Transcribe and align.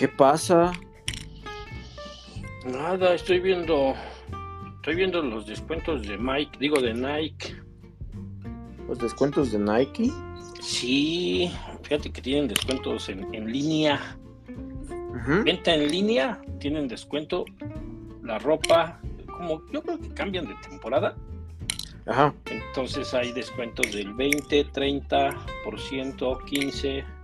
¿Qué 0.00 0.08
pasa? 0.08 0.72
Nada, 2.64 3.12
estoy 3.12 3.38
viendo. 3.38 3.92
Estoy 4.76 4.94
viendo 4.94 5.20
los 5.20 5.46
descuentos 5.46 6.08
de 6.08 6.16
Mike, 6.16 6.56
digo 6.58 6.80
de 6.80 6.94
Nike. 6.94 7.54
¿Los 8.88 8.98
descuentos 8.98 9.52
de 9.52 9.58
Nike? 9.58 10.10
Sí, 10.62 11.52
fíjate 11.82 12.10
que 12.10 12.22
tienen 12.22 12.48
descuentos 12.48 13.10
en, 13.10 13.34
en 13.34 13.52
línea. 13.52 14.16
Venta 15.44 15.74
en 15.74 15.90
línea, 15.90 16.40
tienen 16.60 16.88
descuento. 16.88 17.44
La 18.22 18.38
ropa, 18.38 18.98
como 19.26 19.60
yo 19.70 19.82
creo 19.82 20.00
que 20.00 20.08
cambian 20.14 20.46
de 20.46 20.54
temporada. 20.66 21.14
Ajá. 22.06 22.34
Entonces 22.46 23.12
hay 23.12 23.32
descuentos 23.32 23.92
del 23.92 24.14
20, 24.14 24.66
30%, 24.72 26.44
15. 26.46 27.19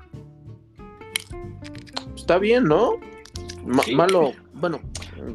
Está 2.26 2.40
bien, 2.40 2.64
¿no? 2.64 2.94
Sí. 3.84 3.94
Malo, 3.94 4.32
bueno, 4.54 4.80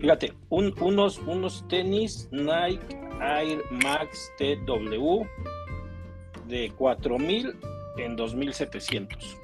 Fíjate, 0.01 0.33
un- 0.49 0.75
unos, 0.81 1.19
unos 1.19 1.65
tenis 1.69 2.27
Nike 2.31 2.81
Air 3.21 3.63
Max 3.71 4.29
TW 4.37 5.23
de 6.49 6.69
4000 6.77 7.55
en 7.97 8.17
2700. 8.17 9.37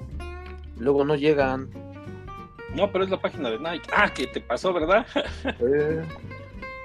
luego 0.76 1.06
no 1.06 1.14
llegan. 1.16 1.70
No, 2.74 2.92
pero 2.92 3.04
es 3.04 3.08
la 3.10 3.18
página 3.18 3.48
de 3.48 3.58
Nike. 3.58 3.88
Ah, 3.96 4.12
que 4.12 4.26
te 4.26 4.42
pasó, 4.42 4.74
¿verdad? 4.74 5.06
Eh, 5.60 6.04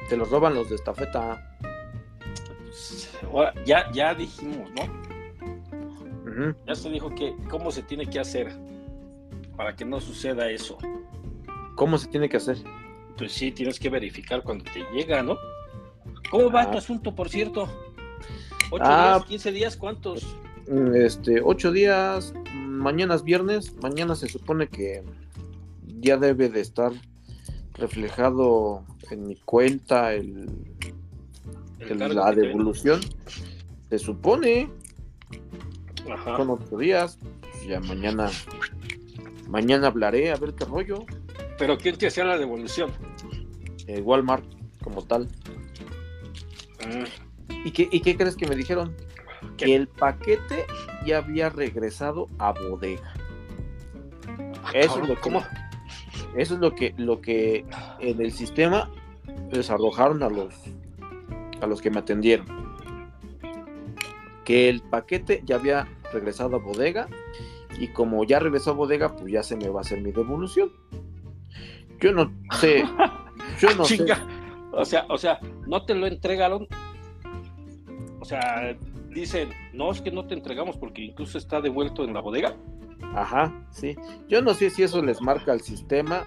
te 0.08 0.16
los 0.16 0.30
roban 0.30 0.56
los 0.56 0.70
de 0.70 0.76
estafeta. 0.76 1.58
Ahora, 3.34 3.54
ya, 3.66 3.92
ya 3.92 4.14
dijimos, 4.16 4.70
¿no? 4.72 6.54
Ya 6.66 6.74
se 6.74 6.90
dijo 6.90 7.14
que 7.14 7.36
cómo 7.50 7.70
se 7.70 7.84
tiene 7.84 8.06
que 8.06 8.22
hacer 8.22 8.50
para 9.56 9.76
que 9.76 9.86
no 9.86 10.00
suceda 10.02 10.50
eso. 10.50 10.78
¿Cómo 11.76 11.98
se 11.98 12.08
tiene 12.08 12.30
que 12.30 12.38
hacer? 12.38 12.58
Pues 13.18 13.32
sí, 13.32 13.52
tienes 13.52 13.80
que 13.80 13.90
verificar 13.90 14.44
cuando 14.44 14.64
te 14.66 14.84
llega, 14.96 15.22
¿no? 15.24 15.38
¿Cómo 16.32 16.52
va 16.52 16.64
Ah. 16.64 16.72
tu 16.72 16.78
asunto, 16.78 17.14
por 17.16 17.30
cierto? 17.30 17.68
¿8 18.72 18.82
Ah. 18.84 19.14
días, 19.18 19.26
15 19.30 19.52
días? 19.52 19.78
¿Cuántos? 19.78 20.36
Mm, 20.68 20.96
Este, 20.96 21.42
ocho 21.44 21.72
días, 21.72 22.34
mañana 22.56 23.16
es 23.16 23.24
viernes, 23.24 23.76
mañana 23.82 24.16
se 24.16 24.28
supone 24.28 24.68
que 24.68 25.04
ya 26.00 26.18
debe 26.18 26.50
de 26.50 26.62
estar 26.62 26.92
reflejado 27.74 28.84
en 29.12 29.28
mi 29.28 29.36
cuenta 29.36 30.14
el, 30.14 30.48
la 31.90 32.32
devolución. 32.32 33.02
Se 33.90 34.00
supone, 34.00 34.70
Ajá. 36.10 36.38
son 36.38 36.50
ocho 36.52 36.78
días, 36.78 37.20
pues 37.42 37.68
ya 37.68 37.80
mañana, 37.82 38.30
mañana 39.54 39.88
hablaré 39.88 40.32
a 40.32 40.36
ver 40.36 40.56
qué 40.56 40.66
rollo. 40.66 41.06
Pero 41.60 41.78
¿quién 41.78 41.96
te 41.96 42.08
hacía 42.08 42.26
la 42.26 42.38
devolución? 42.38 42.92
Eh, 43.88 44.02
Walmart 44.02 44.44
como 44.84 45.04
tal. 45.04 45.30
Mm, 46.86 47.64
¿Y 47.64 47.72
qué, 47.72 47.88
¿Y 47.92 48.02
qué 48.02 48.18
crees 48.18 48.36
que 48.36 48.48
me 48.48 48.56
dijeron? 48.56 48.96
¿Qué? 49.56 49.66
Que 49.66 49.76
el 49.76 49.88
paquete 49.88 50.66
ya 51.06 51.20
había 51.20 51.50
regresado 51.50 52.28
a 52.40 52.52
bodega. 52.52 53.14
Eso 54.74 55.02
es 55.02 55.08
lo 55.08 55.16
que, 55.16 55.22
¿Cómo? 55.22 55.44
eso 56.36 56.56
es 56.56 56.60
lo 56.60 56.74
que, 56.74 56.96
lo 56.98 57.22
que 57.22 57.64
en 58.00 58.20
el 58.20 58.32
sistema 58.32 58.90
les 59.52 59.70
arrojaron 59.70 60.24
a 60.24 60.30
los, 60.30 60.56
a 61.62 61.68
los 61.68 61.80
que 61.80 61.92
me 61.92 62.00
atendieron. 62.00 62.48
Que 64.46 64.68
el 64.68 64.82
paquete 64.82 65.44
ya 65.46 65.58
había 65.58 65.88
regresado 66.12 66.56
a 66.56 66.60
bodega 66.60 67.08
y 67.80 67.88
como 67.90 68.24
ya 68.24 68.40
regresó 68.40 68.72
a 68.72 68.74
bodega, 68.74 69.16
pues 69.16 69.32
ya 69.32 69.44
se 69.44 69.56
me 69.56 69.70
va 69.70 69.80
a 69.80 69.82
hacer 69.82 70.02
mi 70.02 70.12
devolución. 70.12 70.72
Yo 72.00 72.12
no 72.12 72.32
sé, 72.60 72.84
yo 73.60 73.76
no 73.76 73.86
sé. 73.86 73.98
Chinga. 73.98 74.28
O 74.72 74.86
sea, 74.86 75.06
o 75.10 75.18
sea, 75.18 75.40
no 75.68 75.86
te 75.86 75.94
lo 75.94 76.08
entregaron. 76.08 76.68
O 78.20 78.26
sea, 78.26 78.76
dicen, 79.10 79.50
no 79.74 79.92
es 79.92 80.02
que 80.02 80.12
no 80.12 80.26
te 80.26 80.34
entregamos 80.34 80.78
porque 80.78 81.04
incluso 81.04 81.38
está 81.38 81.62
devuelto 81.62 82.04
en 82.04 82.14
la 82.14 82.22
bodega. 82.22 82.56
Ajá, 83.16 83.54
sí. 83.70 83.96
Yo 84.28 84.42
no 84.42 84.54
sé 84.54 84.70
si 84.70 84.84
eso 84.84 85.02
les 85.04 85.22
marca 85.22 85.52
al 85.52 85.62
sistema. 85.62 86.26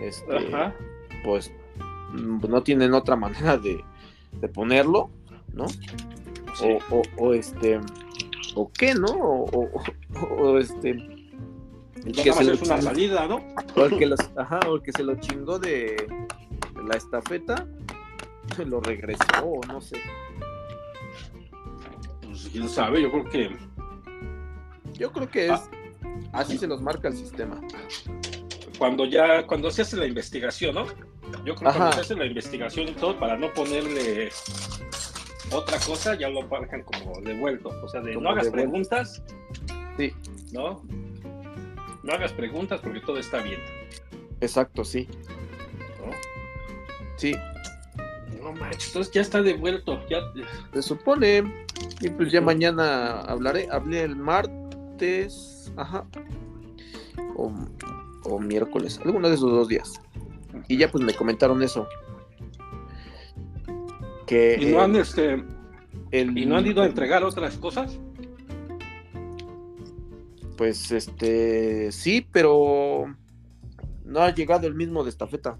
Este, 0.00 0.48
Ajá. 0.48 0.74
pues 1.24 1.52
no 2.12 2.62
tienen 2.62 2.94
otra 2.94 3.16
manera 3.16 3.58
de, 3.58 3.84
de 4.40 4.48
ponerlo, 4.48 5.10
¿no? 5.52 5.68
Sí. 5.68 6.78
O, 6.90 6.96
o, 6.96 7.02
o, 7.18 7.34
este, 7.34 7.80
o 8.54 8.70
qué, 8.72 8.94
¿no? 8.94 9.06
O, 9.08 9.44
o- 9.64 10.24
o, 10.42 10.58
este, 10.58 10.90
el 10.90 12.12
que, 12.14 12.32
se 12.32 12.44
lo 12.44 12.52
es 12.54 12.62
una 12.62 12.80
salida, 12.80 13.26
¿no? 13.26 13.42
o 13.76 13.84
el 13.84 13.98
que 13.98 14.06
los- 14.06 14.30
ajá, 14.36 14.60
o 14.68 14.76
el 14.76 14.82
que 14.82 14.92
se 14.92 15.02
lo 15.02 15.14
chingó 15.16 15.58
de, 15.58 16.06
la 16.86 16.96
estafeta, 16.96 17.66
se 18.56 18.64
lo 18.64 18.80
regresó, 18.80 19.44
o 19.44 19.60
no 19.66 19.80
sé. 19.80 20.00
Pues 22.22 22.48
quién 22.52 22.68
sabe, 22.68 23.02
yo 23.02 23.10
creo 23.10 23.24
que 23.28 23.50
Yo 24.94 25.12
creo 25.12 25.28
que 25.30 25.46
es, 25.46 25.52
Ah. 25.52 26.40
así 26.40 26.58
se 26.58 26.66
los 26.66 26.82
marca 26.82 27.08
el 27.08 27.16
sistema. 27.16 27.60
cuando 28.78 29.04
ya, 29.04 29.46
cuando 29.46 29.70
se 29.70 29.82
hace 29.82 29.96
la 29.96 30.06
investigación, 30.06 30.74
¿no? 30.74 30.86
Yo 31.44 31.54
creo 31.54 31.70
que 31.70 31.76
cuando 31.78 31.92
se 31.92 32.00
hace 32.00 32.14
la 32.16 32.24
investigación 32.26 32.88
y 32.88 32.92
todo, 32.92 33.18
para 33.18 33.36
no 33.36 33.52
ponerle 33.52 34.30
otra 35.52 35.78
cosa, 35.78 36.14
ya 36.14 36.28
lo 36.28 36.42
marcan 36.48 36.82
como 36.82 37.20
devuelto. 37.20 37.70
O 37.82 37.88
sea, 37.88 38.00
de 38.00 38.14
Como 38.14 38.24
no 38.24 38.30
hagas 38.30 38.44
devuelto. 38.46 38.70
preguntas, 38.70 39.22
Sí, 39.96 40.12
¿no? 40.52 40.82
No 42.02 42.12
hagas 42.12 42.32
preguntas 42.32 42.80
porque 42.82 43.00
todo 43.00 43.18
está 43.18 43.38
bien, 43.42 43.60
exacto, 44.40 44.84
sí, 44.84 45.06
¿no? 46.00 46.12
sí. 47.16 47.34
No 48.42 48.52
manches, 48.52 48.86
entonces 48.88 49.12
ya 49.12 49.20
está 49.20 49.42
devuelto, 49.42 50.00
ya 50.08 50.20
Se 50.72 50.80
supone. 50.80 51.66
Y 52.00 52.08
pues 52.08 52.32
ya 52.32 52.40
mañana 52.40 53.20
hablaré. 53.20 53.68
Hablé 53.70 54.02
el 54.02 54.16
martes. 54.16 55.70
Ajá. 55.76 56.06
O, 57.36 57.52
o 58.24 58.38
miércoles. 58.38 58.98
Alguno 59.04 59.28
de 59.28 59.34
esos 59.34 59.50
dos 59.50 59.68
días. 59.68 60.00
Y 60.68 60.78
ya 60.78 60.90
pues 60.90 61.04
me 61.04 61.12
comentaron 61.12 61.62
eso. 61.62 61.86
Que 64.30 64.56
y 64.60 64.66
no 64.72 64.80
han 64.80 64.94
eh, 64.94 65.00
este 65.00 65.42
el- 66.12 66.38
y 66.38 66.46
no 66.46 66.56
han 66.56 66.64
ido 66.64 66.82
a 66.82 66.86
entregar 66.86 67.24
otras 67.24 67.56
cosas. 67.58 67.98
Pues 70.56 70.92
este. 70.92 71.90
Sí, 71.90 72.26
pero. 72.30 73.06
No 74.04 74.20
ha 74.20 74.32
llegado 74.34 74.66
el 74.68 74.74
mismo 74.74 75.02
de 75.04 75.10
estafeta. 75.10 75.58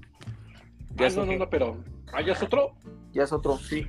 Ya 0.97 1.05
Ah, 1.05 1.09
es 1.09 1.17
no, 1.17 1.25
no, 1.27 1.33
otro. 1.33 1.45
no, 1.45 1.51
pero 1.51 1.77
¿allá 2.13 2.33
es 2.33 2.43
otro? 2.43 2.75
Ya 3.13 3.25
es 3.25 3.33
otro, 3.33 3.57
sí. 3.59 3.87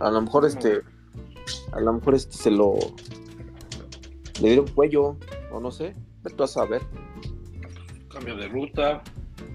A 0.00 0.10
lo 0.10 0.20
mejor 0.20 0.44
este. 0.44 0.82
A 1.72 1.80
lo 1.80 1.92
mejor 1.94 2.14
este 2.14 2.36
se 2.36 2.50
lo. 2.50 2.74
Le 4.42 4.48
dieron 4.48 4.66
cuello. 4.68 5.16
O 5.52 5.60
no 5.60 5.70
sé. 5.70 5.94
Ve 6.22 6.30
tú 6.36 6.42
a 6.42 6.46
saber. 6.48 6.82
Cambio 8.10 8.36
de 8.36 8.48
ruta, 8.48 9.02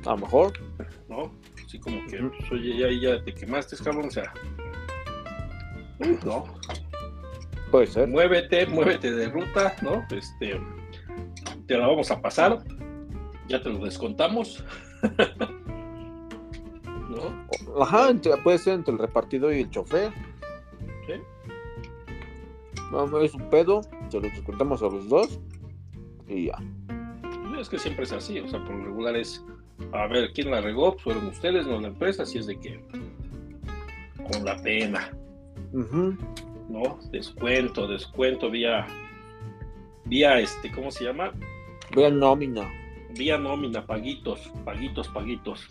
A 0.05 0.09
lo 0.11 0.17
mejor. 0.17 0.53
¿no? 1.09 1.31
Así 1.73 1.79
como 1.79 2.05
que, 2.05 2.17
pues, 2.17 2.51
oye, 2.51 2.77
ya, 2.77 2.87
ya 3.17 3.23
te 3.23 3.33
quemaste, 3.33 3.75
cabrón, 3.83 4.05
o 4.05 4.11
sea. 4.11 4.31
No, 6.23 6.43
Puede 7.71 7.87
ser. 7.87 8.07
muévete, 8.09 8.67
muévete 8.67 9.11
de 9.11 9.27
ruta, 9.29 9.75
¿no? 9.81 10.05
Este, 10.15 10.61
te 11.65 11.75
la 11.75 11.87
vamos 11.87 12.11
a 12.11 12.21
pasar, 12.21 12.59
ya 13.47 13.59
te 13.59 13.69
lo 13.71 13.79
descontamos. 13.79 14.63
¿No? 17.09 17.81
Ajá, 17.81 18.11
entre- 18.11 18.37
puede 18.37 18.59
ser 18.59 18.75
entre 18.75 18.93
el 18.93 18.99
repartidor 18.99 19.51
y 19.55 19.61
el 19.61 19.71
chofer. 19.71 20.11
Sí. 21.07 21.13
No, 22.91 23.07
no 23.07 23.17
es 23.19 23.33
un 23.33 23.49
pedo. 23.49 23.81
Se 24.09 24.17
lo 24.19 24.27
descontamos 24.27 24.83
a 24.83 24.85
los 24.89 25.09
dos. 25.09 25.39
Y 26.27 26.45
ya. 26.47 26.57
Es 27.59 27.67
que 27.67 27.79
siempre 27.79 28.03
es 28.03 28.11
así, 28.11 28.39
o 28.39 28.47
sea, 28.47 28.63
por 28.63 28.75
lo 28.75 28.85
regular 28.85 29.15
es, 29.15 29.43
a 29.93 30.07
ver, 30.07 30.31
¿quién 30.33 30.51
la 30.51 30.59
regó? 30.61 30.97
Fueron 30.97 31.27
ustedes, 31.27 31.67
no 31.67 31.79
la 31.79 31.89
empresa, 31.89 32.23
así 32.23 32.39
es 32.39 32.47
de 32.47 32.59
que, 32.59 32.83
con 34.31 34.43
la 34.43 34.57
pena. 34.57 35.11
¿no? 35.71 36.99
Descuento, 37.11 37.87
descuento 37.87 38.49
vía, 38.49 38.87
vía 40.05 40.39
este, 40.39 40.71
¿cómo 40.71 40.91
se 40.91 41.05
llama? 41.05 41.31
Vean 41.95 42.19
nómina. 42.19 42.69
Vía 43.15 43.37
nómina, 43.37 43.85
paguitos, 43.85 44.51
paguitos, 44.65 45.07
paguitos, 45.09 45.69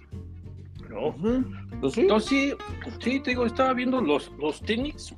¿no? 0.88 1.14
Pues 1.80 1.94
sí. 1.94 2.02
Entonces 2.02 2.28
sí, 2.28 2.54
sí, 3.00 3.20
te 3.20 3.30
digo, 3.30 3.44
estaba 3.44 3.72
viendo 3.74 4.00
los, 4.00 4.30
los 4.38 4.60
tenis 4.60 5.14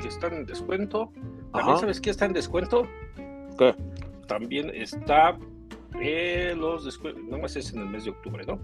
que 0.00 0.08
están 0.08 0.34
en 0.34 0.46
descuento. 0.46 1.12
También 1.52 1.74
Ajá. 1.74 1.78
sabes 1.78 2.00
qué 2.00 2.10
está 2.10 2.24
en 2.24 2.32
descuento. 2.32 2.88
¿Qué? 3.56 3.74
También 4.26 4.70
está 4.74 5.38
eh, 6.00 6.54
los 6.56 6.84
descuentos, 6.84 7.22
no 7.24 7.38
más 7.38 7.56
es 7.56 7.72
en 7.72 7.80
el 7.80 7.88
mes 7.88 8.04
de 8.04 8.10
octubre, 8.10 8.44
¿no? 8.46 8.58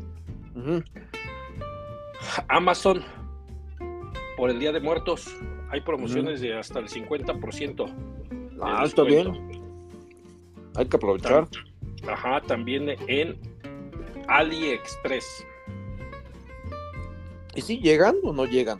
Amazon, 2.48 3.02
por 4.36 4.50
el 4.50 4.58
Día 4.58 4.72
de 4.72 4.80
Muertos, 4.80 5.34
hay 5.70 5.80
promociones 5.80 6.40
de 6.40 6.58
hasta 6.58 6.78
el 6.78 6.88
50%. 6.88 7.86
de 7.86 8.58
Ah, 8.60 8.82
está 8.84 9.02
bien. 9.02 9.32
Hay 10.76 10.86
que 10.86 10.96
aprovechar. 10.96 11.48
Ajá, 12.06 12.40
también 12.42 12.90
en 13.08 13.38
AliExpress. 14.28 15.46
¿Y 17.54 17.60
si 17.60 17.78
llegan 17.78 18.16
o 18.22 18.32
no 18.32 18.46
llegan? 18.46 18.78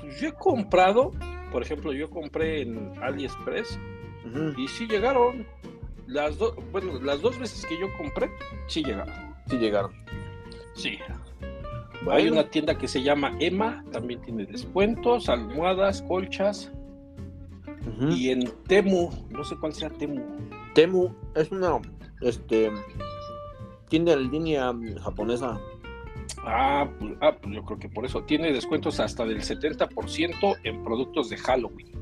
Pues 0.00 0.20
yo 0.20 0.28
he 0.28 0.32
comprado, 0.32 1.10
por 1.52 1.62
ejemplo, 1.62 1.92
yo 1.92 2.08
compré 2.08 2.62
en 2.62 2.92
AliExpress 3.02 3.78
y 4.56 4.68
sí 4.68 4.86
llegaron. 4.86 5.46
Las 6.06 6.38
dos, 6.38 6.54
bueno, 6.70 7.00
las 7.00 7.20
dos 7.20 7.38
veces 7.38 7.64
que 7.66 7.78
yo 7.78 7.86
compré, 7.96 8.30
sí 8.66 8.82
llegaron. 8.82 9.14
Sí 9.48 9.56
llegaron. 9.56 9.92
Sí. 10.74 10.98
Hay 12.10 12.28
una 12.28 12.44
tienda 12.44 12.76
que 12.76 12.86
se 12.86 13.02
llama 13.02 13.34
Emma, 13.40 13.84
también 13.90 14.20
tiene 14.20 14.44
descuentos, 14.44 15.28
almohadas, 15.28 16.02
colchas. 16.02 16.70
Y 18.10 18.30
en 18.30 18.50
Temu, 18.66 19.10
no 19.30 19.44
sé 19.44 19.56
cuál 19.56 19.72
sea 19.72 19.90
Temu. 19.90 20.22
Temu 20.74 21.14
es 21.34 21.50
una 21.50 21.80
este 22.20 22.70
tiene 23.88 24.16
línea 24.16 24.72
japonesa. 25.02 25.60
Ah 26.38 26.88
pues, 26.98 27.12
ah, 27.20 27.36
pues 27.40 27.54
yo 27.54 27.64
creo 27.64 27.78
que 27.78 27.88
por 27.88 28.04
eso. 28.04 28.22
Tiene 28.24 28.52
descuentos 28.52 29.00
hasta 29.00 29.24
del 29.24 29.40
70% 29.40 30.58
en 30.64 30.82
productos 30.82 31.30
de 31.30 31.36
Halloween. 31.36 31.92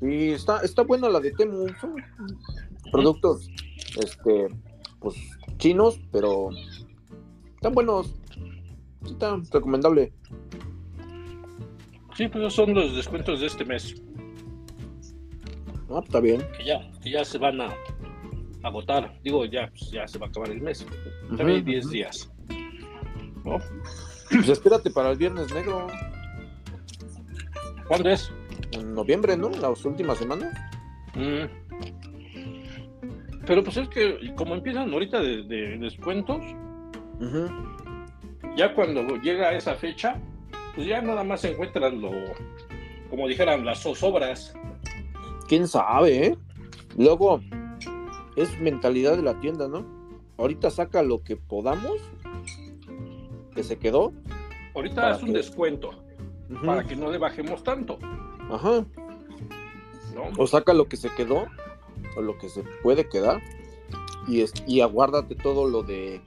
Sí, 0.00 0.30
está, 0.30 0.60
está 0.60 0.82
buena 0.82 1.08
la 1.08 1.20
de 1.20 1.32
Temu. 1.32 1.66
Productos, 2.90 3.48
este, 4.00 4.48
pues, 5.00 5.16
chinos, 5.58 6.00
pero 6.12 6.50
están 7.54 7.72
buenos. 7.72 8.14
Está 9.04 9.40
recomendable. 9.52 10.12
Sí, 12.16 12.28
pues 12.28 12.52
son 12.52 12.74
los 12.74 12.96
descuentos 12.96 13.40
de 13.40 13.46
este 13.46 13.64
mes. 13.64 14.02
Ah, 15.90 16.00
está 16.04 16.20
bien. 16.20 16.42
Que 16.56 16.64
ya, 16.64 16.90
que 17.02 17.10
ya 17.10 17.24
se 17.24 17.38
van 17.38 17.60
a 17.60 17.74
agotar. 18.62 19.18
Digo, 19.22 19.44
ya, 19.44 19.68
pues, 19.70 19.90
ya 19.90 20.06
se 20.06 20.18
va 20.18 20.26
a 20.26 20.28
acabar 20.28 20.50
el 20.50 20.60
mes. 20.60 20.86
También 21.36 21.64
10 21.64 21.90
días. 21.90 22.30
Pues 24.30 24.48
espérate 24.48 24.90
para 24.90 25.10
el 25.12 25.16
viernes 25.16 25.52
negro. 25.54 25.86
¿Cuándo 27.86 28.10
es? 28.10 28.30
En 28.72 28.94
noviembre, 28.94 29.36
¿no? 29.36 29.48
Las 29.48 29.84
últimas 29.84 30.18
semanas. 30.18 30.52
Mm. 31.14 31.46
Pero 33.48 33.64
pues 33.64 33.78
es 33.78 33.88
que 33.88 34.34
como 34.34 34.54
empiezan 34.54 34.92
ahorita 34.92 35.22
de, 35.22 35.78
descuentos, 35.78 36.42
ya 38.54 38.74
cuando 38.74 39.16
llega 39.16 39.54
esa 39.54 39.74
fecha, 39.74 40.20
pues 40.74 40.86
ya 40.86 41.00
nada 41.00 41.24
más 41.24 41.40
se 41.40 41.52
encuentran 41.52 41.98
lo, 41.98 42.10
como 43.08 43.26
dijeran, 43.26 43.64
las 43.64 43.82
zozobras. 43.82 44.52
¿Quién 45.48 45.66
sabe, 45.66 46.26
eh? 46.26 46.38
Luego, 46.98 47.40
es 48.36 48.60
mentalidad 48.60 49.16
de 49.16 49.22
la 49.22 49.40
tienda, 49.40 49.66
¿no? 49.66 49.86
Ahorita 50.36 50.68
saca 50.68 51.02
lo 51.02 51.22
que 51.22 51.36
podamos, 51.36 52.02
que 53.54 53.62
se 53.62 53.78
quedó. 53.78 54.12
Ahorita 54.74 55.12
es 55.12 55.22
un 55.22 55.32
descuento, 55.32 56.04
para 56.66 56.84
que 56.84 56.94
no 56.94 57.10
le 57.10 57.16
bajemos 57.16 57.62
tanto. 57.62 57.98
Ajá. 58.50 58.84
O 60.36 60.46
saca 60.46 60.74
lo 60.74 60.86
que 60.86 60.98
se 60.98 61.08
quedó, 61.14 61.46
o 62.16 62.22
lo 62.22 62.38
que 62.38 62.48
se 62.48 62.62
puede 62.82 63.08
quedar, 63.08 63.42
y, 64.26 64.40
es, 64.42 64.52
y 64.66 64.80
aguárdate 64.80 65.34
todo 65.34 65.68
lo 65.68 65.82
de 65.82 66.20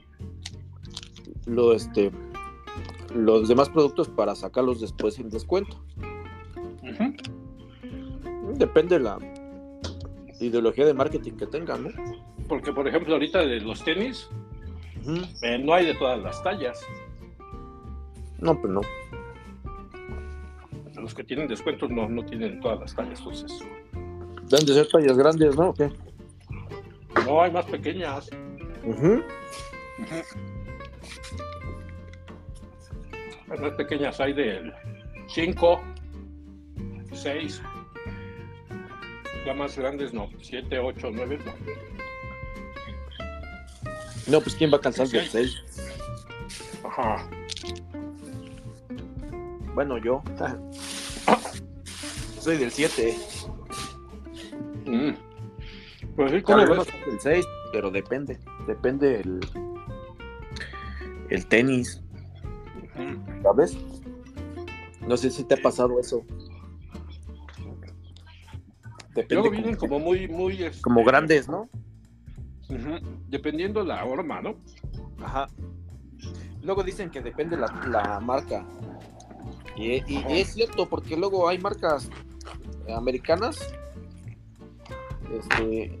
lo 1.46 1.72
este 1.72 2.10
los 3.14 3.48
demás 3.48 3.68
productos 3.68 4.08
para 4.08 4.34
sacarlos 4.34 4.80
después 4.80 5.18
en 5.18 5.28
descuento. 5.28 5.78
Depende 8.54 8.98
de 8.98 9.04
la 9.04 9.18
ideología 10.40 10.86
de 10.86 10.94
marketing 10.94 11.32
que 11.32 11.46
tengan, 11.46 11.84
¿no? 11.84 11.90
Porque, 12.48 12.72
por 12.72 12.86
ejemplo, 12.86 13.14
ahorita 13.14 13.40
de 13.40 13.60
los 13.60 13.84
tenis, 13.84 14.28
eh, 15.42 15.58
no 15.58 15.74
hay 15.74 15.86
de 15.86 15.94
todas 15.94 16.20
las 16.20 16.42
tallas. 16.42 16.80
No, 18.38 18.60
pues 18.60 18.72
no. 18.72 18.80
Los 20.94 21.14
que 21.14 21.24
tienen 21.24 21.48
descuentos 21.48 21.90
no, 21.90 22.08
no 22.08 22.24
tienen 22.24 22.60
todas 22.60 22.80
las 22.80 22.94
tallas, 22.94 23.18
entonces. 23.18 23.64
Deben 24.52 24.66
de 24.66 24.74
ser 24.74 24.88
tallas 24.88 25.16
grandes, 25.16 25.56
¿no? 25.56 25.72
qué? 25.72 25.90
No, 27.24 27.42
hay 27.42 27.50
más 27.50 27.64
pequeñas. 27.64 28.28
Hay 33.48 33.58
más 33.58 33.72
pequeñas, 33.78 34.20
hay 34.20 34.34
del 34.34 34.74
5, 35.28 35.80
6, 37.14 37.62
ya 39.46 39.54
más 39.54 39.78
grandes 39.78 40.12
no, 40.12 40.28
7, 40.42 40.78
8, 40.78 41.08
9 41.10 41.38
no. 41.46 41.52
No, 44.26 44.40
pues 44.42 44.54
¿quién 44.54 44.70
va 44.70 44.76
a 44.76 44.80
cansar 44.80 45.08
del 45.08 45.26
6? 45.26 45.62
Ajá. 46.84 47.26
Bueno, 49.74 49.96
yo. 49.96 50.22
Soy 52.38 52.58
del 52.58 52.70
7. 52.70 53.16
Mm. 54.92 55.14
Pues 56.14 56.32
sí, 56.32 56.42
como 56.42 56.58
del 56.66 57.20
6, 57.20 57.46
pero 57.72 57.90
depende. 57.90 58.38
Depende 58.66 59.20
el, 59.20 59.40
el 61.30 61.46
tenis. 61.46 62.02
¿Sabes? 63.42 63.76
No 65.06 65.16
sé 65.16 65.30
si 65.30 65.44
te 65.44 65.54
ha 65.54 65.62
pasado 65.62 65.98
eso. 65.98 66.22
Depende 69.14 69.50
vienen 69.50 69.76
como, 69.76 69.98
muy, 69.98 70.28
muy. 70.28 70.62
Este, 70.62 70.82
como 70.82 71.04
grandes, 71.04 71.48
¿no? 71.48 71.68
Dependiendo 73.28 73.82
la 73.84 74.04
horma, 74.04 74.40
¿no? 74.40 74.56
Ajá. 75.22 75.48
Luego 76.62 76.82
dicen 76.82 77.10
que 77.10 77.20
depende 77.20 77.56
la, 77.56 77.66
la 77.88 78.20
marca. 78.20 78.64
Y, 79.76 80.02
es 80.28 80.52
cierto, 80.52 80.88
porque 80.88 81.16
luego 81.16 81.48
hay 81.48 81.58
marcas 81.58 82.10
americanas. 82.94 83.74
Este, 85.32 85.98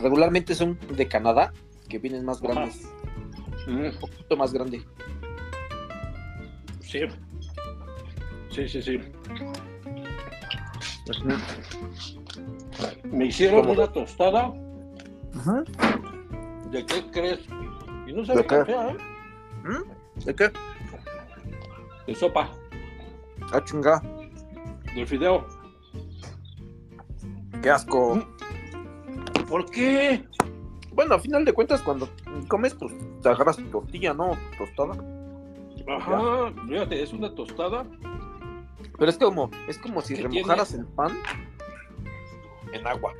regularmente 0.00 0.54
son 0.54 0.78
de 0.94 1.08
Canadá, 1.08 1.52
que 1.88 1.98
vienen 1.98 2.24
más 2.24 2.40
grandes. 2.40 2.88
Un 3.66 3.92
poquito 4.00 4.36
más 4.36 4.52
grande. 4.52 4.82
Sí. 6.80 7.00
Sí, 8.50 8.68
sí, 8.68 8.82
sí. 8.82 9.00
Me 13.04 13.26
hicieron 13.26 13.68
una 13.68 13.86
tostada. 13.90 14.52
¿De 16.70 16.84
qué 16.86 17.10
crees? 17.10 17.40
Y 18.06 18.12
no 18.12 18.24
sabe 18.24 18.46
qué 18.46 18.64
fea, 18.64 18.90
¿eh? 18.90 18.96
¿Mm? 19.64 20.24
¿De 20.24 20.34
qué? 20.34 20.50
De 22.06 22.14
sopa. 22.14 22.50
Ah, 23.52 23.62
chinga. 23.64 24.02
Del 24.94 25.06
fideo. 25.06 25.46
Qué 27.62 27.70
asco. 27.70 28.26
¿Por 29.48 29.70
qué? 29.70 30.24
Bueno, 30.92 31.14
a 31.14 31.18
final 31.18 31.44
de 31.44 31.52
cuentas, 31.52 31.80
cuando 31.82 32.08
comes, 32.48 32.74
pues 32.74 32.92
te 33.22 33.28
agarras 33.28 33.56
tu 33.56 33.64
tortilla, 33.64 34.12
¿no? 34.12 34.36
tostada. 34.58 34.94
Ajá, 35.88 36.52
fíjate, 36.68 37.02
es 37.02 37.12
una 37.12 37.34
tostada 37.34 37.86
pero 38.98 39.10
es 39.10 39.18
como, 39.18 39.50
es 39.68 39.78
como 39.78 40.00
si 40.00 40.14
remojaras 40.14 40.74
el 40.74 40.86
pan 40.86 41.12
en 42.72 42.86
agua. 42.86 43.12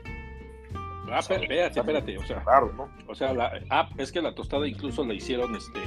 Ah, 1.11 1.19
espérate, 1.19 1.79
espérate, 1.79 2.19
o 2.19 2.25
sea, 2.25 2.43
claro, 2.43 2.73
¿no? 2.77 2.89
O 3.09 3.15
sea, 3.15 3.35
la, 3.35 3.53
ah, 3.69 3.89
es 3.99 4.13
que 4.13 4.23
la 4.23 4.35
tostada 4.35 4.67
incluso 4.67 5.05
la 5.05 5.13
hicieron 5.13 5.55
este 5.57 5.81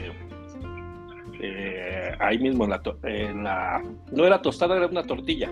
eh, 1.41 2.15
ahí 2.19 2.38
mismo 2.38 2.65
en 2.65 2.69
la, 2.71 2.81
en 3.03 3.43
la, 3.43 3.81
no 4.12 4.25
era 4.25 4.41
tostada, 4.41 4.75
era 4.75 4.88
una 4.88 5.03
tortilla. 5.03 5.51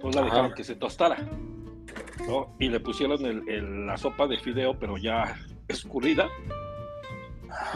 Pues 0.00 0.14
la 0.14 0.22
dejaron 0.22 0.54
que 0.54 0.64
se 0.64 0.74
tostara. 0.74 1.16
¿No? 2.26 2.54
Y 2.58 2.68
le 2.68 2.80
pusieron 2.80 3.24
el, 3.24 3.86
la 3.86 3.96
sopa 3.96 4.26
de 4.26 4.38
fideo, 4.38 4.78
pero 4.78 4.96
ya 4.96 5.36
escurrida. 5.68 6.28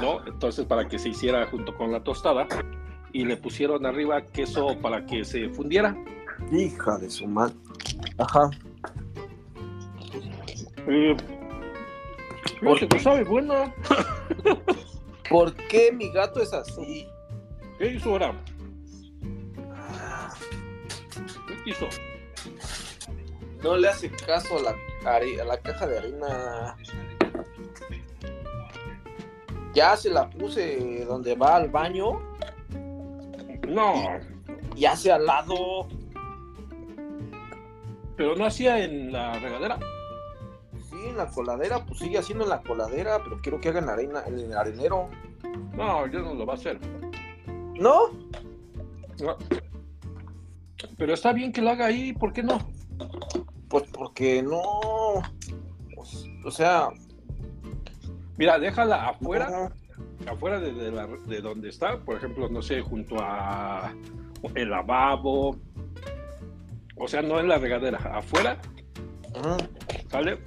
¿no? 0.01 0.27
Entonces, 0.27 0.67
para 0.67 0.89
que 0.89 0.99
se 0.99 1.11
hiciera 1.11 1.47
junto 1.47 1.75
con 1.75 1.93
la 1.93 2.03
tostada 2.03 2.47
y 3.13 3.25
le 3.25 3.37
pusieron 3.37 3.87
arriba 3.87 4.23
queso 4.23 4.77
para 4.81 5.05
que 5.07 5.25
se 5.25 5.49
fundiera. 5.51 5.97
Hija 6.53 6.99
de 6.99 7.11
su 7.11 7.27
madre. 7.27 7.55
Ajá. 8.19 8.51
Eh, 10.87 11.17
¿Por 12.63 12.89
qué 12.89 12.99
sabe 12.99 13.25
bueno? 13.25 13.73
¿Por 15.31 15.55
qué 15.55 15.93
mi 15.93 16.11
gato 16.11 16.41
es 16.41 16.53
así? 16.53 17.07
¿Qué 17.79 17.95
hizo 17.95 18.11
ahora? 18.11 18.35
¿Qué 21.65 21.71
hizo? 21.71 21.87
No 23.63 23.77
le 23.77 23.89
hace 23.89 24.11
caso 24.11 24.59
a 24.59 24.63
la, 24.63 25.17
a 25.17 25.45
la 25.45 25.59
caja 25.59 25.87
de 25.87 25.99
harina. 25.99 26.77
Ya 29.75 29.97
se 29.97 30.11
la 30.11 30.29
puse 30.29 31.05
donde 31.05 31.35
va 31.37 31.57
al 31.57 31.69
baño 31.69 32.31
no. 33.71 33.95
Y 34.77 34.85
hace 34.85 35.13
al 35.13 35.27
lado. 35.27 35.89
Pero 38.17 38.37
no 38.37 38.45
hacía 38.45 38.85
en 38.85 39.13
la 39.13 39.39
regadera. 39.39 39.79
en 40.93 41.17
la 41.17 41.27
coladera, 41.27 41.85
pues 41.87 42.01
sigue 42.01 42.19
haciendo 42.19 42.45
en 42.45 42.51
la 42.51 42.61
coladera, 42.63 43.23
pero 43.23 43.39
quiero 43.41 43.61
que 43.61 43.71
hagan 43.71 43.89
arena, 43.89 44.23
en 44.27 44.39
el 44.39 44.57
arenero. 44.57 45.09
No, 45.75 46.07
yo 46.09 46.21
no 46.21 46.35
lo 46.35 46.45
va 46.45 46.55
a 46.55 46.57
hacer. 46.57 46.79
¿No? 47.75 48.09
No. 49.21 49.37
Pero 50.99 51.15
está 51.15 51.33
bien 51.33 51.53
que 51.53 51.63
lo 51.63 51.71
haga 51.71 51.87
ahí, 51.87 52.13
¿por 52.13 52.33
qué 52.33 52.43
no? 52.43 52.59
Pues 53.69 53.85
porque 53.93 54.43
no. 54.43 54.63
Pues, 55.95 56.25
o 56.45 56.51
sea. 56.51 56.89
Mira, 58.37 58.59
déjala 58.59 59.09
afuera, 59.11 59.51
no. 59.51 60.31
afuera 60.33 60.59
de, 60.61 60.73
de 60.73 60.91
la- 60.91 61.07
de 61.07 61.41
donde 61.41 61.69
está, 61.69 61.99
por 61.99 62.17
ejemplo, 62.17 62.49
no 62.49 62.63
sé, 62.63 62.81
junto 62.81 63.17
a 63.21 63.93
el 64.55 64.71
lavabo. 64.71 65.57
O 66.97 67.07
sea, 67.09 67.23
no 67.23 67.39
en 67.41 67.49
la 67.49 67.59
regadera, 67.59 67.99
afuera, 68.15 68.59
Ajá. 69.35 69.57
¿sale? 70.11 70.39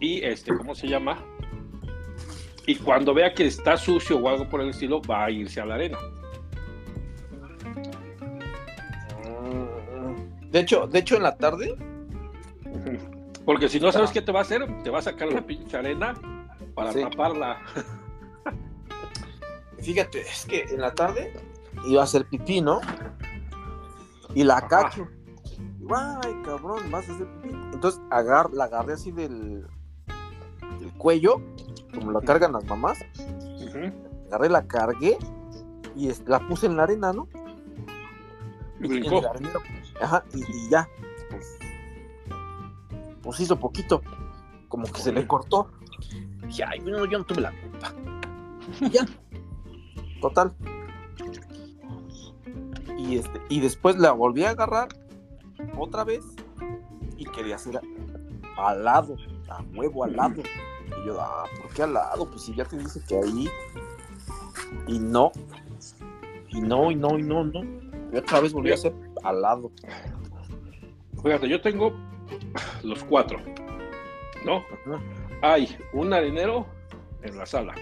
Y 0.00 0.22
este, 0.24 0.56
¿cómo 0.56 0.74
se 0.74 0.88
llama? 0.88 1.22
Y 2.66 2.76
cuando 2.76 3.12
vea 3.14 3.34
que 3.34 3.46
está 3.46 3.76
sucio 3.76 4.18
o 4.18 4.28
algo 4.28 4.48
por 4.48 4.60
el 4.60 4.70
estilo, 4.70 5.00
va 5.02 5.24
a 5.26 5.30
irse 5.30 5.60
a 5.60 5.66
la 5.66 5.74
arena. 5.74 5.98
De 10.50 10.60
hecho, 10.60 10.86
de 10.86 10.98
hecho 10.98 11.16
en 11.16 11.22
la 11.22 11.36
tarde, 11.36 11.76
Porque 13.44 13.68
si 13.68 13.80
no 13.80 13.90
sabes 13.90 14.10
qué 14.10 14.20
te 14.22 14.30
va 14.32 14.40
a 14.40 14.42
hacer, 14.42 14.64
te 14.82 14.90
va 14.90 14.98
a 14.98 15.02
sacar 15.02 15.32
la 15.32 15.40
pinche 15.42 15.76
arena 15.76 16.14
para 16.74 16.92
Sí. 16.92 17.00
taparla. 17.02 17.58
fíjate, 19.80 20.20
es 20.20 20.46
que 20.46 20.62
en 20.62 20.80
la 20.80 20.92
tarde 20.94 21.32
iba 21.86 22.00
a 22.02 22.04
hacer 22.04 22.26
pipí, 22.26 22.60
¿no? 22.60 22.80
Y 24.34 24.44
la 24.44 24.58
Ajá. 24.58 24.68
cacho. 24.68 25.08
Ay, 25.92 26.36
cabrón, 26.44 26.78
vas 26.90 27.08
a 27.08 27.12
hacer 27.14 27.26
pipí. 27.42 27.54
Entonces 27.72 28.00
agar, 28.10 28.50
la 28.52 28.64
agarré 28.64 28.92
así 28.92 29.10
del, 29.10 29.66
del 30.78 30.92
cuello, 30.98 31.40
como 31.94 32.12
lo 32.12 32.20
cargan 32.20 32.52
las 32.52 32.64
mamás. 32.66 32.98
Ujú. 33.18 33.92
Agarré, 34.28 34.48
la 34.50 34.66
cargué 34.66 35.18
y 35.96 36.10
la 36.26 36.38
puse 36.46 36.66
en 36.66 36.76
la 36.76 36.84
arena, 36.84 37.12
¿no? 37.12 37.26
Y 38.80 38.84
En 38.84 38.90
brincó. 38.90 39.18
el 39.18 39.26
arenero. 39.26 39.60
Ajá, 40.00 40.24
y, 40.34 40.40
y 40.40 40.70
ya. 40.70 40.88
Pues, 41.30 41.58
pues 43.22 43.40
hizo 43.40 43.58
poquito. 43.58 44.02
Como 44.68 44.86
que 44.90 45.00
se 45.00 45.12
le 45.12 45.26
cortó. 45.26 45.70
Dije, 46.46 46.64
ay, 46.64 46.80
no, 46.80 47.04
yo 47.06 47.18
no 47.18 47.24
tuve 47.24 47.42
la 47.42 47.52
culpa. 47.60 47.94
Y 48.80 48.90
ya. 48.90 49.06
Total. 50.20 50.54
Y 52.98 53.16
este, 53.16 53.40
y 53.48 53.60
después 53.60 53.96
la 53.96 54.12
volví 54.12 54.44
a 54.44 54.50
agarrar 54.50 54.88
otra 55.78 56.04
vez 56.04 56.24
y 57.16 57.24
quería 57.24 57.56
hacer 57.56 57.80
al 58.56 58.84
lado, 58.84 59.16
a 59.48 59.62
huevo 59.74 60.04
al 60.04 60.16
lado. 60.16 60.42
Y 60.42 61.06
yo, 61.06 61.20
ah, 61.20 61.44
¿por 61.60 61.72
qué 61.72 61.82
al 61.84 61.94
lado? 61.94 62.28
Pues 62.28 62.42
si 62.42 62.54
ya 62.54 62.64
te 62.64 62.76
dice 62.76 63.00
que 63.06 63.16
ahí. 63.16 63.48
Y 64.86 64.98
no. 64.98 65.32
Y 66.48 66.60
no, 66.60 66.90
y 66.90 66.96
no, 66.96 67.18
y 67.18 67.22
no, 67.22 67.44
no. 67.44 67.62
Y 68.12 68.16
otra 68.16 68.40
vez 68.40 68.52
volví 68.52 68.70
a 68.70 68.74
hacer 68.74 68.92
al 69.24 69.42
lado. 69.42 69.70
Fíjate, 71.22 71.48
yo 71.48 71.60
tengo 71.60 71.92
los 72.82 73.02
cuatro, 73.04 73.38
¿no? 74.44 74.64
Hay 75.42 75.76
un 75.92 76.12
arenero 76.12 76.66
en 77.22 77.36
la 77.36 77.46
sala, 77.46 77.74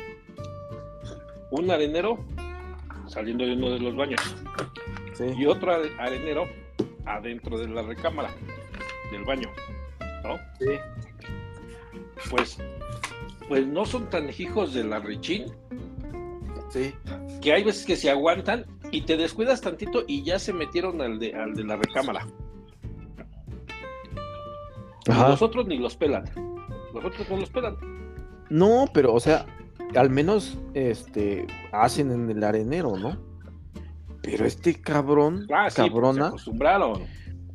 un 1.51 1.71
arenero 1.71 2.19
saliendo 3.07 3.45
de 3.47 3.55
uno 3.55 3.71
de 3.71 3.79
los 3.81 3.97
baños 3.97 4.21
Sí. 5.15 5.25
y 5.37 5.47
otro 5.47 5.73
are- 5.73 5.91
arenero 5.99 6.47
adentro 7.07 7.59
de 7.59 7.69
la 7.69 7.83
recámara 7.83 8.31
del 9.11 9.25
baño, 9.25 9.49
¿no? 10.25 10.37
Sí. 10.59 10.79
Pues, 12.31 12.59
pues 13.49 13.67
no 13.67 13.87
son 13.87 14.11
tan 14.11 14.29
hijos 14.37 14.75
de 14.75 14.85
la 14.85 14.99
richín 14.99 15.47
Sí. 16.71 16.95
que 17.41 17.53
hay 17.53 17.65
veces 17.65 17.87
que 17.87 17.97
se 17.97 18.11
aguantan 18.11 18.67
y 18.91 19.03
te 19.03 19.17
descuidas 19.17 19.61
tantito 19.61 20.03
y 20.07 20.23
ya 20.23 20.39
se 20.39 20.53
metieron 20.53 21.01
al 21.01 21.19
de, 21.19 21.35
al 21.35 21.55
de 21.55 21.65
la 21.65 21.77
recámara. 21.77 22.27
Y 25.07 25.11
Los 25.13 25.43
otros 25.43 25.67
ni 25.67 25.79
los 25.79 25.97
pelan. 25.97 26.25
Los 26.95 27.05
otros 27.05 27.29
no 27.31 27.37
los 27.39 27.51
pelan. 27.51 27.77
No, 28.51 28.87
pero, 28.93 29.15
o 29.15 29.21
sea, 29.21 29.47
al 29.97 30.11
menos 30.11 30.59
este 30.75 31.47
hacen 31.73 32.11
en 32.11 32.31
el 32.31 32.43
arenero, 32.45 32.97
¿no? 32.97 33.17
Pero 34.23 34.45
este 34.45 34.81
cabrón, 34.81 35.47
Ah, 35.53 35.71
sí, 35.71 35.77
se 35.83 35.89
cabrona, 35.89 36.29
acostumbraron. 36.29 37.05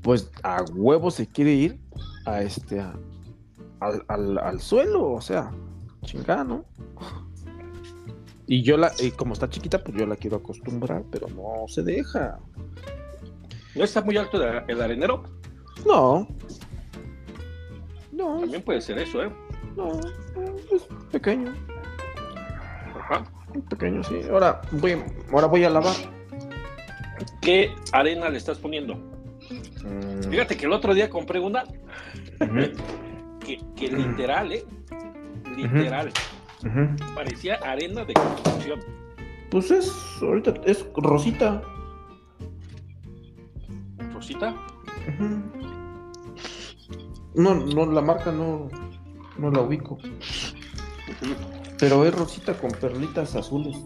pues 0.01 0.31
a 0.43 0.63
huevo 0.73 1.11
se 1.11 1.27
quiere 1.27 1.51
ir 1.53 1.79
a 2.25 2.41
este 2.41 2.79
a- 2.79 2.95
al, 3.79 4.03
al- 4.07 4.37
al 4.39 4.59
suelo, 4.59 5.11
o 5.11 5.21
sea, 5.21 5.51
chingada, 6.03 6.43
¿no? 6.43 6.65
Y 8.53 8.61
yo 8.61 8.77
la, 8.77 8.91
y 8.99 9.09
como 9.09 9.33
está 9.33 9.49
chiquita, 9.49 9.83
pues 9.83 9.97
yo 9.97 10.05
la 10.05 10.15
quiero 10.15 10.37
acostumbrar, 10.37 11.01
pero 11.09 11.27
no 11.29 11.67
se 11.67 11.81
deja. 11.81 12.37
¿No 13.73 13.83
está 13.83 14.03
muy 14.03 14.15
alto 14.15 14.39
el 14.67 14.79
arenero? 14.79 15.23
No. 15.87 16.27
No, 18.11 18.41
También 18.41 18.61
puede 18.61 18.79
ser 18.79 18.99
eso, 18.99 19.23
¿eh? 19.23 19.31
no, 19.75 19.99
es 20.71 20.83
pequeño, 21.11 21.51
Ajá. 22.95 23.25
pequeño, 23.71 24.03
sí. 24.03 24.21
Ahora 24.29 24.61
voy, 24.73 25.01
ahora 25.31 25.47
voy 25.47 25.63
a 25.63 25.71
lavar. 25.71 25.95
¿Qué 27.41 27.73
arena 27.91 28.29
le 28.29 28.37
estás 28.37 28.59
poniendo? 28.59 28.93
Mm, 28.93 30.29
Fíjate 30.29 30.55
que 30.55 30.67
el 30.67 30.73
otro 30.73 30.93
día 30.93 31.09
compré 31.09 31.39
una 31.39 31.63
que, 33.43 33.59
que 33.75 33.87
literal, 33.87 34.51
¿eh? 34.51 34.63
Literal. 35.57 36.11
Parecía 37.15 37.55
arena 37.55 38.05
de 38.05 38.13
construcción. 38.13 38.79
Pues 39.49 39.71
es, 39.71 39.91
ahorita 40.21 40.53
es 40.65 40.85
rosita. 40.95 41.61
Rosita. 44.13 44.55
No, 47.35 47.55
no, 47.55 47.85
la 47.91 48.01
marca 48.01 48.31
no, 48.31 48.69
no 49.37 49.51
la 49.51 49.61
ubico. 49.61 49.97
Pero 51.79 52.05
es 52.05 52.15
rosita 52.15 52.53
con 52.53 52.71
perlitas 52.71 53.35
azules. 53.35 53.77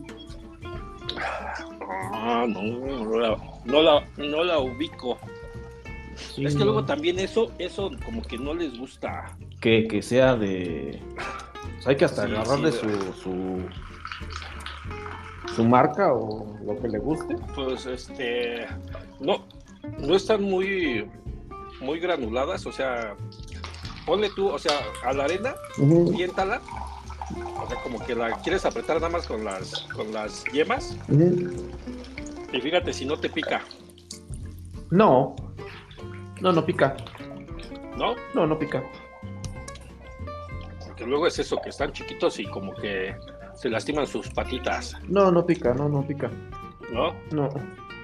Ah, 2.13 2.45
no, 2.47 2.61
no 2.61 3.19
la, 3.19 3.37
no 3.65 3.81
la, 3.81 4.07
no 4.17 4.43
la 4.43 4.59
ubico. 4.59 5.17
Sí, 6.15 6.45
es 6.45 6.53
que 6.53 6.59
no. 6.59 6.65
luego 6.65 6.85
también 6.85 7.19
eso, 7.19 7.51
eso 7.57 7.91
como 8.05 8.21
que 8.21 8.37
no 8.37 8.53
les 8.53 8.77
gusta. 8.77 9.37
que, 9.61 9.87
que 9.87 10.01
sea 10.01 10.35
de. 10.35 11.01
Pues 11.77 11.87
hay 11.87 11.95
que 11.95 12.05
hasta 12.05 12.27
Sí, 12.27 12.71
su, 12.71 13.13
su 13.13 13.69
su 15.55 15.63
marca 15.63 16.13
o 16.13 16.55
lo 16.63 16.79
que 16.79 16.87
le 16.87 16.99
guste. 16.99 17.35
Pues 17.55 17.87
este, 17.87 18.67
no, 19.19 19.43
no 19.97 20.15
están 20.15 20.43
muy, 20.43 21.09
muy 21.81 21.99
granuladas, 21.99 22.65
o 22.67 22.71
sea, 22.71 23.15
ponle 24.05 24.29
tú, 24.35 24.49
o 24.49 24.59
sea, 24.59 24.73
a 25.03 25.13
la 25.13 25.23
arena, 25.23 25.55
siéntala, 26.15 26.61
o 27.59 27.67
sea, 27.67 27.81
como 27.81 27.99
que 28.05 28.13
la 28.13 28.37
quieres 28.41 28.65
apretar 28.65 28.97
nada 28.97 29.09
más 29.09 29.25
con 29.25 29.43
las, 29.43 29.81
con 29.95 30.13
las 30.13 30.43
yemas, 30.53 30.95
y 32.53 32.61
fíjate 32.61 32.93
si 32.93 33.05
no 33.05 33.17
te 33.17 33.29
pica, 33.29 33.61
No, 34.91 35.35
no, 36.39 36.53
no 36.53 36.65
pica. 36.65 36.95
¿no? 37.97 38.15
No, 38.35 38.45
no 38.45 38.59
pica. 38.59 38.83
Porque 40.97 41.11
luego 41.11 41.27
es 41.27 41.37
eso, 41.37 41.61
que 41.61 41.69
están 41.69 41.91
chiquitos 41.91 42.39
y 42.39 42.45
como 42.45 42.73
que 42.73 43.15
se 43.53 43.69
lastiman 43.69 44.07
sus 44.07 44.29
patitas, 44.29 44.95
No, 45.07 45.31
no 45.31 45.45
pica, 45.45 45.71
no, 45.75 45.87
no 45.87 46.01
pica. 46.07 46.31
¿no? 46.91 47.13
No. 47.31 47.49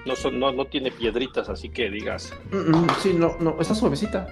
No, 0.06 0.14
son, 0.14 0.38
no, 0.38 0.52
no 0.52 0.64
tiene 0.66 0.92
piedritas, 0.92 1.48
así 1.48 1.68
que 1.70 1.90
digas. 1.90 2.32
Mm, 2.52 2.70
mm, 2.70 2.86
Sí, 3.02 3.12
no, 3.12 3.36
no, 3.40 3.56
está 3.60 3.74
suavecita. 3.74 4.28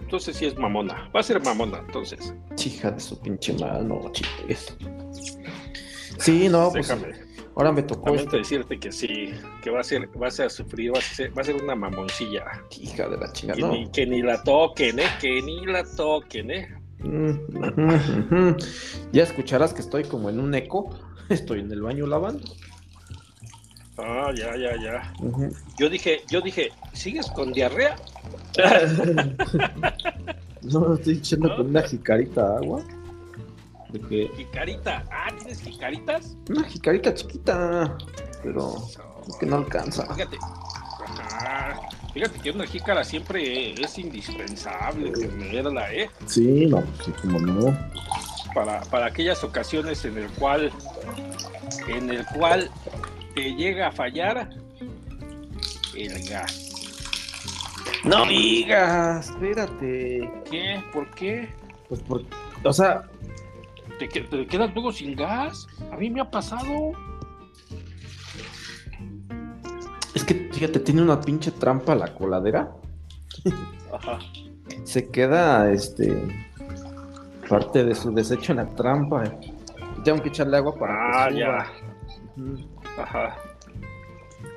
Entonces 0.00 0.36
sí 0.36 0.46
es 0.46 0.58
mamona. 0.58 1.08
Va 1.14 1.20
a 1.20 1.22
ser 1.22 1.40
mamona, 1.40 1.78
entonces. 1.78 2.34
Hija 2.64 2.90
de 2.90 2.98
su 2.98 3.20
pinche 3.20 3.52
madre, 3.52 3.84
no 3.84 4.10
chingues. 4.10 4.76
Sí, 6.18 6.48
no, 6.48 6.72
pues 6.72 6.88
Déjame. 6.88 7.25
Ahora 7.56 7.72
me 7.72 7.82
tocó 7.82 8.06
Lamento 8.10 8.36
este. 8.36 8.38
decirte 8.38 8.78
que 8.78 8.92
sí, 8.92 9.30
que 9.62 9.70
va 9.70 9.80
a 9.80 9.84
ser, 9.84 10.08
vas 10.14 10.38
a 10.40 10.48
sufrir, 10.48 10.94
va 10.94 10.98
a 10.98 11.02
ser, 11.02 11.36
va 11.36 11.42
a 11.42 11.44
ser 11.44 11.56
una 11.62 11.74
mamoncilla. 11.74 12.44
Hija 12.78 13.08
de 13.08 13.16
la 13.16 13.32
chingada. 13.32 13.56
Que, 13.56 13.62
No. 13.62 13.72
ni, 13.72 13.90
que 13.90 14.06
ni 14.06 14.22
la 14.22 14.42
toquen, 14.44 14.98
¿eh? 15.00 15.06
Que 15.20 15.42
ni 15.42 15.66
la 15.66 15.82
toquen, 15.84 16.50
¿eh? 16.50 16.68
Mm. 17.00 18.56
Ya 19.12 19.22
escucharás 19.22 19.74
que 19.74 19.80
estoy 19.80 20.04
como 20.04 20.30
en 20.30 20.38
un 20.40 20.54
eco. 20.54 20.90
Estoy 21.28 21.60
en 21.60 21.72
el 21.72 21.82
baño 21.82 22.06
lavando. 22.06 22.44
Ah, 23.98 24.30
ya, 24.36 24.54
ya, 24.56 24.76
ya. 24.80 25.12
Yo 25.78 25.88
dije, 25.88 26.20
yo 26.30 26.40
dije, 26.42 26.70
¿sigues 26.92 27.26
con 27.30 27.52
diarrea? 27.52 27.96
No, 30.62 30.94
estoy 30.94 31.14
echando 31.18 31.48
¿No? 31.48 31.56
con 31.56 31.66
una 31.68 31.82
jicarita 31.82 32.50
de 32.50 32.56
agua. 32.56 32.82
De 33.98 34.08
que 34.08 34.30
Jicarita. 34.36 35.04
Ah, 35.10 35.28
¿tienes 35.38 35.60
jicaritas? 35.60 36.36
una 36.50 36.64
jicarita 36.64 37.14
chiquita, 37.14 37.96
pero 38.42 38.74
es 39.28 39.36
que 39.36 39.46
no 39.46 39.56
alcanza. 39.56 40.06
Fíjate, 40.14 40.36
Ajá. 41.08 41.80
Fíjate 42.12 42.38
que 42.40 42.50
una 42.50 42.66
jícara 42.66 43.04
siempre 43.04 43.72
es 43.72 43.98
indispensable 43.98 45.10
tenerla, 45.12 45.92
¿eh? 45.92 46.10
Sí, 46.26 46.66
no, 46.66 46.82
sí, 47.04 47.12
como 47.20 47.38
no. 47.38 47.78
Para, 48.54 48.80
para 48.82 49.06
aquellas 49.06 49.44
ocasiones 49.44 50.04
en 50.06 50.16
el 50.16 50.30
cual 50.30 50.72
en 51.88 52.10
el 52.10 52.24
cual 52.26 52.70
te 53.34 53.54
llega 53.54 53.88
a 53.88 53.92
fallar 53.92 54.48
el 55.94 56.28
gas. 56.28 56.72
No 58.04 58.24
digas, 58.24 59.28
espérate. 59.28 60.30
¿Qué? 60.50 60.82
¿Por 60.92 61.10
qué? 61.10 61.48
Pues 61.88 62.00
por, 62.00 62.24
o 62.64 62.72
sea, 62.72 63.04
¿Te, 63.98 64.08
te 64.08 64.46
quedas 64.46 64.72
luego 64.74 64.92
sin 64.92 65.16
gas? 65.16 65.66
A 65.92 65.96
mí 65.96 66.10
me 66.10 66.20
ha 66.20 66.30
pasado. 66.30 66.92
es 70.14 70.24
que 70.24 70.48
fíjate, 70.52 70.80
tiene 70.80 71.02
una 71.02 71.20
pinche 71.20 71.50
trampa 71.50 71.94
la 71.94 72.12
coladera. 72.14 72.74
Ajá. 73.92 74.18
Se 74.84 75.08
queda, 75.10 75.70
este, 75.70 76.16
parte 77.48 77.84
de 77.84 77.94
su 77.94 78.12
desecho 78.12 78.52
en 78.52 78.58
la 78.58 78.66
trampa. 78.74 79.24
Tengo 80.04 80.22
que 80.22 80.28
echarle 80.28 80.56
agua 80.58 80.74
para 80.74 81.24
Ah, 81.24 81.28
que 81.28 81.38
ya. 81.38 81.66
suba. 82.34 83.02
Ajá. 83.02 83.36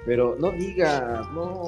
Pero 0.05 0.35
no 0.39 0.51
digas, 0.51 1.29
no. 1.31 1.63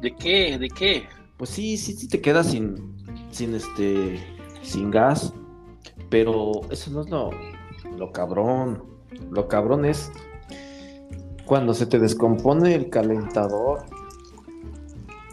¿De 0.00 0.14
qué? 0.14 0.58
¿De 0.58 0.68
qué? 0.68 1.06
Pues 1.36 1.50
sí, 1.50 1.76
sí, 1.76 1.92
sí 1.94 2.08
te 2.08 2.20
quedas 2.20 2.50
sin, 2.50 2.94
sin 3.30 3.54
este, 3.54 4.20
sin 4.62 4.90
gas. 4.90 5.32
Pero 6.10 6.60
eso 6.70 6.90
no 6.90 7.00
es 7.02 7.08
lo, 7.08 7.30
lo 7.96 8.12
cabrón. 8.12 8.84
Lo 9.30 9.48
cabrón 9.48 9.84
es 9.84 10.12
cuando 11.46 11.72
se 11.72 11.86
te 11.86 11.98
descompone 11.98 12.74
el 12.74 12.90
calentador. 12.90 13.84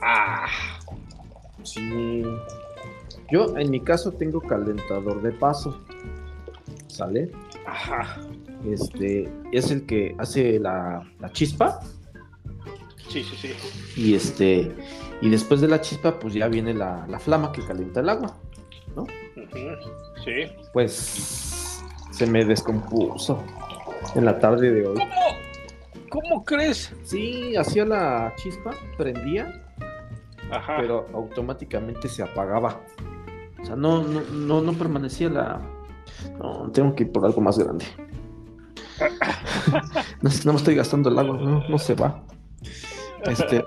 Ah. 0.01 0.47
Sí. 1.63 2.23
Yo 3.29 3.57
en 3.57 3.69
mi 3.71 3.81
caso 3.81 4.11
tengo 4.13 4.39
calentador 4.39 5.21
de 5.21 5.31
paso. 5.31 5.81
¿Sale? 6.87 7.31
Ajá. 7.65 8.21
Este 8.65 9.31
es 9.51 9.71
el 9.71 9.85
que 9.85 10.15
hace 10.17 10.59
la, 10.59 11.03
la 11.19 11.31
chispa. 11.31 11.79
Sí, 13.09 13.23
sí, 13.23 13.35
sí. 13.35 13.53
Y 13.95 14.15
este. 14.15 14.75
Y 15.21 15.29
después 15.29 15.61
de 15.61 15.67
la 15.67 15.81
chispa, 15.81 16.19
pues 16.19 16.33
ya 16.33 16.47
viene 16.47 16.73
la, 16.73 17.05
la 17.07 17.19
flama 17.19 17.51
que 17.51 17.65
calienta 17.65 17.99
el 17.99 18.09
agua. 18.09 18.37
Ujú. 19.03 19.91
Sí. 20.23 20.51
Pues 20.73 21.83
se 22.11 22.25
me 22.25 22.43
descompuso 22.45 23.43
en 24.15 24.25
la 24.25 24.39
tarde 24.39 24.71
de 24.71 24.87
hoy. 24.87 24.95
¿Cómo? 24.97 25.37
¿Cómo 26.09 26.45
crees? 26.45 26.93
Sí, 27.03 27.55
hacía 27.55 27.85
la 27.85 28.33
chispa, 28.37 28.71
prendía, 28.97 29.61
Ajá. 30.51 30.77
pero 30.79 31.05
automáticamente 31.13 32.07
se 32.07 32.23
apagaba. 32.23 32.79
O 33.61 33.65
sea, 33.65 33.75
no, 33.75 34.03
no, 34.03 34.21
no, 34.31 34.61
no 34.61 34.73
permanecía 34.73 35.29
la. 35.29 35.61
No, 36.39 36.71
tengo 36.71 36.95
que 36.95 37.03
ir 37.03 37.11
por 37.11 37.25
algo 37.25 37.41
más 37.41 37.57
grande. 37.57 37.85
No, 40.21 40.31
no 40.45 40.53
me 40.53 40.57
estoy 40.57 40.73
gastando 40.75 41.09
el 41.09 41.19
agua, 41.19 41.37
no, 41.37 41.67
no 41.67 41.77
se 41.77 41.93
va. 41.93 42.23
Este. 43.25 43.63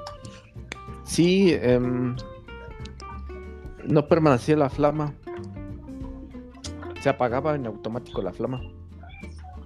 Sí, 1.05 1.53
em, 1.53 2.17
no 3.85 4.09
permanecía 4.09 4.57
la 4.57 4.71
flama. 4.71 5.15
Se 7.01 7.09
apagaba 7.09 7.55
en 7.55 7.67
automático 7.67 8.23
la 8.23 8.33
flama. 8.33 8.61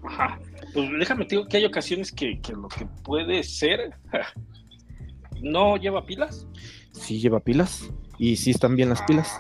Ajá. 0.05 0.39
Pues 0.73 0.89
déjame 0.99 1.25
te 1.25 1.37
digo 1.37 1.49
que 1.49 1.57
hay 1.59 1.65
ocasiones 1.65 2.13
que, 2.13 2.41
que 2.41 2.53
lo 2.53 2.69
que 2.69 2.87
puede 3.05 3.43
ser 3.43 3.95
no 5.43 5.77
lleva 5.77 6.05
pilas. 6.05 6.47
Sí 6.93 7.21
lleva 7.21 7.41
pilas. 7.41 7.91
Y 8.19 8.37
sí 8.37 8.51
están 8.53 8.77
bien 8.77 8.89
las 8.91 9.03
pilas. 9.03 9.39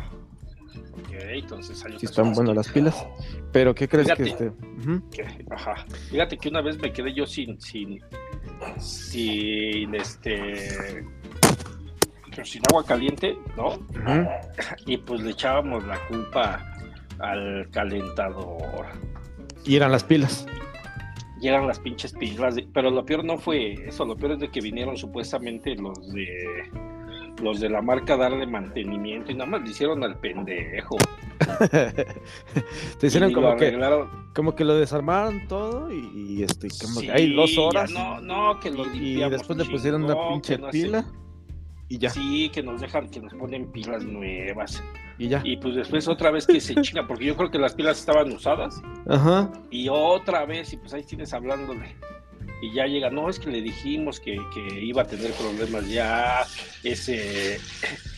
Ok, 0.92 1.10
entonces 1.12 1.84
hay 1.84 1.98
Sí 1.98 2.06
están 2.06 2.32
buenas 2.32 2.56
las 2.56 2.68
pilas. 2.68 3.06
Pero 3.52 3.74
¿qué 3.74 3.88
crees 3.88 4.12
que 4.14 4.22
este? 4.24 4.48
ujú. 4.48 5.08
que- 5.10 5.44
ajá. 5.50 5.86
Fíjate 6.10 6.36
que 6.38 6.48
una 6.48 6.60
vez 6.60 6.78
me 6.78 6.92
quedé 6.92 7.14
yo 7.14 7.26
sin, 7.26 7.60
sin, 7.60 8.00
sin 8.78 9.94
este, 9.94 11.04
sin 12.42 12.62
agua 12.70 12.84
caliente, 12.84 13.36
¿no? 13.56 13.78
Y 14.86 14.96
pues 14.96 15.20
le 15.20 15.30
echábamos 15.30 15.84
la 15.86 15.98
culpa 16.08 16.73
al 17.18 17.68
calentador. 17.70 18.86
Y 19.64 19.76
eran 19.76 19.92
las 19.92 20.04
pilas. 20.04 20.46
Llegan 21.40 21.66
las 21.66 21.78
pinches 21.78 22.12
pilas, 22.12 22.54
de- 22.54 22.66
pero 22.72 22.90
lo 22.90 23.04
peor 23.04 23.24
no 23.24 23.36
fue 23.38 23.72
eso, 23.88 24.04
lo 24.04 24.16
peor 24.16 24.32
es 24.32 24.38
de 24.40 24.50
que 24.50 24.60
vinieron 24.60 24.96
supuestamente 24.96 25.74
los 25.76 26.12
de 26.12 26.70
los 27.42 27.58
de 27.60 27.68
la 27.68 27.82
marca 27.82 28.14
a 28.14 28.16
darle 28.16 28.46
mantenimiento 28.46 29.32
y 29.32 29.34
nada 29.34 29.50
más 29.50 29.62
le 29.62 29.70
hicieron 29.70 30.02
al 30.04 30.16
pendejo. 30.20 30.96
Te 33.00 33.06
hicieron 33.08 33.30
Y 33.30 33.34
como 33.34 33.56
que, 33.56 33.76
como 34.34 34.54
que 34.54 34.64
lo 34.64 34.76
desarmaron 34.76 35.46
todo 35.48 35.92
y, 35.92 36.10
y, 36.14 36.42
este, 36.44 36.68
como 36.80 37.00
que 37.00 37.10
hay 37.12 37.34
dos 37.34 37.58
horas. 37.58 37.90
No, 37.90 38.20
no, 38.20 38.58
que 38.60 38.70
lo 38.70 38.86
y 38.86 38.98
limpiamos. 39.00 39.32
después 39.38 39.58
le 39.58 39.64
pusieron 39.66 40.04
una 40.04 40.14
pinche 40.28 40.56
no 40.58 40.70
pila 40.70 41.04
y 41.94 41.98
ya, 41.98 42.10
Sí, 42.10 42.50
que 42.52 42.60
nos 42.62 42.80
dejan, 42.80 43.08
que 43.08 43.20
nos 43.20 43.32
ponen 43.34 43.70
pilas 43.70 44.04
nuevas. 44.04 44.82
y 45.16 45.28
ya. 45.28 45.40
Y 45.44 45.56
pues 45.58 45.76
después 45.76 46.08
otra 46.08 46.30
vez 46.32 46.44
que 46.46 46.60
se 46.60 46.74
chinga, 46.82 47.06
porque 47.06 47.24
yo 47.26 47.36
creo 47.36 47.50
que 47.50 47.58
las 47.58 47.74
pilas 47.74 47.98
estaban 48.00 48.32
usadas. 48.32 48.82
Ajá. 49.08 49.50
Y 49.70 49.88
otra 49.88 50.44
vez, 50.44 50.72
y 50.72 50.76
pues 50.76 50.92
ahí 50.92 51.04
tienes 51.04 51.32
hablándole. 51.32 51.94
Y 52.62 52.72
ya 52.72 52.86
llega, 52.86 53.10
no, 53.10 53.28
es 53.28 53.38
que 53.38 53.50
le 53.50 53.60
dijimos 53.60 54.18
que, 54.18 54.36
que 54.52 54.82
iba 54.82 55.02
a 55.02 55.06
tener 55.06 55.30
problemas 55.32 55.88
ya 55.88 56.44
ese, 56.82 57.58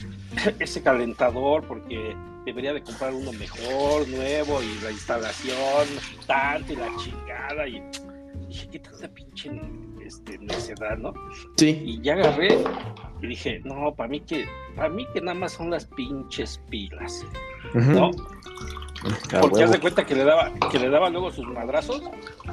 ese 0.58 0.82
calentador, 0.82 1.66
porque 1.66 2.16
debería 2.46 2.72
de 2.72 2.82
comprar 2.82 3.12
uno 3.12 3.32
mejor, 3.32 4.08
nuevo, 4.08 4.62
y 4.62 4.82
la 4.82 4.90
instalación, 4.90 5.86
tanto, 6.26 6.72
y 6.72 6.76
la 6.76 6.88
chingada. 6.96 7.68
Y 7.68 7.82
dije, 8.48 8.68
qué 8.70 8.78
tanta 8.78 9.08
pinche 9.08 9.50
este, 10.06 10.38
necedad, 10.38 10.96
¿no? 10.98 11.12
Sí. 11.56 11.82
Y 11.84 12.00
ya 12.00 12.14
agarré 12.14 12.58
y 13.22 13.26
dije, 13.26 13.60
no, 13.64 13.94
para 13.94 14.08
mí 14.08 14.20
que, 14.20 14.46
para 14.74 14.88
mí 14.88 15.06
que 15.12 15.20
nada 15.20 15.38
más 15.38 15.52
son 15.52 15.70
las 15.70 15.86
pinches 15.86 16.60
pilas. 16.70 17.24
¿no? 17.74 18.10
Ah, 19.32 19.40
Porque 19.40 19.64
haz 19.64 19.72
de 19.72 19.80
cuenta 19.80 20.04
que 20.04 20.14
le 20.14 20.24
daba, 20.24 20.52
que 20.70 20.78
le 20.78 20.88
daba 20.88 21.10
luego 21.10 21.30
sus 21.30 21.46
madrazos 21.46 22.02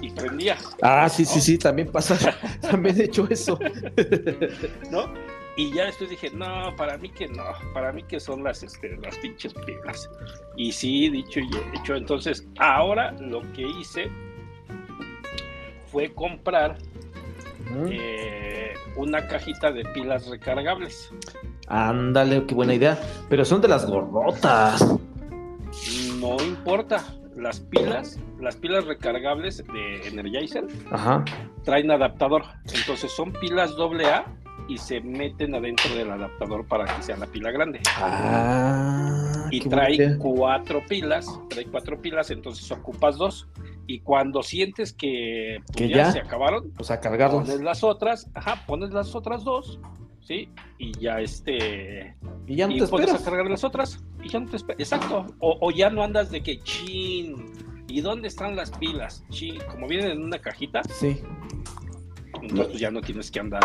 y 0.01 0.11
prendía, 0.11 0.57
Ah, 0.81 1.07
sí, 1.09 1.25
sí, 1.25 1.39
sí, 1.41 1.57
también 1.57 1.91
pasa. 1.91 2.17
También 2.61 2.99
he 2.99 3.05
hecho 3.05 3.27
eso. 3.29 3.57
¿no? 4.91 5.05
Y 5.55 5.71
ya 5.71 5.85
después 5.85 6.09
dije, 6.09 6.31
no, 6.31 6.75
para 6.75 6.97
mí 6.97 7.09
que 7.09 7.27
no, 7.27 7.43
para 7.73 7.91
mí 7.91 8.01
que 8.03 8.19
son 8.19 8.43
las, 8.43 8.63
este, 8.63 8.97
las 8.97 9.17
pinches 9.19 9.53
pilas. 9.53 10.09
Y 10.57 10.71
sí, 10.71 11.09
dicho 11.09 11.39
y 11.39 11.49
hecho, 11.77 11.95
entonces 11.95 12.47
ahora 12.57 13.11
lo 13.13 13.41
que 13.53 13.61
hice 13.61 14.09
fue 15.91 16.11
comprar 16.11 16.77
Eh, 17.89 18.73
una 18.95 19.27
cajita 19.27 19.71
de 19.71 19.83
pilas 19.85 20.27
recargables. 20.27 21.11
Ándale, 21.67 22.45
qué 22.45 22.55
buena 22.55 22.73
idea. 22.73 22.99
Pero 23.29 23.45
son 23.45 23.61
de 23.61 23.67
las 23.67 23.85
gordotas. 23.85 24.81
No 26.19 26.37
importa, 26.43 27.03
las 27.35 27.59
pilas, 27.59 28.19
las 28.39 28.55
pilas 28.55 28.85
recargables 28.85 29.63
de 29.73 30.07
Energizer 30.07 30.65
Ajá. 30.91 31.23
traen 31.63 31.91
adaptador. 31.91 32.43
Entonces 32.73 33.11
son 33.11 33.33
pilas 33.33 33.71
AA 33.77 34.25
y 34.67 34.77
se 34.77 35.01
meten 35.01 35.55
adentro 35.55 35.93
del 35.95 36.11
adaptador 36.11 36.65
para 36.65 36.85
que 36.85 37.01
sea 37.03 37.17
la 37.17 37.25
pila 37.25 37.51
grande. 37.51 37.81
Ah, 37.97 39.42
Y 39.55 39.59
trae 39.61 40.17
cuatro 40.17 40.81
pilas, 40.87 41.27
trae 41.49 41.65
cuatro 41.65 42.01
pilas, 42.01 42.31
entonces 42.31 42.69
ocupas 42.71 43.17
dos. 43.17 43.47
Y 43.87 43.99
cuando 43.99 44.41
sientes 44.43 44.93
que, 44.93 45.59
pues, 45.67 45.75
Que 45.77 45.89
ya, 45.89 45.95
ya. 45.97 46.11
se 46.13 46.19
acabaron, 46.19 46.71
Pues 46.71 46.89
a 46.91 46.99
cargarlas. 46.99 47.45
pones 47.47 47.61
las 47.61 47.83
otras, 47.83 48.29
ajá, 48.33 48.63
pones 48.65 48.91
las 48.91 49.13
otras 49.13 49.43
dos, 49.43 49.79
¿sí? 50.21 50.49
Y 50.77 50.97
ya 50.99 51.19
este, 51.19 52.15
Y 52.47 52.55
ya 52.55 52.67
no 52.67 52.73
y 52.73 52.79
te 52.79 52.87
pones 52.87 53.07
a 53.09 53.15
esperas. 53.15 53.21
cargar 53.23 53.51
las 53.51 53.63
otras 53.63 53.99
y 54.23 54.29
ya 54.29 54.39
no 54.39 54.49
te 54.49 54.55
esperas. 54.55 54.79
Exacto. 54.79 55.25
O, 55.39 55.57
o 55.59 55.71
ya 55.71 55.89
no 55.89 56.01
andas 56.03 56.31
de 56.31 56.41
que 56.41 56.59
chin. 56.61 57.51
¿Y 57.89 58.01
dónde 58.01 58.27
están 58.29 58.55
las 58.55 58.71
pilas? 58.71 59.23
Chin. 59.29 59.59
Como 59.69 59.87
vienen 59.87 60.11
en 60.11 60.23
una 60.23 60.39
cajita, 60.39 60.81
Sí. 60.85 61.19
entonces 62.41 62.67
pues, 62.67 62.79
ya 62.79 62.89
no 62.89 63.01
tienes 63.01 63.29
que 63.29 63.39
andar. 63.41 63.61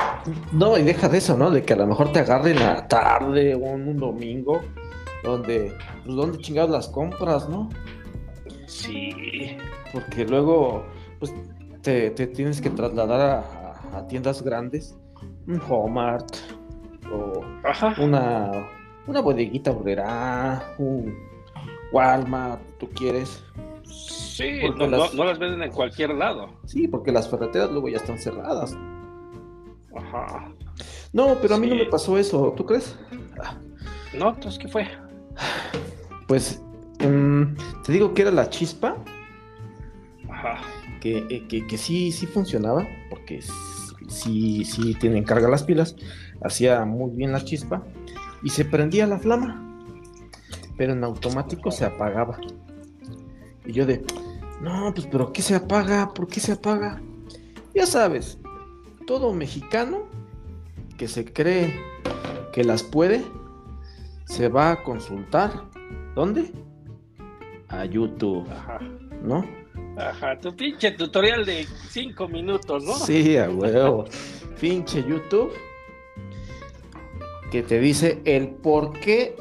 No, 0.52 0.76
y 0.76 0.82
deja 0.82 1.08
de 1.08 1.18
eso, 1.18 1.36
¿no? 1.36 1.50
De 1.50 1.62
que 1.62 1.72
a 1.72 1.76
lo 1.76 1.86
mejor 1.86 2.12
te 2.12 2.18
agarre 2.18 2.50
en 2.50 2.58
la 2.58 2.86
tarde 2.88 3.54
o 3.54 3.58
un 3.58 3.96
domingo, 3.96 4.60
donde, 5.24 5.72
pues, 6.04 6.16
¿dónde 6.16 6.38
chingados 6.38 6.70
las 6.70 6.88
compras, 6.88 7.48
no? 7.48 7.68
Sí. 8.66 9.56
Porque 9.92 10.24
luego, 10.24 10.84
pues, 11.18 11.32
te, 11.82 12.10
te 12.10 12.26
tienes 12.26 12.60
que 12.60 12.70
trasladar 12.70 13.20
a, 13.20 13.38
a- 13.40 13.98
a 13.98 14.06
tiendas 14.06 14.42
grandes, 14.42 14.96
un 15.46 15.60
Walmart, 15.68 16.28
o 17.12 17.40
Ajá. 17.64 17.94
una, 17.98 18.50
una 19.06 19.20
bodeguita 19.20 19.70
obrera, 19.70 20.74
un 20.78 21.14
Walmart, 21.92 22.60
tú 22.78 22.88
quieres. 22.90 23.42
Sí, 23.84 24.60
no, 24.76 24.86
las- 24.86 25.14
no- 25.14 25.18
no 25.18 25.24
las 25.24 25.38
venden 25.38 25.62
en 25.62 25.72
cualquier 25.72 26.10
lado. 26.14 26.50
Sí, 26.66 26.86
porque 26.86 27.10
las 27.10 27.28
ferreteras 27.28 27.70
luego 27.70 27.88
ya 27.88 27.96
están 27.96 28.18
cerradas. 28.18 28.76
Ajá. 29.96 30.52
No, 31.12 31.36
pero 31.40 31.54
a 31.54 31.58
mí 31.58 31.66
no 31.66 31.74
me 31.74 31.86
pasó 31.86 32.18
eso, 32.18 32.52
¿tú 32.56 32.64
crees? 32.66 32.96
No, 34.16 34.28
entonces, 34.28 34.58
¿qué 34.58 34.68
fue? 34.68 34.86
Pues 36.26 36.60
em, 36.98 37.56
te 37.84 37.92
digo 37.92 38.12
que 38.12 38.22
era 38.22 38.30
la 38.30 38.50
chispa, 38.50 38.96
Ajá. 40.30 40.58
que, 41.00 41.24
eh, 41.30 41.46
que, 41.48 41.66
que 41.66 41.78
sí, 41.78 42.12
sí 42.12 42.26
funcionaba, 42.26 42.86
porque 43.08 43.40
sí, 44.08 44.64
sí 44.64 44.94
tienen 44.94 45.24
carga 45.24 45.48
las 45.48 45.62
pilas, 45.62 45.96
hacía 46.42 46.84
muy 46.84 47.10
bien 47.12 47.32
la 47.32 47.44
chispa 47.44 47.82
y 48.42 48.50
se 48.50 48.64
prendía 48.64 49.06
la 49.06 49.18
flama, 49.18 49.64
pero 50.76 50.92
en 50.92 51.04
automático 51.04 51.70
se 51.70 51.84
apagaba. 51.84 52.38
Y 53.64 53.72
yo 53.72 53.86
de, 53.86 54.04
no, 54.60 54.92
pues 54.94 55.06
pero 55.10 55.32
¿qué 55.32 55.42
se 55.42 55.54
apaga? 55.54 56.12
¿Por 56.14 56.28
qué 56.28 56.40
se 56.40 56.52
apaga? 56.52 57.00
Ya 57.74 57.86
sabes, 57.86 58.38
todo 59.06 59.32
mexicano 59.32 60.02
que 60.96 61.08
se 61.08 61.24
cree 61.24 61.80
que 62.52 62.64
las 62.64 62.82
puede, 62.82 63.24
se 64.28 64.48
va 64.48 64.72
a 64.72 64.82
consultar. 64.82 65.50
¿Dónde? 66.14 66.52
A 67.68 67.84
YouTube, 67.84 68.46
Ajá. 68.50 68.78
¿no? 69.22 69.44
Ajá. 69.96 70.38
Tu 70.38 70.54
pinche 70.54 70.92
tutorial 70.92 71.44
de 71.44 71.66
cinco 71.88 72.28
minutos, 72.28 72.84
¿no? 72.84 72.94
Sí, 72.94 73.36
a 73.36 73.48
huevo. 73.50 74.04
Pinche 74.60 75.02
YouTube. 75.02 75.52
Que 77.50 77.62
te 77.62 77.80
dice 77.80 78.20
el 78.24 78.48
por 78.48 78.98
qué 79.00 79.34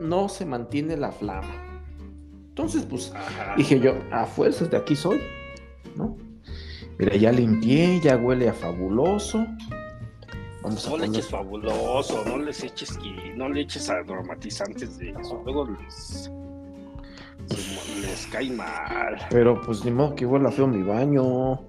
no 0.00 0.28
se 0.28 0.46
mantiene 0.46 0.96
la 0.96 1.12
flama. 1.12 1.54
Entonces, 2.48 2.84
pues, 2.84 3.12
Ajá. 3.14 3.54
dije 3.56 3.78
yo, 3.80 3.94
a 4.10 4.24
fuerzas 4.24 4.70
de 4.70 4.76
aquí 4.78 4.96
soy, 4.96 5.20
¿no? 5.96 6.16
Mira, 6.98 7.16
ya 7.16 7.32
limpié, 7.32 8.00
ya 8.00 8.16
huele 8.16 8.48
a 8.48 8.52
fabuloso. 8.54 9.46
Vamos 10.62 10.86
a 10.86 10.90
No 10.90 10.96
le 10.98 11.06
eches 11.06 11.28
fabuloso, 11.28 12.24
no 12.24 12.38
les 12.38 12.62
eches 12.62 12.98
qui- 12.98 13.34
no 13.34 13.48
le 13.48 13.62
eches 13.62 13.90
aromatizantes 13.90 14.98
de 14.98 15.10
eso. 15.10 15.40
Luego 15.44 15.66
les, 15.68 16.30
les 18.00 18.26
cae 18.28 18.50
mal. 18.50 19.16
Pero 19.30 19.60
pues 19.62 19.84
ni 19.84 19.90
modo 19.90 20.14
que 20.14 20.24
huela 20.26 20.50
feo 20.50 20.66
mi 20.66 20.82
baño. 20.82 21.60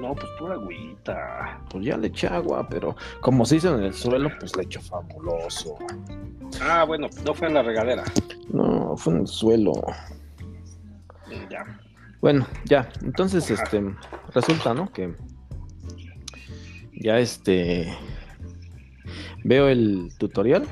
No, 0.00 0.14
pues 0.14 0.26
pura 0.38 0.54
agüita. 0.54 1.60
Pues 1.70 1.84
ya 1.84 1.96
le 1.96 2.06
eché 2.06 2.28
agua, 2.28 2.68
pero 2.68 2.94
como 3.20 3.44
se 3.44 3.56
hizo 3.56 3.76
en 3.76 3.82
el 3.82 3.92
suelo, 3.94 4.30
pues 4.38 4.54
le 4.56 4.62
echo 4.62 4.80
fabuloso. 4.80 5.76
Ah, 6.62 6.84
bueno, 6.84 7.08
no 7.24 7.34
fue 7.34 7.48
en 7.48 7.54
la 7.54 7.62
regadera. 7.62 8.04
No, 8.52 8.96
fue 8.96 9.14
en 9.14 9.20
el 9.22 9.26
suelo. 9.26 9.72
Ya. 11.50 11.64
Bueno, 12.20 12.46
ya, 12.64 12.88
entonces 13.02 13.50
Ajá. 13.50 13.62
este 13.64 13.94
resulta, 14.34 14.72
¿no? 14.72 14.90
Que 14.92 15.14
ya 17.00 17.18
este 17.18 17.92
veo 19.44 19.68
el 19.68 20.10
tutorial 20.18 20.66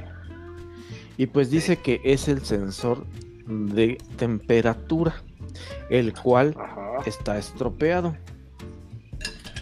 y 1.17 1.27
pues 1.27 1.51
dice 1.51 1.79
que 1.79 2.01
es 2.05 2.29
el 2.29 2.45
sensor 2.45 3.07
de 3.47 3.97
temperatura, 4.17 5.15
el 5.89 6.12
cual 6.12 6.55
Ajá. 6.59 6.99
está 7.07 7.39
estropeado, 7.39 8.17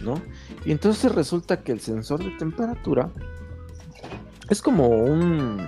¿no? 0.01 0.21
Y 0.65 0.71
entonces 0.71 1.13
resulta 1.13 1.61
que 1.61 1.71
el 1.71 1.79
sensor 1.79 2.23
de 2.23 2.31
temperatura 2.31 3.09
es 4.49 4.61
como 4.61 4.87
un 4.89 5.65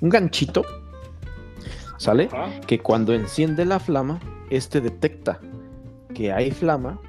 un 0.00 0.08
ganchito, 0.08 0.64
¿sale? 1.96 2.28
Ajá. 2.32 2.60
que 2.66 2.80
cuando 2.80 3.14
enciende 3.14 3.64
la 3.64 3.78
flama, 3.78 4.18
este 4.50 4.80
detecta 4.80 5.40
que 6.12 6.32
hay 6.32 6.50
flama 6.50 7.00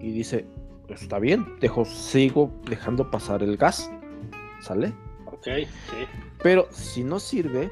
y 0.00 0.12
dice, 0.12 0.46
está 0.94 1.18
bien, 1.18 1.56
dejo, 1.60 1.84
sigo 1.84 2.52
dejando 2.68 3.10
pasar 3.10 3.42
el 3.42 3.56
gas, 3.56 3.90
¿sale? 4.60 4.92
Ok, 5.26 5.44
sí. 5.44 6.06
Pero 6.42 6.68
si 6.70 7.04
no 7.04 7.20
sirve, 7.20 7.70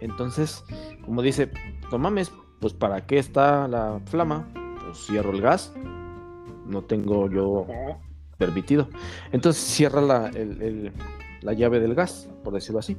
entonces, 0.00 0.64
como 1.04 1.22
dice, 1.22 1.50
no 1.90 1.98
mames, 1.98 2.32
pues 2.60 2.72
para 2.72 3.06
qué 3.06 3.18
está 3.18 3.68
la 3.68 4.00
flama, 4.06 4.48
pues 4.84 5.06
cierro 5.06 5.30
el 5.32 5.40
gas, 5.40 5.72
no 6.66 6.82
tengo 6.82 7.28
yo 7.30 7.66
permitido. 8.38 8.88
Entonces 9.32 9.62
cierra 9.62 10.00
la, 10.00 10.28
el- 10.28 10.62
el- 10.62 10.92
la 11.42 11.52
llave 11.52 11.78
del 11.80 11.94
gas, 11.94 12.28
por 12.42 12.54
decirlo 12.54 12.78
así. 12.78 12.96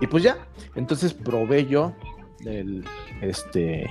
Y 0.00 0.06
pues 0.06 0.22
ya, 0.22 0.36
entonces 0.74 1.14
probé 1.14 1.66
yo 1.66 1.92
el, 2.44 2.84
este, 3.22 3.90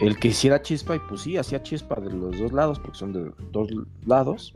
el 0.00 0.18
que 0.18 0.28
hiciera 0.28 0.62
chispa 0.62 0.96
y 0.96 0.98
pues 1.00 1.22
sí, 1.22 1.36
hacía 1.36 1.62
chispa 1.62 1.96
de 1.96 2.10
los 2.12 2.38
dos 2.38 2.52
lados, 2.52 2.78
porque 2.78 2.98
son 2.98 3.12
de 3.12 3.30
dos 3.52 3.68
lados. 4.06 4.52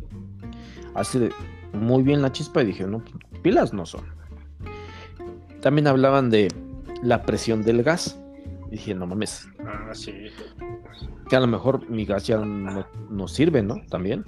Hace 0.94 1.30
muy 1.72 2.02
bien 2.02 2.22
la 2.22 2.30
chispa 2.32 2.62
y 2.62 2.66
dije, 2.66 2.86
no, 2.86 3.02
pilas 3.42 3.72
no 3.72 3.86
son. 3.86 4.02
También 5.60 5.86
hablaban 5.86 6.30
de 6.30 6.48
la 7.02 7.22
presión 7.22 7.62
del 7.62 7.82
gas. 7.82 8.18
Y 8.68 8.72
dije, 8.72 8.94
no 8.94 9.06
mames, 9.06 9.48
Ah, 9.66 9.90
sí. 9.94 10.12
que 11.28 11.36
a 11.36 11.40
lo 11.40 11.46
mejor 11.46 11.88
mi 11.90 12.04
gas 12.04 12.26
ya 12.26 12.38
no, 12.38 12.86
no 13.10 13.28
sirve, 13.28 13.62
¿no? 13.62 13.76
También. 13.88 14.24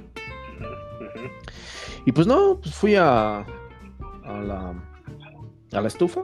Y 2.06 2.12
pues 2.12 2.26
no, 2.26 2.58
pues 2.60 2.74
fui 2.74 2.94
a, 2.96 3.38
a 3.40 4.40
la, 4.42 4.74
a 5.72 5.80
la 5.80 5.88
estufa, 5.88 6.22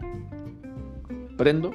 prendo 1.38 1.70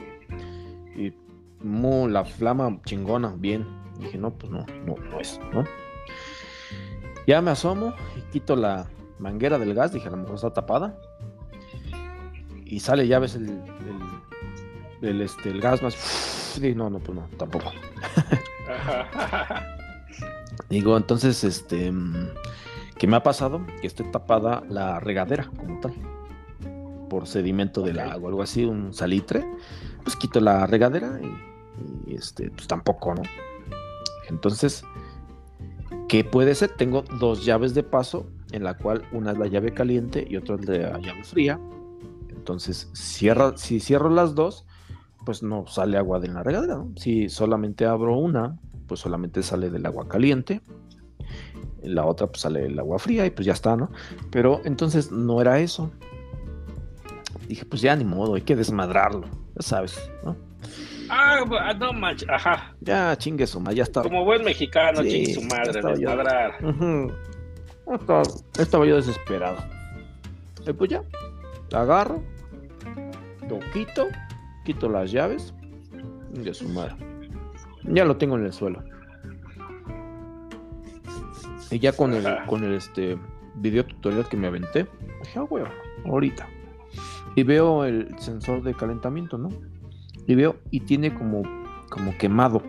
mu, 1.65 2.07
la 2.07 2.25
flama 2.25 2.79
chingona, 2.85 3.33
bien. 3.37 3.65
Dije, 3.99 4.17
no, 4.17 4.31
pues 4.31 4.51
no, 4.51 4.65
no, 4.85 4.95
no 5.09 5.19
es, 5.19 5.39
¿no? 5.53 5.63
Ya 7.27 7.41
me 7.41 7.51
asomo 7.51 7.93
y 8.15 8.21
quito 8.31 8.55
la 8.55 8.87
manguera 9.19 9.57
del 9.57 9.73
gas, 9.73 9.93
dije, 9.93 10.07
a 10.07 10.11
lo 10.11 10.17
mejor 10.17 10.35
está 10.35 10.53
tapada. 10.53 10.97
Y 12.65 12.79
sale, 12.79 13.07
ya 13.07 13.19
ves 13.19 13.35
el, 13.35 13.49
el, 15.01 15.09
el, 15.09 15.21
este, 15.21 15.49
el 15.49 15.61
gas 15.61 15.81
más... 15.81 15.95
Dije, 16.61 16.75
no, 16.75 16.89
no, 16.89 16.99
pues 16.99 17.17
no, 17.17 17.27
tampoco. 17.37 17.71
Digo, 20.69 20.97
entonces, 20.97 21.43
este, 21.43 21.91
mm, 21.91 22.29
¿qué 22.97 23.07
me 23.07 23.17
ha 23.17 23.23
pasado? 23.23 23.65
Que 23.81 23.87
esté 23.87 24.03
tapada 24.05 24.63
la 24.69 24.99
regadera 24.99 25.49
como 25.57 25.79
tal, 25.79 25.93
por 27.09 27.27
sedimento 27.27 27.81
del 27.81 27.99
Ok. 27.99 28.05
agua, 28.05 28.29
algo 28.29 28.41
así, 28.41 28.65
un 28.65 28.93
salitre. 28.93 29.45
Pues 30.03 30.15
quito 30.15 30.39
la 30.39 30.65
regadera 30.65 31.19
y, 31.21 31.54
y, 32.05 32.15
este, 32.15 32.49
pues 32.51 32.67
tampoco, 32.67 33.15
¿no? 33.15 33.23
Entonces, 34.29 34.83
¿qué 36.07 36.23
puede 36.23 36.55
ser? 36.55 36.71
Tengo 36.71 37.03
dos 37.19 37.45
llaves 37.45 37.73
de 37.73 37.83
paso, 37.83 38.27
en 38.51 38.63
la 38.63 38.77
cual 38.77 39.03
una 39.11 39.31
es 39.31 39.37
la 39.37 39.47
llave 39.47 39.73
caliente 39.73 40.25
y 40.29 40.37
otra 40.37 40.55
es 40.55 40.67
la 40.67 40.99
llave 40.99 41.23
fría. 41.23 41.59
Entonces, 42.29 42.89
cierra, 42.93 43.57
si 43.57 43.79
cierro 43.79 44.09
las 44.09 44.35
dos, 44.35 44.65
pues 45.25 45.43
no 45.43 45.65
sale 45.67 45.97
agua 45.97 46.19
de 46.19 46.27
la 46.27 46.43
regadera, 46.43 46.75
¿no? 46.75 46.91
Si 46.95 47.29
solamente 47.29 47.85
abro 47.85 48.17
una, 48.17 48.59
pues 48.87 48.99
solamente 48.99 49.43
sale 49.43 49.69
del 49.69 49.85
agua 49.85 50.07
caliente. 50.07 50.61
En 51.81 51.95
la 51.95 52.05
otra 52.05 52.27
pues 52.27 52.41
sale 52.41 52.65
el 52.65 52.79
agua 52.79 52.99
fría 52.99 53.25
y 53.25 53.31
pues 53.31 53.45
ya 53.45 53.53
está, 53.53 53.75
¿no? 53.75 53.91
Pero 54.31 54.61
entonces 54.65 55.11
no 55.11 55.41
era 55.41 55.59
eso. 55.59 55.91
Dije, 57.47 57.65
pues 57.65 57.81
ya 57.81 57.95
ni 57.95 58.05
modo, 58.05 58.35
hay 58.35 58.41
que 58.41 58.55
desmadrarlo, 58.55 59.27
ya 59.55 59.61
sabes, 59.61 59.99
¿no? 60.23 60.35
Ah, 61.09 61.41
bu- 61.45 61.77
no 61.77 61.93
manches. 61.93 62.27
Ajá. 62.29 62.73
Ya 62.81 63.15
chingue 63.17 63.45
su 63.47 63.59
madre, 63.59 63.77
ya 63.77 63.83
está. 63.83 64.01
Como 64.01 64.23
buen 64.25 64.43
mexicano, 64.43 65.01
Sí, 65.03 65.09
chingue 65.09 65.33
su 65.33 65.41
madre, 65.43 65.69
estaba 65.71 65.93
desmadrar. 65.93 66.65
Ujú. 66.65 67.11
estaba, 67.93 68.23
estaba 68.59 68.85
yo 68.85 68.95
desesperado. 68.95 69.57
Y 70.67 70.73
pues 70.73 70.89
ya, 70.89 71.03
agarro, 71.73 72.23
lo 73.49 73.59
quito, 73.71 74.07
quito 74.65 74.89
las 74.89 75.11
llaves 75.11 75.53
de 76.31 76.53
su 76.53 76.67
madre. 76.69 76.95
Ya 77.83 78.03
lo 78.05 78.17
tengo 78.17 78.35
en 78.37 78.45
el 78.45 78.53
suelo. 78.53 78.83
Y 81.71 81.79
ya 81.79 81.91
con 81.93 82.13
el, 82.13 82.25
Ajá. 82.25 82.45
con 82.45 82.63
el 82.63 82.73
este 82.73 83.17
video 83.55 83.85
tutorial 83.85 84.27
que 84.27 84.37
me 84.37 84.47
aventé, 84.47 84.87
dije, 85.21 85.39
ah, 85.39 85.43
huevo, 85.43 85.67
ahorita. 86.05 86.47
Y 87.35 87.43
veo 87.43 87.83
el 87.85 88.17
sensor 88.19 88.63
de 88.63 88.73
calentamiento, 88.73 89.37
¿no? 89.37 89.49
Y 90.27 90.35
veo, 90.35 90.55
y 90.71 90.81
tiene 90.81 91.13
como, 91.13 91.43
como 91.89 92.17
quemado, 92.17 92.61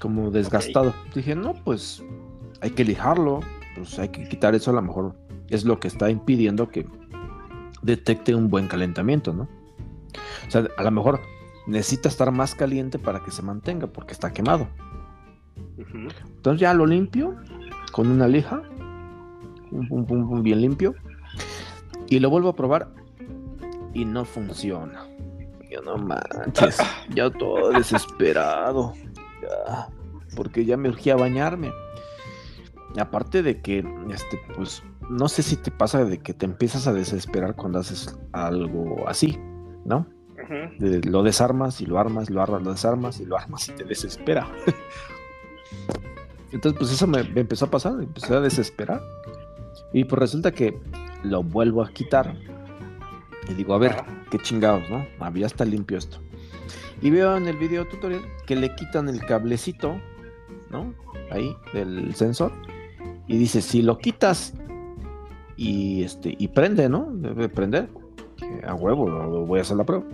como 0.00 0.30
desgastado. 0.30 0.94
Dije, 1.14 1.34
no, 1.34 1.54
pues 1.64 2.02
hay 2.60 2.70
que 2.70 2.84
lijarlo, 2.84 3.40
pues 3.76 3.98
hay 3.98 4.08
que 4.08 4.28
quitar 4.28 4.54
eso, 4.54 4.70
a 4.70 4.74
lo 4.74 4.82
mejor 4.82 5.14
es 5.48 5.64
lo 5.64 5.78
que 5.80 5.88
está 5.88 6.10
impidiendo 6.10 6.68
que 6.68 6.86
detecte 7.82 8.34
un 8.34 8.48
buen 8.50 8.66
calentamiento, 8.68 9.32
¿no? 9.32 9.48
O 10.46 10.50
sea, 10.50 10.66
a 10.76 10.82
lo 10.82 10.90
mejor 10.90 11.20
necesita 11.66 12.08
estar 12.08 12.32
más 12.32 12.54
caliente 12.54 12.98
para 12.98 13.22
que 13.22 13.30
se 13.30 13.42
mantenga, 13.42 13.86
porque 13.86 14.12
está 14.12 14.32
quemado. 14.32 14.68
Entonces 15.76 16.60
ya 16.60 16.74
lo 16.74 16.86
limpio 16.86 17.36
con 17.92 18.10
una 18.10 18.26
lija, 18.26 18.62
bien 19.70 20.60
limpio, 20.60 20.94
y 22.08 22.18
lo 22.18 22.30
vuelvo 22.30 22.48
a 22.48 22.56
probar 22.56 22.88
y 23.94 24.04
no 24.04 24.24
funciona. 24.24 25.07
Yo 25.70 25.82
no 25.82 25.98
manches, 25.98 26.78
ya 27.10 27.30
todo 27.30 27.70
desesperado, 27.72 28.94
ya, 29.42 29.88
porque 30.34 30.64
ya 30.64 30.76
me 30.76 30.88
urgía 30.88 31.16
bañarme. 31.16 31.72
aparte 32.98 33.42
de 33.42 33.60
que, 33.60 33.84
este, 34.10 34.40
pues, 34.56 34.82
no 35.10 35.28
sé 35.28 35.42
si 35.42 35.56
te 35.56 35.70
pasa 35.70 36.04
de 36.04 36.18
que 36.18 36.34
te 36.34 36.46
empiezas 36.46 36.86
a 36.86 36.92
desesperar 36.92 37.54
cuando 37.54 37.78
haces 37.78 38.18
algo 38.32 39.06
así, 39.08 39.38
¿no? 39.84 40.06
lo 40.78 41.22
desarmas 41.22 41.80
y 41.80 41.86
lo 41.86 41.98
armas, 41.98 42.30
lo 42.30 42.42
armas, 42.42 42.62
lo 42.62 42.72
desarmas 42.72 43.20
y 43.20 43.26
lo 43.26 43.36
armas 43.36 43.68
y 43.68 43.72
te 43.72 43.84
desespera. 43.84 44.48
Entonces, 46.52 46.78
pues 46.78 46.92
eso 46.92 47.06
me, 47.06 47.20
empezó 47.20 47.66
a 47.66 47.70
pasar, 47.70 47.94
empecé 48.00 48.34
a 48.34 48.40
desesperar. 48.40 49.02
Y 49.92 50.04
pues 50.04 50.18
resulta 50.18 50.52
que 50.52 50.78
lo 51.22 51.42
vuelvo 51.42 51.82
a 51.82 51.90
quitar. 51.90 52.34
Y 53.48 53.54
digo, 53.54 53.74
a 53.74 53.78
ver, 53.78 53.96
qué 54.30 54.38
chingados, 54.38 54.88
¿no? 54.90 55.06
Había 55.20 55.46
está 55.46 55.64
limpio 55.64 55.98
esto. 55.98 56.18
Y 57.00 57.10
veo 57.10 57.36
en 57.36 57.46
el 57.46 57.56
video 57.56 57.86
tutorial 57.86 58.22
que 58.46 58.56
le 58.56 58.74
quitan 58.74 59.08
el 59.08 59.24
cablecito, 59.24 60.00
¿no? 60.70 60.94
Ahí, 61.30 61.56
del 61.72 62.14
sensor. 62.14 62.52
Y 63.26 63.36
dice, 63.36 63.62
si 63.62 63.82
lo 63.82 63.98
quitas 63.98 64.54
y 65.56 66.02
este 66.02 66.34
y 66.38 66.48
prende, 66.48 66.88
¿no? 66.88 67.08
Debe 67.12 67.48
prender. 67.48 67.88
a 68.66 68.74
huevo, 68.74 69.08
lo 69.08 69.46
voy 69.46 69.58
a 69.58 69.62
hacer 69.62 69.76
la 69.76 69.84
prueba. 69.84 70.04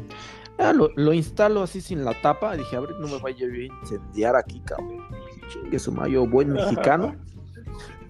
Ah, 0.59 0.73
lo, 0.73 1.13
instalo 1.13 1.63
así 1.63 1.81
sin 1.81 2.05
la 2.05 2.21
tapa. 2.21 2.57
Dije, 2.57 2.77
a 2.77 2.81
ver, 2.81 2.91
no 3.01 3.09
me 3.09 3.19
vaya 3.19 3.47
a 3.47 3.81
incendiar 3.83 4.37
aquí, 4.37 4.61
cabrón. 4.61 5.05
Chingue 5.49 5.79
su 5.79 5.93
mayo, 5.93 6.27
buen 6.27 6.53
mexicano. 6.53 7.17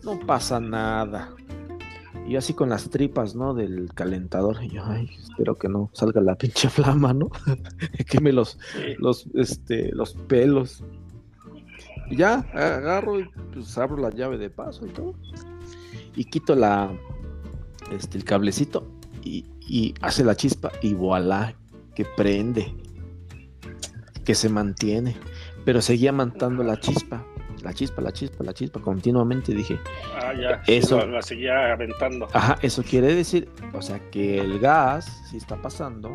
No 0.04 0.20
pasa 0.20 0.60
nada. 0.60 1.30
Y 2.26 2.36
así 2.36 2.54
con 2.54 2.70
las 2.70 2.88
tripas, 2.88 3.34
¿no? 3.34 3.54
Del 3.54 3.92
calentador. 3.94 4.62
Y 4.62 4.68
yo, 4.68 4.82
ay, 4.84 5.10
espero 5.22 5.56
que 5.56 5.68
no 5.68 5.90
salga 5.92 6.20
la 6.20 6.36
pinche 6.36 6.68
flama, 6.70 7.12
¿no? 7.12 7.30
que 8.08 8.20
me 8.20 8.32
los, 8.32 8.58
los, 8.98 9.26
este, 9.34 9.92
los 9.92 10.14
pelos. 10.14 10.82
Y 12.10 12.16
ya, 12.16 12.46
agarro 12.54 13.20
y 13.20 13.28
pues 13.52 13.76
abro 13.76 13.96
la 13.96 14.10
llave 14.10 14.38
de 14.38 14.50
paso 14.50 14.86
y 14.86 14.90
todo. 14.90 15.14
Y 16.16 16.24
quito 16.24 16.54
la, 16.54 16.90
este, 17.92 18.16
el 18.16 18.24
cablecito 18.24 18.86
y, 19.22 19.44
y 19.60 19.94
hace 20.00 20.24
la 20.24 20.34
chispa 20.34 20.72
y 20.80 20.94
voilà, 20.94 21.54
que 21.94 22.06
prende, 22.16 22.74
que 24.24 24.34
se 24.34 24.48
mantiene. 24.48 25.16
Pero 25.64 25.82
seguía 25.82 26.12
mantando 26.12 26.62
la 26.62 26.78
chispa 26.78 27.26
la 27.64 27.72
chispa, 27.72 28.02
la 28.02 28.12
chispa, 28.12 28.44
la 28.44 28.52
chispa, 28.52 28.80
continuamente 28.80 29.54
dije. 29.54 29.80
Ah, 30.20 30.32
ya, 30.34 30.62
eso 30.66 31.04
la, 31.06 31.22
seguía 31.22 31.72
aventando. 31.72 32.28
Ajá, 32.32 32.58
eso 32.62 32.82
quiere 32.82 33.14
decir, 33.14 33.48
o 33.72 33.80
sea, 33.80 33.98
que 34.10 34.38
el 34.38 34.60
gas, 34.60 35.06
si 35.30 35.38
está 35.38 35.60
pasando, 35.60 36.12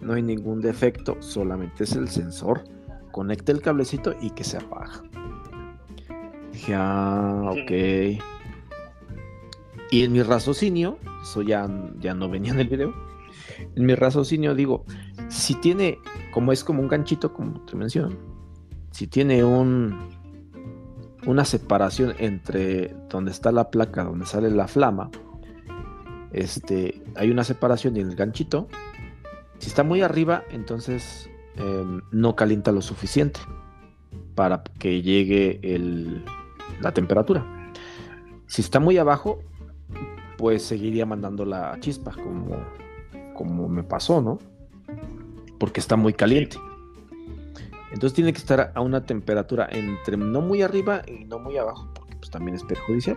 no 0.00 0.14
hay 0.14 0.22
ningún 0.22 0.60
defecto, 0.60 1.16
solamente 1.20 1.84
es 1.84 1.92
el 1.92 2.08
sensor. 2.08 2.64
Conecta 3.12 3.52
el 3.52 3.60
cablecito 3.60 4.14
y 4.20 4.30
que 4.30 4.42
se 4.42 4.56
apaga. 4.56 5.02
Dije, 6.52 6.74
ah, 6.74 7.50
ok. 7.50 7.70
Y 9.90 10.02
en 10.02 10.12
mi 10.12 10.22
raciocinio, 10.22 10.98
eso 11.22 11.42
ya, 11.42 11.68
ya 12.00 12.14
no 12.14 12.28
venía 12.28 12.52
en 12.52 12.60
el 12.60 12.68
video, 12.68 12.94
en 13.74 13.86
mi 13.86 13.94
raciocinio 13.94 14.54
digo, 14.54 14.84
si 15.28 15.54
tiene, 15.54 15.98
como 16.32 16.52
es 16.52 16.64
como 16.64 16.80
un 16.80 16.88
ganchito, 16.88 17.32
como 17.32 17.60
te 17.66 17.76
menciono, 17.76 18.16
si 18.90 19.06
tiene 19.06 19.44
un, 19.44 20.15
una 21.26 21.44
separación 21.44 22.14
entre 22.18 22.94
donde 23.08 23.32
está 23.32 23.52
la 23.52 23.70
placa, 23.70 24.04
donde 24.04 24.26
sale 24.26 24.50
la 24.50 24.68
flama, 24.68 25.10
este, 26.32 27.02
hay 27.14 27.30
una 27.30 27.44
separación 27.44 27.96
en 27.96 28.08
el 28.10 28.16
ganchito. 28.16 28.68
Si 29.58 29.68
está 29.68 29.82
muy 29.82 30.02
arriba, 30.02 30.44
entonces 30.50 31.30
em, 31.56 32.02
no 32.12 32.36
calienta 32.36 32.72
lo 32.72 32.82
suficiente 32.82 33.40
para 34.34 34.62
que 34.78 35.02
llegue 35.02 35.60
la 36.80 36.92
temperatura. 36.92 37.72
Si 38.46 38.62
está 38.62 38.80
muy 38.80 38.98
abajo, 38.98 39.40
pues 40.36 40.62
seguiría 40.62 41.06
mandando 41.06 41.44
la 41.44 41.76
chispa, 41.80 42.12
como, 42.12 42.56
como 43.34 43.68
me 43.68 43.82
pasó, 43.82 44.20
¿no? 44.20 44.38
Porque 45.58 45.80
está 45.80 45.96
muy 45.96 46.12
caliente. 46.12 46.58
Entonces 47.96 48.14
tiene 48.14 48.34
que 48.34 48.40
estar 48.40 48.72
a 48.74 48.80
una 48.82 49.06
temperatura 49.06 49.70
entre 49.72 50.18
no 50.18 50.42
muy 50.42 50.60
arriba 50.60 51.00
y 51.06 51.24
no 51.24 51.38
muy 51.38 51.56
abajo, 51.56 51.88
porque 51.94 52.14
pues 52.16 52.28
también 52.28 52.54
es 52.54 52.62
perjudicial. 52.62 53.16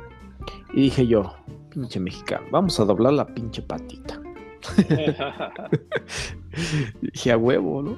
Y 0.71 0.83
dije 0.83 1.05
yo, 1.05 1.35
pinche 1.69 1.99
mexicano, 1.99 2.47
vamos 2.49 2.79
a 2.79 2.85
doblar 2.85 3.11
la 3.11 3.27
pinche 3.27 3.61
patita. 3.61 4.21
dije 7.01 7.31
a 7.33 7.37
huevo, 7.37 7.83
¿no? 7.83 7.97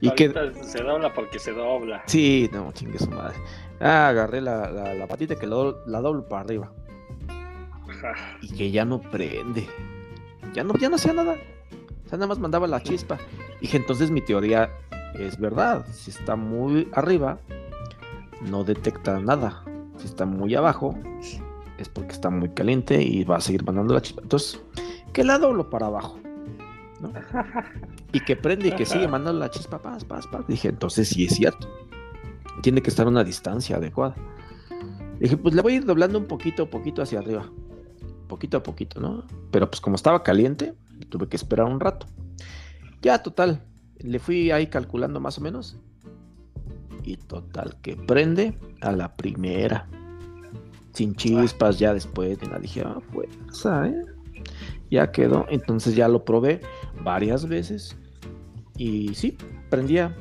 Y 0.00 0.10
que 0.12 0.32
se 0.62 0.82
dobla 0.82 1.12
porque 1.12 1.38
se 1.38 1.52
dobla. 1.52 2.02
Sí, 2.06 2.48
no, 2.54 2.72
chingue 2.72 2.98
su 2.98 3.10
madre. 3.10 3.36
Ah, 3.78 4.08
agarré 4.08 4.40
la, 4.40 5.06
patita 5.06 5.36
que 5.36 5.46
la 5.46 6.00
doblo 6.00 6.26
para 6.26 6.40
arriba. 6.40 6.72
y 8.40 8.54
que 8.54 8.70
ya 8.70 8.86
no 8.86 8.98
prende. 8.98 9.68
Ya 10.54 10.64
no, 10.64 10.72
ya 10.78 10.88
no 10.88 10.96
hacía 10.96 11.12
nada. 11.12 11.34
O 11.34 12.08
sea, 12.08 12.16
nada 12.16 12.28
más 12.28 12.38
mandaba 12.38 12.66
la 12.66 12.82
chispa. 12.82 13.18
Dije, 13.60 13.76
entonces 13.76 14.10
mi 14.10 14.22
teoría 14.22 14.70
es 15.18 15.38
verdad. 15.38 15.84
Si 15.92 16.10
está 16.10 16.36
muy 16.36 16.88
arriba, 16.92 17.38
no 18.42 18.64
detecta 18.64 19.18
nada. 19.20 19.62
Si 19.98 20.06
está 20.06 20.26
muy 20.26 20.54
abajo, 20.54 20.98
es 21.78 21.88
porque 21.88 22.12
está 22.12 22.30
muy 22.30 22.50
caliente 22.50 23.02
y 23.02 23.24
va 23.24 23.36
a 23.36 23.40
seguir 23.40 23.64
mandando 23.64 23.94
la 23.94 24.02
chispa. 24.02 24.22
Entonces, 24.22 24.60
que 25.12 25.24
la 25.24 25.38
doblo 25.38 25.70
para 25.70 25.86
abajo. 25.86 26.18
Y 28.12 28.20
que 28.20 28.36
prende 28.36 28.68
y 28.68 28.72
que 28.72 28.86
sigue 28.86 29.08
mandando 29.08 29.40
la 29.40 29.50
chispa, 29.50 29.78
paz, 29.78 30.04
paz, 30.04 30.26
paz. 30.26 30.46
Dije, 30.46 30.68
entonces 30.68 31.08
sí 31.08 31.26
es 31.26 31.34
cierto. 31.34 31.68
Tiene 32.62 32.82
que 32.82 32.90
estar 32.90 33.06
a 33.06 33.10
una 33.10 33.24
distancia 33.24 33.76
adecuada. 33.76 34.14
Dije, 35.20 35.36
pues 35.36 35.54
le 35.54 35.62
voy 35.62 35.74
a 35.74 35.76
ir 35.76 35.84
doblando 35.84 36.18
un 36.18 36.26
poquito, 36.26 36.68
poquito 36.68 37.02
hacia 37.02 37.18
arriba. 37.18 37.50
Poquito 38.28 38.56
a 38.56 38.62
poquito, 38.62 39.00
¿no? 39.00 39.24
Pero 39.50 39.70
pues 39.70 39.80
como 39.80 39.96
estaba 39.96 40.22
caliente, 40.22 40.74
tuve 41.08 41.28
que 41.28 41.36
esperar 41.36 41.66
un 41.66 41.80
rato. 41.80 42.06
Ya, 43.02 43.22
total, 43.22 43.62
le 44.00 44.18
fui 44.18 44.50
ahí 44.50 44.66
calculando 44.68 45.20
más 45.20 45.38
o 45.38 45.40
menos. 45.40 45.78
Y 47.02 47.16
total, 47.16 47.76
que 47.82 47.96
prende 47.96 48.58
a 48.80 48.92
la 48.92 49.16
primera. 49.16 49.88
Sin 50.92 51.14
chispas, 51.14 51.78
ya 51.78 51.94
después 51.94 52.38
de 52.38 52.46
la 52.46 52.58
dije, 52.58 52.82
ah, 52.84 53.86
¿eh? 53.86 54.02
Ya 54.90 55.12
quedó. 55.12 55.46
Entonces 55.50 55.94
ya 55.94 56.08
lo 56.08 56.24
probé 56.24 56.60
varias 57.02 57.46
veces. 57.46 57.96
Y 58.76 59.14
sí, 59.14 59.36
prendía 59.70 60.16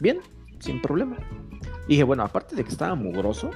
bien, 0.00 0.20
sin 0.58 0.82
problema. 0.82 1.16
Dije, 1.88 2.02
bueno, 2.02 2.24
aparte 2.24 2.56
de 2.56 2.64
que 2.64 2.70
estaba 2.70 2.94
mugroso, 2.94 3.50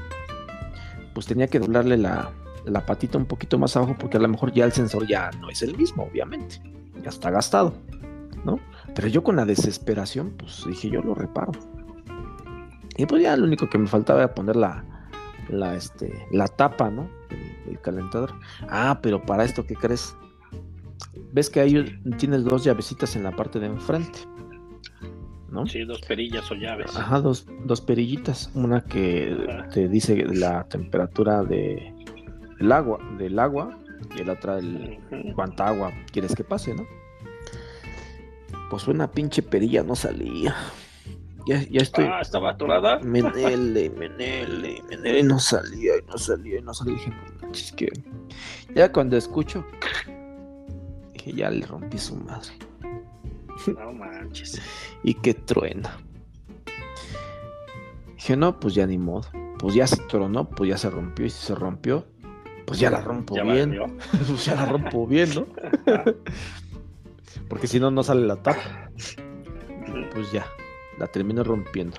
pues 1.13 1.27
tenía 1.27 1.47
que 1.49 1.59
doblarle 1.59 1.99
la, 1.99 2.33
la 2.65 2.87
patita 2.87 3.19
un 3.19 3.27
poquito 3.27 3.59
más 3.59 3.77
abajo 3.77 3.97
porque 3.99 4.17
a 4.17 4.21
lo 4.21 4.29
mejor 4.29 4.53
ya 4.53 4.65
el 4.65 4.73
sensor 4.73 5.07
ya 5.07 5.31
no 5.41 5.51
es 5.51 5.63
el 5.63 5.77
mismo, 5.77 6.05
obviamente. 6.05 6.63
Ya 7.03 7.11
está 7.11 7.31
gastado, 7.31 7.75
¿no? 8.45 8.59
Pero 8.95 9.09
yo 9.09 9.23
con 9.23 9.37
la 9.37 9.45
desesperación, 9.45 10.35
pues 10.37 10.65
dije, 10.67 10.91
yo 10.91 11.03
lo 11.03 11.15
reparo. 11.15 11.53
Y 12.97 13.07
pues 13.07 13.23
ya 13.23 13.37
lo 13.37 13.45
único 13.45 13.69
que 13.69 13.79
me 13.79 13.87
faltaba 13.87 14.21
era 14.21 14.35
poner 14.35 14.57
la, 14.57 14.85
la, 15.49 15.75
este, 15.75 16.27
la 16.31 16.47
tapa, 16.49 16.91
¿no? 16.91 17.09
El, 17.67 17.81
calentador. 17.81 18.35
Ah, 18.69 19.01
pero 19.03 19.23
para 19.23 19.45
esto, 19.45 19.67
¿qué 19.67 19.75
crees? 19.75 20.15
Ves 21.33 21.51
que 21.51 21.61
ahí 21.61 22.01
tienes 22.19 22.45
dos 22.45 22.65
llavecitas 22.65 23.17
en 23.17 23.25
la 23.25 23.35
parte 23.35 23.59
de 23.59 23.67
enfrente. 23.67 24.21
¿no? 25.51 25.67
Sí, 25.67 25.85
dos 25.85 26.01
perillas 26.03 26.51
o 26.51 26.55
llaves. 26.55 26.95
Ajá, 26.97 27.21
dos, 27.21 27.47
dos 27.65 27.81
perillitas. 27.81 28.51
Una 28.55 28.83
que 28.85 29.37
te 29.73 29.89
dice 29.89 30.25
la 30.27 30.65
temperatura 30.65 31.43
de, 31.43 31.93
del 32.59 32.73
agua, 32.73 32.99
del 33.19 33.39
agua 33.39 33.79
y 34.17 34.25
la 34.25 34.35
otra 34.35 34.59
el 34.59 34.99
cuánta 35.35 35.69
agua 35.69 35.93
quieres 36.13 36.35
que 36.35 36.45
pase, 36.45 36.75
¿no? 36.75 36.87
Pues 38.73 38.89
una 38.89 39.13
pinche 39.13 39.43
perilla 39.43 39.83
no 39.83 39.95
salía. 39.95 40.57
Ya, 41.47 41.63
ya 41.69 41.83
estoy. 41.83 42.07
Ah, 42.07 42.21
estaba 42.23 42.53
atorada. 42.53 43.01
Menele, 43.01 43.91
menele, 43.91 44.83
menele, 44.89 45.23
no 45.25 45.39
salía, 45.39 45.99
y 45.99 46.07
no 46.07 46.17
salía, 46.17 46.59
y 46.59 46.63
no 46.63 46.73
salía. 46.73 46.95
Dije, 46.95 47.13
no 47.43 47.53
es 47.53 47.71
que. 47.73 47.93
Ya 48.75 48.91
cuando 48.91 49.19
escucho, 49.19 49.63
dije, 51.13 51.35
ya 51.35 51.51
le 51.51 51.67
rompí 51.67 51.99
su 51.99 52.17
madre. 52.17 52.49
No 53.67 53.93
manches. 53.93 54.59
y 55.03 55.13
que 55.13 55.35
truena. 55.35 55.99
Dije, 58.15 58.39
no, 58.39 58.59
pues 58.59 58.73
ya 58.73 58.87
ni 58.87 58.97
modo. 58.97 59.29
Pues 59.59 59.75
ya 59.75 59.87
se 59.87 59.99
tronó, 60.05 60.49
pues 60.49 60.71
ya 60.71 60.79
se 60.79 60.89
rompió. 60.89 61.27
Y 61.27 61.31
si 61.31 61.49
se 61.49 61.55
rompió, 61.55 62.07
pues 62.65 62.81
ya 62.81 62.91
la 62.91 63.03
rompo 63.03 63.35
bien. 63.35 63.79
pues 64.27 64.47
ya 64.47 64.55
la 64.55 64.65
rompo 64.65 65.07
bien, 65.07 65.29
¿no? 65.35 65.47
Porque 67.53 67.67
si 67.67 67.79
no, 67.79 67.91
no 67.91 68.03
sale 68.03 68.27
la 68.27 68.37
tapa. 68.37 68.89
Pues 70.15 70.33
ya, 70.33 70.47
la 70.97 71.07
termino 71.07 71.45
rompiendo. 71.45 71.95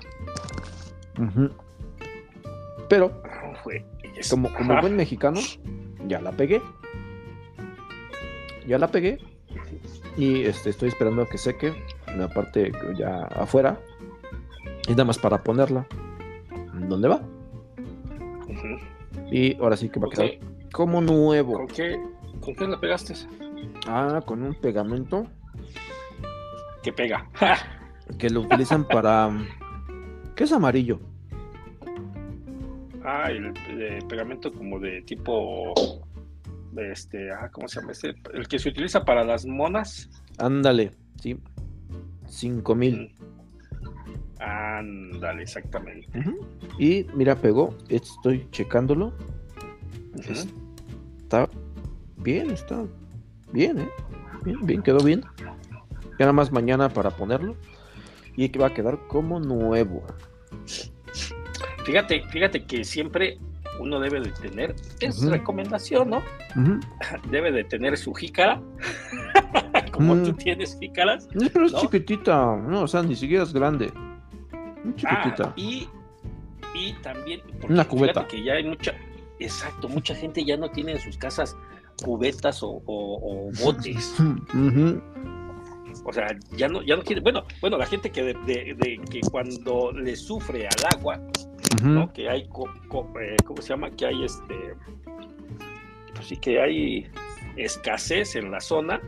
Pero, 2.88 3.22
como, 4.28 4.52
como 4.52 4.80
buen 4.80 4.96
mexicano, 4.96 5.38
ya 6.08 6.20
la 6.20 6.32
pegué. 6.32 6.60
Ya 8.66 8.78
la 8.78 8.88
pegué. 8.88 9.20
Y 10.16 10.42
este, 10.42 10.70
estoy 10.70 10.88
esperando 10.88 11.22
a 11.22 11.28
que 11.28 11.38
seque. 11.38 11.72
La 12.16 12.28
parte 12.28 12.72
ya 12.98 13.22
afuera. 13.36 13.78
Y 14.88 14.90
nada 14.90 15.04
más 15.04 15.18
para 15.18 15.44
ponerla. 15.44 15.86
¿Dónde 16.88 17.06
va? 17.06 17.22
Y 19.30 19.56
ahora 19.58 19.76
sí 19.76 19.88
que 19.88 20.00
va 20.00 20.08
a 20.08 20.10
quedar 20.10 20.30
como 20.72 21.00
nuevo. 21.00 21.52
¿Con 21.52 21.68
qué, 21.68 21.96
¿Con 22.40 22.56
qué 22.56 22.66
le 22.66 22.76
pegaste? 22.76 23.14
Ah, 23.86 24.20
con 24.26 24.42
un 24.42 24.54
pegamento. 24.54 25.28
Que 26.84 26.92
pega. 26.92 27.26
que 28.18 28.28
lo 28.28 28.42
utilizan 28.42 28.86
para. 28.86 29.30
¿Qué 30.36 30.44
es 30.44 30.52
amarillo? 30.52 31.00
Ah, 33.02 33.30
el, 33.30 33.52
pegamento 34.06 34.52
como 34.52 34.78
de 34.78 35.00
tipo. 35.02 35.72
Este, 36.76 37.32
ah, 37.32 37.48
¿cómo 37.50 37.68
se 37.68 37.80
llama? 37.80 37.92
Este, 37.92 38.14
el 38.34 38.46
que 38.46 38.58
se 38.58 38.68
utiliza 38.68 39.02
para 39.04 39.24
las 39.24 39.46
monas. 39.46 40.10
Ándale, 40.38 40.92
sí. 41.22 41.38
5000. 42.26 43.14
Ándale, 44.40 45.42
exactamente. 45.42 46.06
Y 46.78 47.06
mira, 47.14 47.34
pegó. 47.34 47.74
Estoy 47.88 48.46
checándolo. 48.50 49.14
Está 50.16 51.48
bien, 52.18 52.50
está 52.50 52.84
bien, 53.52 53.78
¿eh? 53.78 53.88
Bien, 54.44 54.66
bien, 54.66 54.82
quedó 54.82 55.02
bien. 55.02 55.22
Ya 56.18 56.26
nada 56.26 56.32
más 56.32 56.52
mañana 56.52 56.88
para 56.88 57.10
ponerlo. 57.10 57.56
Y 58.36 58.48
que 58.48 58.58
va 58.58 58.68
a 58.68 58.74
quedar 58.74 58.98
como 59.08 59.38
nuevo. 59.40 60.04
Fíjate, 61.84 62.22
fíjate 62.30 62.64
que 62.64 62.84
siempre 62.84 63.38
uno 63.78 64.00
debe 64.00 64.20
de 64.20 64.30
tener, 64.30 64.74
es 65.00 65.22
recomendación, 65.24 66.10
¿no? 66.10 66.22
Debe 67.30 67.52
de 67.52 67.64
tener 67.64 67.96
su 67.96 68.14
jícara, 68.14 68.60
como 69.92 70.16
tú 70.22 70.32
tienes 70.32 70.78
jícaras. 70.78 71.28
pero 71.52 71.66
es 71.66 71.74
chiquitita, 71.74 72.56
no, 72.56 72.82
o 72.82 72.88
sea, 72.88 73.02
ni 73.02 73.16
siquiera 73.16 73.42
es 73.42 73.52
grande. 73.52 73.92
Muy 74.84 74.94
ah, 75.04 75.22
chiquitita. 75.22 75.52
y, 75.56 75.88
y 76.74 76.92
también, 77.02 77.40
una 77.68 77.84
cubeta. 77.86 78.26
que 78.26 78.42
ya 78.42 78.54
hay 78.54 78.64
mucha, 78.64 78.94
exacto, 79.38 79.88
mucha 79.88 80.14
gente 80.14 80.44
ya 80.44 80.56
no 80.56 80.70
tiene 80.70 80.92
en 80.92 81.00
sus 81.00 81.16
casas 81.18 81.56
cubetas 82.02 82.60
o, 82.62 82.80
botes. 83.62 84.14
O 86.04 86.12
sea, 86.12 86.36
ya 86.56 86.68
no, 86.68 86.82
ya 86.82 86.96
no 86.96 87.02
quiere. 87.02 87.20
Bueno, 87.20 87.44
bueno, 87.60 87.78
la 87.78 87.86
gente 87.86 88.10
que 88.10 88.22
de, 88.22 89.00
que 89.10 89.20
cuando 89.30 89.92
le 89.92 90.16
sufre 90.16 90.66
al 90.66 90.98
agua, 90.98 91.20
¿no? 91.82 92.12
Que 92.12 92.28
hay, 92.28 92.42
eh, 92.42 93.36
¿cómo 93.44 93.62
se 93.62 93.68
llama? 93.68 93.90
Que 93.90 94.06
hay 94.06 94.24
este, 94.24 94.74
pues 96.14 96.28
sí 96.28 96.36
que 96.36 96.60
hay 96.60 97.06
escasez 97.56 98.36
en 98.36 98.50
la 98.50 98.60
zona, 98.60 99.00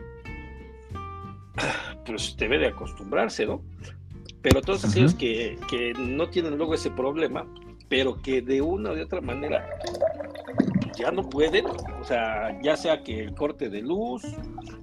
pues 2.06 2.36
debe 2.36 2.58
de 2.58 2.68
acostumbrarse, 2.68 3.46
¿no? 3.46 3.62
Pero 4.42 4.60
todos 4.60 4.84
aquellos 4.84 5.14
que, 5.14 5.58
que 5.68 5.92
no 5.98 6.28
tienen 6.28 6.56
luego 6.56 6.74
ese 6.74 6.90
problema, 6.90 7.46
pero 7.88 8.20
que 8.22 8.42
de 8.42 8.62
una 8.62 8.90
o 8.90 8.94
de 8.94 9.02
otra 9.02 9.20
manera 9.20 9.68
ya 10.96 11.10
no 11.10 11.28
pueden, 11.28 11.66
o 11.66 12.04
sea, 12.04 12.60
ya 12.62 12.76
sea 12.76 13.02
que 13.02 13.20
el 13.20 13.34
corte 13.34 13.68
de 13.68 13.82
luz, 13.82 14.22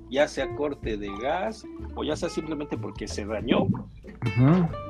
ya 0.09 0.27
sea 0.27 0.55
corte 0.55 0.97
de 0.97 1.09
gas, 1.21 1.65
o 1.95 2.03
ya 2.03 2.15
sea 2.15 2.29
simplemente 2.29 2.77
porque 2.77 3.07
se 3.07 3.25
dañó, 3.25 3.67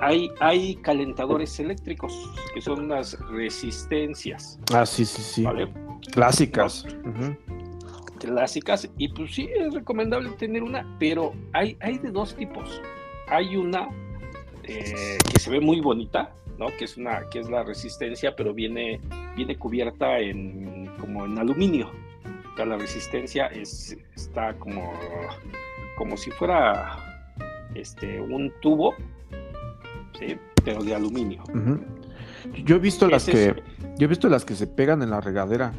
hay, 0.01 0.29
hay 0.39 0.75
calentadores 0.75 1.59
eléctricos 1.59 2.13
que 2.53 2.61
son 2.61 2.81
unas 2.81 3.17
resistencias. 3.29 4.59
Ah, 4.73 4.85
sí, 4.85 5.05
sí, 5.05 5.21
sí. 5.21 5.47
Clásicas. 6.11 6.85
Clásicas, 8.19 8.89
y 8.97 9.09
pues 9.09 9.33
sí, 9.33 9.49
es 9.53 9.73
recomendable 9.73 10.29
tener 10.31 10.63
una, 10.63 10.85
pero 10.99 11.33
hay, 11.53 11.77
hay 11.81 11.97
de 11.97 12.11
dos 12.11 12.35
tipos. 12.35 12.81
Hay 13.27 13.55
una 13.55 13.89
eh, 14.63 15.17
que 15.29 15.39
se 15.39 15.49
ve 15.49 15.59
muy 15.59 15.81
bonita, 15.81 16.33
¿no? 16.57 16.67
Que 16.77 16.85
es 16.85 16.97
una, 16.97 17.27
que 17.29 17.39
es 17.39 17.49
la 17.49 17.63
resistencia, 17.63 18.35
pero 18.35 18.53
viene, 18.53 18.99
viene 19.35 19.57
cubierta 19.57 20.19
en 20.19 20.87
como 20.99 21.25
en 21.25 21.37
aluminio. 21.37 21.91
la 22.57 22.77
resistencia 22.77 23.47
es, 23.47 23.97
está 24.15 24.53
como, 24.55 24.93
como 25.97 26.17
si 26.17 26.31
fuera 26.31 26.97
este, 27.75 28.19
un 28.21 28.51
tubo, 28.61 28.95
pero 30.63 30.83
de 30.83 30.95
aluminio. 30.95 31.43
Yo 32.63 32.75
he 32.75 32.79
visto 32.79 33.07
las 33.07 33.25
que, 33.25 33.55
yo 33.97 34.05
he 34.05 34.07
visto 34.07 34.29
las 34.29 34.45
que 34.45 34.55
se 34.55 34.67
pegan 34.67 35.01
en 35.01 35.09
la 35.09 35.21
regadera. 35.21 35.73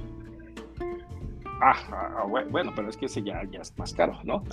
Ah, 1.67 2.27
bueno, 2.51 2.73
pero 2.77 2.91
es 2.91 2.97
que 2.97 3.07
ese 3.07 3.23
ya, 3.23 3.43
ya 3.51 3.61
es 3.61 3.77
más 3.79 3.95
caro, 3.95 4.19
¿no? 4.23 4.45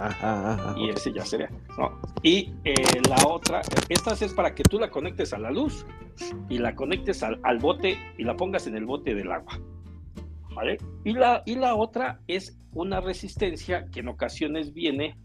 y 0.77 0.89
ese 0.89 1.11
ya 1.11 1.25
sería, 1.25 1.49
¿no? 1.77 1.99
Y 2.23 2.53
eh, 2.63 3.01
la 3.09 3.27
otra, 3.27 3.61
esta 3.89 4.13
es 4.13 4.33
para 4.33 4.55
que 4.55 4.63
tú 4.63 4.79
la 4.79 4.89
conectes 4.89 5.33
a 5.33 5.37
la 5.37 5.51
luz 5.51 5.85
y 6.49 6.57
la 6.57 6.75
conectes 6.75 7.23
al, 7.23 7.59
bote 7.59 7.97
y 8.17 8.23
la 8.23 8.35
pongas 8.35 8.67
en 8.67 8.75
el 8.75 8.85
bote 8.85 9.15
del 9.15 9.31
agua. 9.31 9.59
¿Vale? 10.53 10.77
Y 11.05 11.13
la, 11.13 11.43
y 11.45 11.55
la 11.55 11.75
otra 11.75 12.19
es 12.27 12.57
una 12.73 12.99
resistencia 12.99 13.85
que 13.91 14.01
en 14.01 14.09
ocasiones 14.09 14.73
viene 14.73 15.15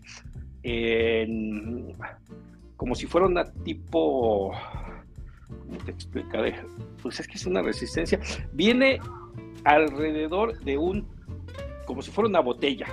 como 2.76 2.94
si 2.94 3.06
fuera 3.06 3.26
una 3.26 3.44
tipo, 3.64 4.52
¿cómo 5.48 5.78
te 5.84 5.92
explicaré? 5.92 6.56
Pues 7.02 7.20
es 7.20 7.28
que 7.28 7.34
es 7.34 7.46
una 7.46 7.62
resistencia, 7.62 8.18
viene 8.52 8.98
alrededor 9.64 10.58
de 10.60 10.76
un, 10.76 11.06
como 11.86 12.02
si 12.02 12.10
fuera 12.10 12.28
una 12.28 12.40
botella, 12.40 12.86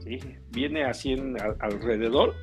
¿sí? 0.00 0.18
Viene 0.50 0.84
así 0.84 1.12
en, 1.12 1.36
alrededor 1.60 2.34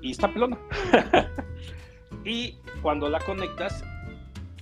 y 0.00 0.12
está 0.12 0.32
pelona. 0.32 0.58
y 2.24 2.58
cuando 2.86 3.08
la 3.08 3.18
conectas, 3.18 3.82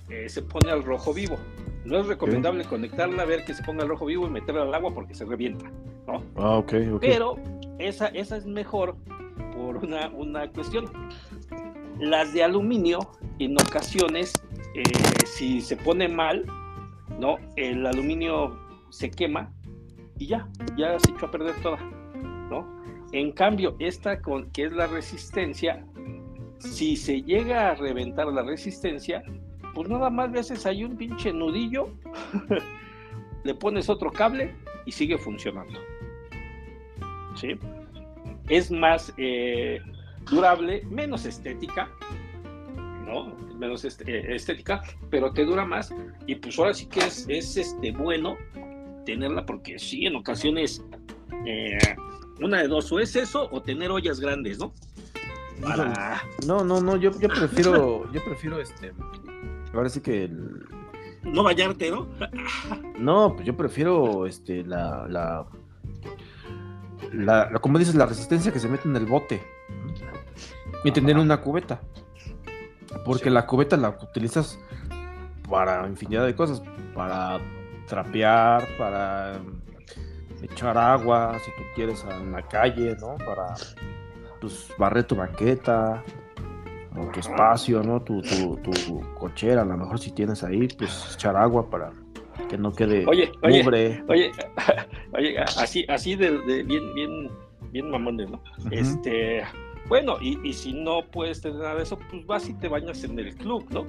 eh, 0.09 0.27
se 0.29 0.41
pone 0.41 0.71
al 0.71 0.81
rojo 0.83 1.13
vivo. 1.13 1.37
No 1.83 1.99
es 1.99 2.07
recomendable 2.07 2.65
conectarla, 2.65 3.21
a 3.21 3.25
ver 3.27 3.45
que 3.45 3.53
se 3.53 3.61
ponga 3.61 3.83
al 3.83 3.89
rojo 3.89 4.07
vivo 4.07 4.25
y 4.25 4.31
meterla 4.31 4.63
al 4.63 4.73
agua 4.73 4.95
porque 4.95 5.13
se 5.13 5.25
revienta, 5.25 5.71
¿no? 6.07 6.23
Ah, 6.35 6.57
ok, 6.57 6.73
ok. 6.93 7.01
Pero 7.01 7.35
esa, 7.77 8.07
esa 8.07 8.35
es 8.35 8.47
mejor 8.47 8.95
por 9.55 9.77
una, 9.77 10.09
una 10.09 10.51
cuestión. 10.51 10.85
Las 11.99 12.33
de 12.33 12.43
aluminio, 12.43 12.97
en 13.37 13.61
ocasiones, 13.61 14.33
eh, 14.73 14.81
si 15.27 15.61
se 15.61 15.77
pone 15.77 16.07
mal, 16.07 16.47
¿no? 17.19 17.37
El 17.55 17.85
aluminio 17.85 18.57
se 18.89 19.11
quema 19.11 19.53
y 20.17 20.25
ya, 20.25 20.47
ya 20.75 20.97
se 20.97 21.11
echó 21.11 21.27
a 21.27 21.31
perder 21.31 21.53
toda, 21.61 21.77
¿no? 22.49 22.65
En 23.11 23.31
cambio, 23.33 23.75
esta 23.77 24.19
con, 24.19 24.49
que 24.49 24.63
es 24.63 24.73
la 24.73 24.87
resistencia, 24.87 25.85
si 26.59 26.95
se 26.95 27.21
llega 27.21 27.71
a 27.71 27.75
reventar 27.75 28.27
la 28.27 28.43
resistencia, 28.43 29.23
pues 29.73 29.89
nada 29.89 30.09
más 30.09 30.31
veces 30.31 30.65
hay 30.65 30.83
un 30.83 30.95
pinche 30.95 31.33
nudillo, 31.33 31.89
le 33.43 33.53
pones 33.55 33.89
otro 33.89 34.11
cable 34.11 34.55
y 34.85 34.91
sigue 34.91 35.17
funcionando. 35.17 35.79
¿sí? 37.35 37.49
Es 38.49 38.71
más 38.71 39.13
eh, 39.17 39.81
durable, 40.29 40.83
menos 40.89 41.25
estética, 41.25 41.89
¿no? 43.05 43.35
Menos 43.57 43.85
eh, 43.85 44.35
estética, 44.35 44.81
pero 45.09 45.31
te 45.31 45.45
dura 45.45 45.65
más 45.65 45.93
y 46.27 46.35
pues 46.35 46.57
ahora 46.59 46.73
sí 46.73 46.87
que 46.87 46.99
es, 47.01 47.25
es 47.29 47.57
este, 47.57 47.91
bueno 47.91 48.37
tenerla 49.05 49.45
porque 49.45 49.79
sí, 49.79 50.05
en 50.05 50.15
ocasiones 50.15 50.83
eh, 51.45 51.77
una 52.41 52.61
de 52.61 52.67
dos, 52.67 52.91
o 52.91 52.99
es 52.99 53.15
eso 53.15 53.47
o 53.51 53.61
tener 53.61 53.91
ollas 53.91 54.19
grandes, 54.19 54.59
¿no? 54.59 54.73
No, 56.45 56.63
no, 56.63 56.81
no, 56.81 56.95
yo, 56.97 57.11
yo 57.19 57.29
prefiero, 57.29 58.11
yo 58.13 58.23
prefiero 58.23 58.59
este, 58.59 58.93
ahora 59.73 59.89
sí 59.89 60.01
que 60.01 60.29
no 61.23 61.43
bañarte, 61.43 61.89
¿no? 61.91 62.07
no, 62.99 63.33
pues 63.33 63.45
yo 63.45 63.55
prefiero 63.55 64.27
este 64.27 64.63
la, 64.63 65.07
la 65.09 65.47
la, 67.11 67.49
como 67.61 67.79
dices, 67.79 67.95
la 67.95 68.05
resistencia 68.05 68.51
que 68.51 68.59
se 68.59 68.67
mete 68.67 68.87
en 68.87 68.95
el 68.95 69.05
bote 69.05 69.41
y 70.83 70.91
tener 70.91 71.17
una 71.17 71.41
cubeta. 71.41 71.81
Porque 73.03 73.29
la 73.29 73.45
cubeta 73.45 73.77
la 73.77 73.89
utilizas 73.89 74.59
para 75.49 75.87
infinidad 75.87 76.25
de 76.25 76.35
cosas, 76.35 76.61
para 76.93 77.39
trapear, 77.87 78.67
para 78.77 79.39
echar 80.41 80.77
agua, 80.77 81.37
si 81.43 81.51
tú 81.51 81.63
quieres, 81.75 82.05
en 82.09 82.31
la 82.31 82.41
calle, 82.47 82.95
¿no? 82.99 83.15
Para 83.17 83.53
pues, 84.45 84.69
barrer 84.77 85.05
tu 85.05 85.15
banqueta, 85.15 86.03
o 86.95 87.11
tu 87.11 87.19
espacio, 87.19 87.81
¿no? 87.83 88.01
Tu, 88.01 88.21
tu, 88.21 88.57
tu 88.57 89.01
cochera, 89.15 89.63
a 89.63 89.65
lo 89.65 89.75
mejor 89.75 89.99
si 89.99 90.11
tienes 90.11 90.43
ahí, 90.43 90.67
pues 90.77 91.13
echar 91.15 91.35
agua 91.35 91.69
para 91.69 91.91
que 92.49 92.57
no 92.57 92.71
quede 92.71 93.05
oye, 93.07 93.31
oye, 93.41 94.03
Oye, 94.07 94.31
oye, 95.13 95.39
así, 95.39 95.85
así 95.89 96.15
de, 96.15 96.31
bien, 96.63 96.93
bien, 96.93 97.29
bien 97.71 97.89
mamones, 97.89 98.29
¿no? 98.29 98.41
Este, 98.69 99.43
bueno, 99.89 100.17
y, 100.21 100.39
y, 100.47 100.53
si 100.53 100.73
no 100.73 101.01
puedes 101.11 101.41
tener 101.41 101.57
nada 101.57 101.75
de 101.75 101.83
eso, 101.83 101.97
pues 102.11 102.25
vas 102.25 102.47
y 102.47 102.53
te 102.53 102.67
bañas 102.67 103.03
en 103.03 103.17
el 103.17 103.35
club, 103.35 103.65
¿no? 103.71 103.87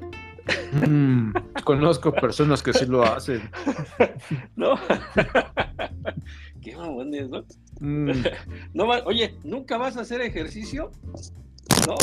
Mm, 0.87 1.33
conozco 1.65 2.13
personas 2.13 2.63
que 2.63 2.73
sí 2.73 2.87
lo 2.87 3.03
hacen. 3.03 3.51
¿No? 4.57 4.75
Qué 6.63 6.77
mamones, 6.77 7.29
¿no? 7.31 7.45
Mm. 7.81 8.11
no 8.75 8.85
oye, 9.05 9.35
¿nunca 9.45 9.77
vas 9.79 9.97
a 9.97 10.03
hacer 10.03 10.21
ejercicio? 10.21 10.91
¿No? 11.87 11.97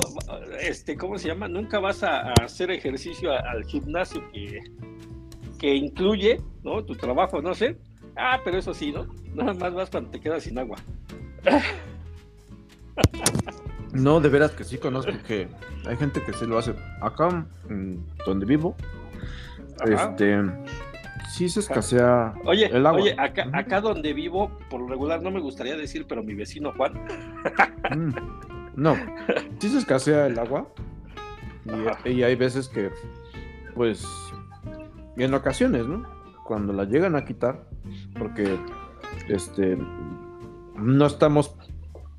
Este, 0.59 0.97
¿cómo 0.97 1.17
se 1.17 1.29
llama? 1.29 1.47
¿Nunca 1.47 1.79
vas 1.79 2.03
a, 2.03 2.33
hacer 2.33 2.71
ejercicio 2.71 3.31
al 3.31 3.65
gimnasio 3.65 4.21
que 4.31 4.61
que 5.63 5.73
incluye, 5.75 6.41
¿no? 6.61 6.83
Tu 6.83 6.93
trabajo, 6.93 7.41
no 7.41 7.55
sé. 7.55 7.77
Ah, 8.17 8.41
pero 8.43 8.57
eso 8.57 8.73
sí, 8.73 8.91
¿no? 8.91 9.07
Nada 9.33 9.53
más 9.53 9.73
vas 9.73 9.89
cuando 9.89 10.09
te 10.09 10.19
quedas 10.19 10.43
sin 10.43 10.59
agua. 10.59 10.75
No, 13.93 14.19
de 14.19 14.27
veras 14.27 14.51
que 14.51 14.65
sí 14.65 14.77
conozco 14.77 15.13
que 15.25 15.47
hay 15.85 15.95
gente 15.95 16.21
que 16.21 16.33
sí 16.33 16.45
lo 16.45 16.57
hace. 16.57 16.75
Acá, 16.99 17.45
donde 18.25 18.45
vivo, 18.45 18.75
este, 19.85 20.37
sí 21.33 21.49
se 21.49 21.61
escasea 21.61 22.35
oye, 22.45 22.67
el 22.67 22.85
agua. 22.85 23.01
Oye, 23.01 23.15
acá, 23.17 23.49
acá 23.53 23.81
donde 23.81 24.13
vivo, 24.13 24.51
por 24.69 24.81
lo 24.81 24.87
regular 24.87 25.23
no 25.23 25.31
me 25.31 25.39
gustaría 25.39 25.75
decir, 25.75 26.05
pero 26.07 26.21
mi 26.21 26.35
vecino 26.35 26.71
Juan. 26.73 26.93
Mm, 27.89 28.13
no, 28.75 28.95
sí 29.59 29.69
se 29.69 29.79
escasea 29.79 30.27
el 30.27 30.37
agua. 30.37 30.67
Y, 32.05 32.23
hay 32.23 32.35
veces 32.35 32.67
que, 32.67 32.91
pues, 33.73 34.05
y 35.17 35.23
en 35.23 35.33
ocasiones, 35.33 35.87
¿no? 35.87 36.03
Cuando 36.45 36.71
la 36.71 36.83
llegan 36.83 37.15
a 37.15 37.25
quitar, 37.25 37.63
porque, 38.19 38.59
este, 39.27 39.77
no 40.75 41.05
estamos 41.05 41.55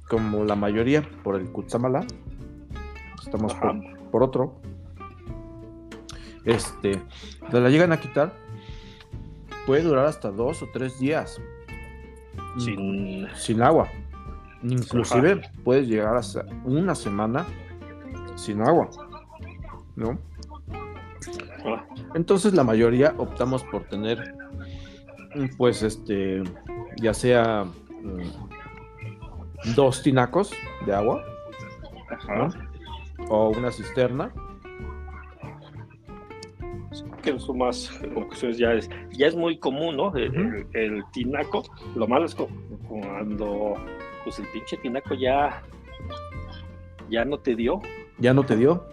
como 0.09 0.45
la 0.45 0.57
mayoría 0.57 1.03
por 1.23 1.37
el 1.37 1.51
Kutsamala, 1.53 2.05
estamos 3.23 3.55
por, 4.11 4.23
otro. 4.23 4.61
Este, 6.45 7.01
la 7.53 7.69
llegan 7.69 7.93
a 7.93 8.01
quitar, 8.01 8.44
puede 9.67 9.83
durar 9.83 10.07
hasta 10.07 10.31
dos 10.31 10.63
o 10.63 10.69
tres 10.73 10.99
días 10.99 11.41
sin, 12.59 13.29
sin 13.37 13.63
agua. 13.63 13.89
Inclusive 14.63 15.43
puedes 15.63 15.87
llegar 15.87 16.17
hasta 16.17 16.47
una 16.65 16.95
semana 16.95 17.47
sin 18.37 18.63
agua, 18.63 18.89
¿no? 19.97 20.19
Entonces 22.15 22.55
la 22.55 22.65
mayoría 22.65 23.15
optamos 23.19 23.63
por 23.65 23.85
tener, 23.85 24.35
pues, 25.57 25.83
este, 25.83 26.43
ya 27.01 27.13
sea 27.13 27.65
mm, 27.65 29.75
dos 29.75 30.03
tinacos 30.03 30.53
de 30.87 30.95
agua 30.95 31.23
o 33.29 33.51
una 33.51 33.71
cisterna. 33.71 34.33
Que 37.25 37.31
eso 37.31 37.55
más 37.55 37.91
ya 38.57 38.75
es, 38.75 38.91
ya 39.13 39.27
es 39.27 39.35
muy 39.35 39.59
común, 39.59 39.97
¿no? 39.97 40.15
El, 40.15 41.03
tinaco, 41.13 41.65
lo 41.95 42.07
malo 42.07 42.27
es 42.27 42.35
cuando 42.35 43.75
pues 44.25 44.39
el 44.39 44.47
pinche 44.49 44.77
tinaco 44.77 45.15
ya, 45.15 45.63
ya 47.09 47.25
no 47.25 47.39
te 47.39 47.57
dio. 47.57 47.81
Ya 48.19 48.35
no 48.35 48.45
te 48.45 48.57
dio. 48.57 48.85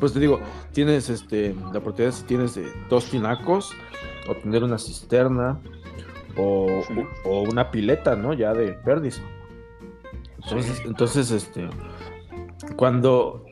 Pues 0.00 0.12
te 0.12 0.20
digo, 0.20 0.40
tienes 0.72 1.08
este 1.10 1.54
la 1.72 1.78
oportunidad 1.78 2.12
si 2.12 2.24
tienes 2.24 2.54
de 2.54 2.66
dos 2.88 3.06
tinacos 3.10 3.72
o 4.28 4.34
tener 4.34 4.64
una 4.64 4.78
cisterna 4.78 5.60
o, 6.36 6.82
o 7.24 7.42
una 7.42 7.70
pileta, 7.70 8.16
¿no? 8.16 8.32
Ya 8.32 8.52
de 8.52 8.72
perdiz. 8.72 9.22
Entonces, 10.84 11.30
este, 11.30 11.68
cuando 12.76 13.44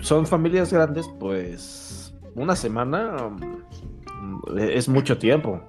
son 0.00 0.26
familias 0.26 0.72
grandes, 0.72 1.08
pues 1.18 1.89
una 2.34 2.56
semana 2.56 3.30
mm, 3.30 4.58
es 4.58 4.88
mucho 4.88 5.18
tiempo. 5.18 5.60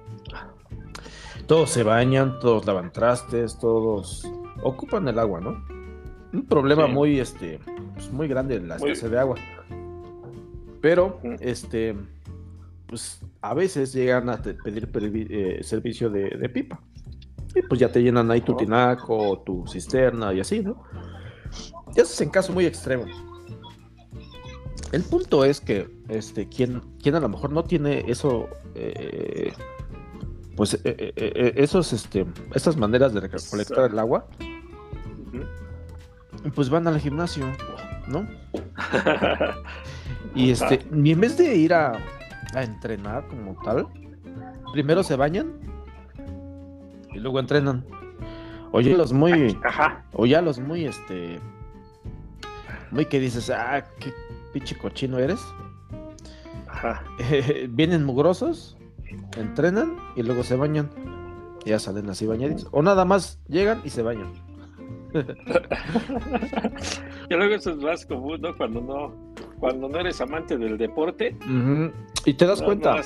Todos 1.46 1.70
se 1.70 1.82
bañan, 1.82 2.38
todos 2.38 2.64
lavan 2.66 2.92
trastes, 2.92 3.58
todos 3.58 4.30
ocupan 4.62 5.08
el 5.08 5.18
agua, 5.18 5.40
¿no? 5.40 5.64
Un 6.32 6.46
problema 6.46 6.86
muy, 6.86 7.20
este, 7.20 7.60
pues, 7.94 8.10
muy 8.10 8.28
grande 8.28 8.56
en 8.56 8.68
la 8.68 8.76
escasez 8.76 9.10
de 9.10 9.18
agua. 9.18 9.36
Pero, 10.80 11.20
este, 11.40 11.94
pues 12.86 13.20
a 13.40 13.54
veces 13.54 13.92
llegan 13.92 14.28
a 14.30 14.40
pedir 14.40 14.88
eh, 15.30 15.58
servicio 15.62 16.10
de 16.10 16.48
pipa. 16.48 16.80
Y 17.54 17.62
pues 17.62 17.80
ya 17.80 17.90
te 17.90 18.02
llenan 18.02 18.30
ahí 18.30 18.40
tu 18.40 18.56
tinaco, 18.56 19.42
tu 19.44 19.66
cisterna 19.66 20.32
y 20.32 20.40
así, 20.40 20.60
¿no? 20.60 20.82
Eso 21.94 22.02
es 22.02 22.20
en 22.20 22.30
caso 22.30 22.52
muy 22.52 22.64
extremo. 22.64 23.04
El 24.92 25.02
punto 25.04 25.44
es 25.44 25.60
que 25.60 25.88
este, 26.08 26.46
quien, 26.48 26.82
quien 27.02 27.14
a 27.14 27.20
lo 27.20 27.28
mejor 27.30 27.50
no 27.50 27.64
tiene 27.64 28.04
eso, 28.08 28.48
eh, 28.74 29.54
pues 30.54 30.74
eh, 30.74 30.80
eh, 30.84 31.54
esos, 31.56 31.94
este, 31.94 32.26
estas 32.54 32.76
maneras 32.76 33.14
de 33.14 33.20
recolectar 33.20 33.90
el 33.90 33.98
agua, 33.98 34.26
pues 36.54 36.68
van 36.68 36.86
al 36.86 37.00
gimnasio, 37.00 37.46
¿no? 38.06 38.28
y 40.34 40.50
este, 40.50 40.80
y 40.92 41.12
en 41.12 41.20
vez 41.20 41.38
de 41.38 41.56
ir 41.56 41.72
a, 41.72 41.92
a 42.54 42.62
entrenar 42.62 43.26
como 43.28 43.56
tal, 43.64 43.88
primero 44.74 45.02
se 45.02 45.16
bañan 45.16 45.54
y 47.14 47.18
luego 47.18 47.40
entrenan. 47.40 47.82
Oye, 48.72 48.94
los 48.94 49.12
muy. 49.14 49.58
Ajá. 49.64 50.04
O 50.12 50.26
ya 50.26 50.42
los 50.42 50.58
muy, 50.58 50.84
este. 50.84 51.40
Muy 52.90 53.06
que 53.06 53.20
dices, 53.20 53.48
ah, 53.48 53.86
qué 53.98 54.12
pinche 54.52 54.76
cochino 54.76 55.18
eres. 55.18 55.40
Ajá. 56.68 57.02
vienen 57.70 58.04
mugrosos, 58.04 58.76
entrenan 59.36 59.96
y 60.16 60.22
luego 60.22 60.44
se 60.44 60.56
bañan. 60.56 60.90
Ya 61.64 61.78
salen 61.78 62.10
así 62.10 62.26
bañaditos. 62.26 62.66
O 62.72 62.82
nada 62.82 63.04
más 63.04 63.38
llegan 63.48 63.80
y 63.84 63.90
se 63.90 64.02
bañan. 64.02 64.32
y 67.30 67.34
luego 67.34 67.54
eso 67.54 67.70
es 67.72 67.76
más 67.76 68.06
común, 68.06 68.40
¿no? 68.40 68.56
Cuando 68.56 68.80
no 68.80 69.14
cuando 69.60 69.88
no 69.88 69.98
eres 69.98 70.20
amante 70.20 70.58
del 70.58 70.76
deporte. 70.76 71.36
Y 72.24 72.34
te 72.34 72.46
das 72.46 72.60
cuenta. 72.60 72.96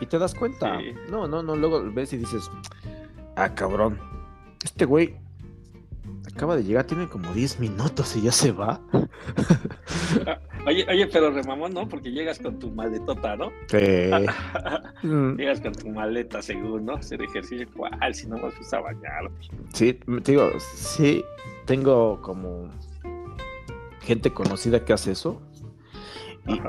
y 0.00 0.06
te 0.06 0.18
das 0.18 0.34
cuenta. 0.34 0.80
No, 1.08 1.28
no, 1.28 1.44
no. 1.44 1.54
Luego 1.54 1.80
ves 1.92 2.12
y 2.12 2.16
dices, 2.16 2.50
Ah, 3.36 3.54
cabrón. 3.54 4.00
Este 4.64 4.84
güey 4.84 5.14
acaba 6.26 6.56
de 6.56 6.64
llegar, 6.64 6.84
tiene 6.84 7.08
como 7.08 7.32
10 7.32 7.60
minutos 7.60 8.16
y 8.16 8.22
ya 8.22 8.32
se 8.32 8.52
va. 8.52 8.80
Oye, 10.64 10.86
oye, 10.88 11.08
pero 11.08 11.32
remamón, 11.32 11.74
¿no? 11.74 11.88
Porque 11.88 12.12
llegas 12.12 12.38
con 12.38 12.56
tu 12.60 12.70
maletota, 12.70 13.36
¿no? 13.36 13.50
Sí. 13.66 13.78
Mm. 15.02 15.34
llegas 15.36 15.60
con 15.60 15.72
tu 15.72 15.88
maleta, 15.88 16.40
según, 16.40 16.84
¿no? 16.84 16.94
Hacer 16.94 17.20
ejercicio, 17.22 17.66
¿cuál? 17.76 18.14
Si 18.14 18.28
no 18.28 18.36
vas 18.40 18.72
a 18.72 18.80
bañar. 18.80 19.32
Sí, 19.72 19.94
te 19.94 20.30
digo, 20.30 20.52
sí, 20.60 21.24
tengo 21.66 22.22
como 22.22 22.68
gente 24.02 24.32
conocida 24.32 24.84
que 24.84 24.92
hace 24.92 25.10
eso. 25.10 25.42
Y, 26.46 26.60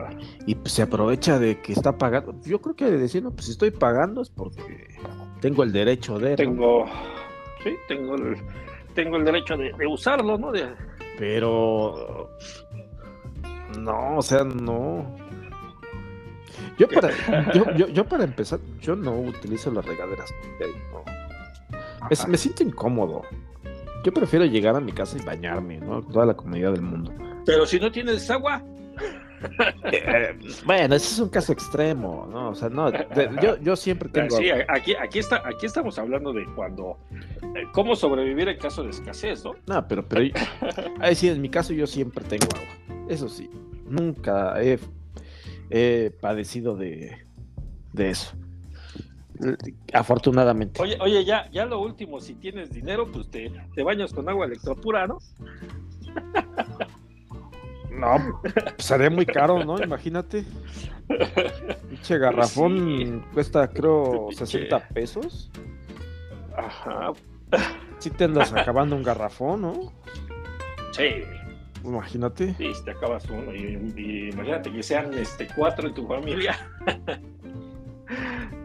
y 0.52 0.56
pues 0.56 0.72
se 0.72 0.82
aprovecha 0.82 1.38
de 1.38 1.62
que 1.62 1.74
está 1.74 1.96
pagando. 1.96 2.34
Yo 2.44 2.60
creo 2.60 2.76
que 2.76 2.86
decir, 2.86 3.22
no, 3.22 3.30
pues 3.30 3.46
si 3.46 3.52
estoy 3.52 3.70
pagando 3.70 4.24
es 4.24 4.32
porque 4.32 4.88
tengo 5.40 5.62
el 5.62 5.72
derecho 5.72 6.18
de. 6.18 6.36
Tengo. 6.36 6.86
Sí, 7.64 7.76
tengo 7.88 8.16
el, 8.16 8.38
tengo 8.94 9.18
el 9.18 9.26
derecho 9.26 9.58
de, 9.58 9.74
usarlo, 9.88 10.38
¿no? 10.38 10.52
Pero. 11.18 12.30
No, 13.80 14.18
o 14.18 14.22
sea, 14.22 14.44
no. 14.44 15.16
Yo 16.78 16.88
para, 16.88 17.10
yo, 17.54 18.06
para 18.10 18.24
empezar, 18.24 18.60
yo 18.82 18.96
no 18.96 19.20
utilizo 19.20 19.72
las 19.72 19.86
regaderas. 19.86 20.34
me 22.28 22.38
siento 22.38 22.64
incómodo. 22.64 23.22
Yo 24.04 24.12
prefiero 24.12 24.46
llegar 24.46 24.76
a 24.76 24.82
mi 24.82 24.92
casa 24.92 25.18
y 25.18 25.26
bañarme, 25.26 25.78
¿no? 25.78 26.02
Toda 26.02 26.26
la 26.26 26.34
comodidad 26.34 26.74
del 26.74 26.82
mundo. 26.82 27.14
Pero 27.46 27.66
si 27.66 27.80
no 27.80 27.92
tienes 27.92 28.30
agua. 28.30 28.62
Eh, 29.92 30.38
bueno, 30.66 30.96
ese 30.96 31.14
es 31.14 31.20
un 31.20 31.30
caso 31.30 31.54
extremo, 31.54 32.28
¿no? 32.32 32.50
O 32.50 32.56
sea, 32.56 32.70
no, 32.70 32.92
yo, 33.42 33.60
yo, 33.62 33.76
siempre 33.76 34.10
tengo. 34.10 34.36
Sí, 34.38 34.50
aquí, 34.50 34.96
aquí, 34.96 35.20
está, 35.20 35.42
aquí 35.48 35.66
estamos 35.66 36.00
hablando 36.00 36.34
de 36.34 36.46
cuando. 36.56 36.98
Eh, 37.12 37.64
¿Cómo 37.74 37.96
sobrevivir 37.96 38.48
en 38.50 38.58
caso 38.58 38.84
de 38.84 38.90
escasez, 38.90 39.44
no? 39.44 39.54
No, 39.68 39.88
pero, 39.88 40.08
pero. 40.08 40.34
ahí 41.00 41.16
sí, 41.16 41.30
en 41.30 41.42
mi 41.42 41.50
caso 41.50 41.74
yo 41.74 41.86
siempre 41.86 42.24
tengo 42.26 42.48
agua. 42.56 43.08
Eso 43.08 43.30
sí, 43.30 43.50
nunca 43.86 44.56
he, 44.62 44.80
padecido 46.22 46.76
de, 46.76 47.18
de 47.92 48.10
eso. 48.10 48.36
Afortunadamente. 49.94 50.82
Oye, 50.82 50.98
oye, 51.02 51.26
ya, 51.26 51.50
ya 51.52 51.66
lo 51.66 51.82
último, 51.82 52.20
si 52.20 52.36
tienes 52.36 52.72
dinero, 52.72 53.12
pues 53.12 53.30
te, 53.30 53.52
te 53.76 53.84
bañas 53.84 54.14
con 54.14 54.30
agua 54.30 54.46
electropura, 54.46 55.08
¿no? 55.08 55.20
No, 57.94 58.42
sería 58.78 59.10
muy 59.10 59.26
caro, 59.26 59.64
¿no? 59.64 59.82
Imagínate. 59.82 60.46
Pinche 61.90 62.18
garrafón 62.18 63.26
cuesta, 63.34 63.68
creo, 63.68 64.30
60 64.32 64.88
pesos. 64.90 65.52
Ajá. 66.58 67.14
Si 68.00 68.10
te 68.10 68.26
andas 68.26 68.52
acabando 68.54 68.96
un 68.96 69.04
garrafón, 69.04 69.62
¿no? 69.62 69.94
Sí. 70.92 71.24
Imagínate. 71.84 72.56
Sí, 72.56 72.72
te 72.84 72.92
acabas 72.92 73.30
uno. 73.30 73.54
Y, 73.54 74.30
imagínate 74.32 74.72
que 74.72 74.84
sean 74.84 75.14
este, 75.14 75.48
cuatro 75.56 75.88
en 75.88 75.94
tu 75.94 76.08
familia. 76.08 76.58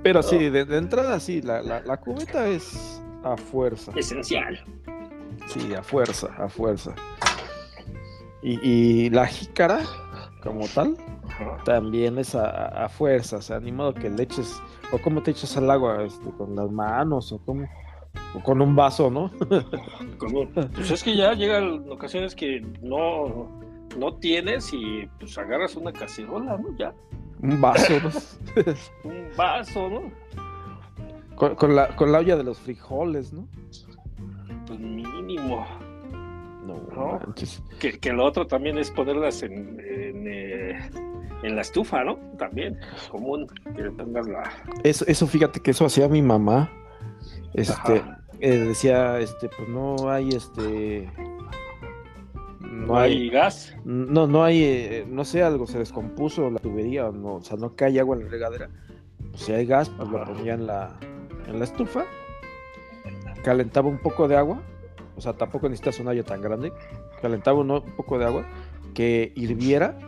Pero 0.02 0.22
sí, 0.22 0.48
de, 0.50 0.60
entrada 0.76 1.18
sí, 1.20 1.42
la, 1.42 1.62
la 1.62 1.96
cubeta 1.98 2.46
es 2.48 3.02
a 3.24 3.36
fuerza. 3.36 3.92
Esencial. 3.96 4.62
Sí, 5.46 5.74
a 5.74 5.82
fuerza, 5.82 6.28
a 6.38 6.48
fuerza. 6.48 6.94
Y, 8.42 9.10
la 9.10 9.26
jícara, 9.26 9.80
como 10.42 10.66
tal, 10.68 10.96
también 11.64 12.18
es 12.18 12.34
a, 12.34 12.84
a 12.84 12.88
fuerza, 12.88 13.38
o 13.38 13.42
sea, 13.42 13.58
ni 13.58 13.72
modo 13.72 13.92
que 13.94 14.08
le 14.08 14.22
eches, 14.22 14.62
o 14.92 14.98
cómo 14.98 15.22
te 15.22 15.32
echas 15.32 15.56
al 15.56 15.70
agua, 15.70 16.04
este, 16.04 16.30
con 16.30 16.54
las 16.54 16.70
manos, 16.70 17.32
o 17.32 17.38
cómo, 17.44 17.68
o 18.34 18.40
con 18.40 18.60
un 18.60 18.76
vaso, 18.76 19.10
¿no? 19.10 19.30
pues 20.74 20.90
es 20.90 21.02
que 21.02 21.16
ya 21.16 21.32
llegan 21.34 21.84
ocasiones 21.90 22.34
que 22.34 22.60
no, 22.80 23.48
no 23.98 24.14
tienes 24.14 24.72
y 24.72 25.08
pues 25.18 25.36
agarras 25.36 25.74
una 25.76 25.92
cacerola, 25.92 26.56
¿no? 26.58 26.76
Ya. 26.76 26.94
Un 27.42 27.60
vaso, 27.60 27.94
¿no? 28.02 28.10
un 29.04 29.28
vaso, 29.36 29.88
¿no? 29.88 30.28
Con, 31.36 31.76
la, 31.76 31.94
con 31.94 32.10
la 32.10 32.18
olla 32.18 32.36
de 32.36 32.42
los 32.42 32.58
frijoles, 32.58 33.32
¿no? 33.32 33.46
Pues 34.66 34.78
mínimo. 34.78 35.66
No, 36.68 37.18
Que, 37.80 37.98
que, 37.98 38.12
lo 38.12 38.24
otro 38.24 38.46
también 38.46 38.76
es 38.76 38.90
ponerlas 38.90 39.42
en, 39.42 39.78
eh, 39.80 40.90
en, 41.42 41.56
la 41.56 41.62
estufa, 41.62 42.04
¿no? 42.04 42.18
También 42.36 42.78
es 42.96 43.08
común 43.08 43.46
que 43.74 43.84
tengas 43.90 44.28
la. 44.28 44.52
Eso, 44.84 45.06
eso 45.08 45.26
fíjate 45.26 45.60
que 45.60 45.70
eso 45.70 45.86
hacía 45.86 46.08
mi 46.08 46.20
mamá. 46.20 46.70
Este, 47.54 48.02
eh, 48.40 48.58
decía, 48.58 49.18
este, 49.18 49.48
pues 49.48 49.68
no 49.68 50.10
hay 50.10 50.28
este. 50.28 51.10
No, 52.60 52.98
hay, 52.98 53.30
gas. 53.30 53.74
No, 53.84 54.26
no 54.26 54.44
hay, 54.44 54.62
eh, 54.62 55.06
no 55.08 55.24
sé, 55.24 55.42
algo 55.42 55.66
se 55.66 55.78
descompuso 55.78 56.50
la 56.50 56.58
tubería, 56.58 57.10
no, 57.10 57.36
o 57.36 57.42
sea, 57.42 57.56
no 57.56 57.74
cae 57.74 57.98
agua 57.98 58.16
en 58.16 58.24
la 58.24 58.30
regadera. 58.30 58.70
Pues 59.30 59.42
si 59.42 59.52
hay 59.52 59.64
gas, 59.66 59.88
pues 59.88 60.08
lo 60.08 60.22
ponía 60.24 60.54
en 60.54 60.66
la, 60.66 60.98
en 61.46 61.58
la 61.58 61.64
estufa, 61.64 62.04
calentaba 63.42 63.88
un 63.88 63.98
poco 63.98 64.28
de 64.28 64.36
agua 64.36 64.62
o 65.18 65.20
sea, 65.20 65.32
tampoco 65.32 65.68
necesitas 65.68 65.98
una 65.98 66.12
olla 66.12 66.22
tan 66.22 66.40
grande, 66.40 66.72
calentaba 67.20 67.58
un 67.58 67.82
poco 67.96 68.18
de 68.18 68.24
agua, 68.24 68.46
que 68.94 69.32
hirviera 69.34 69.98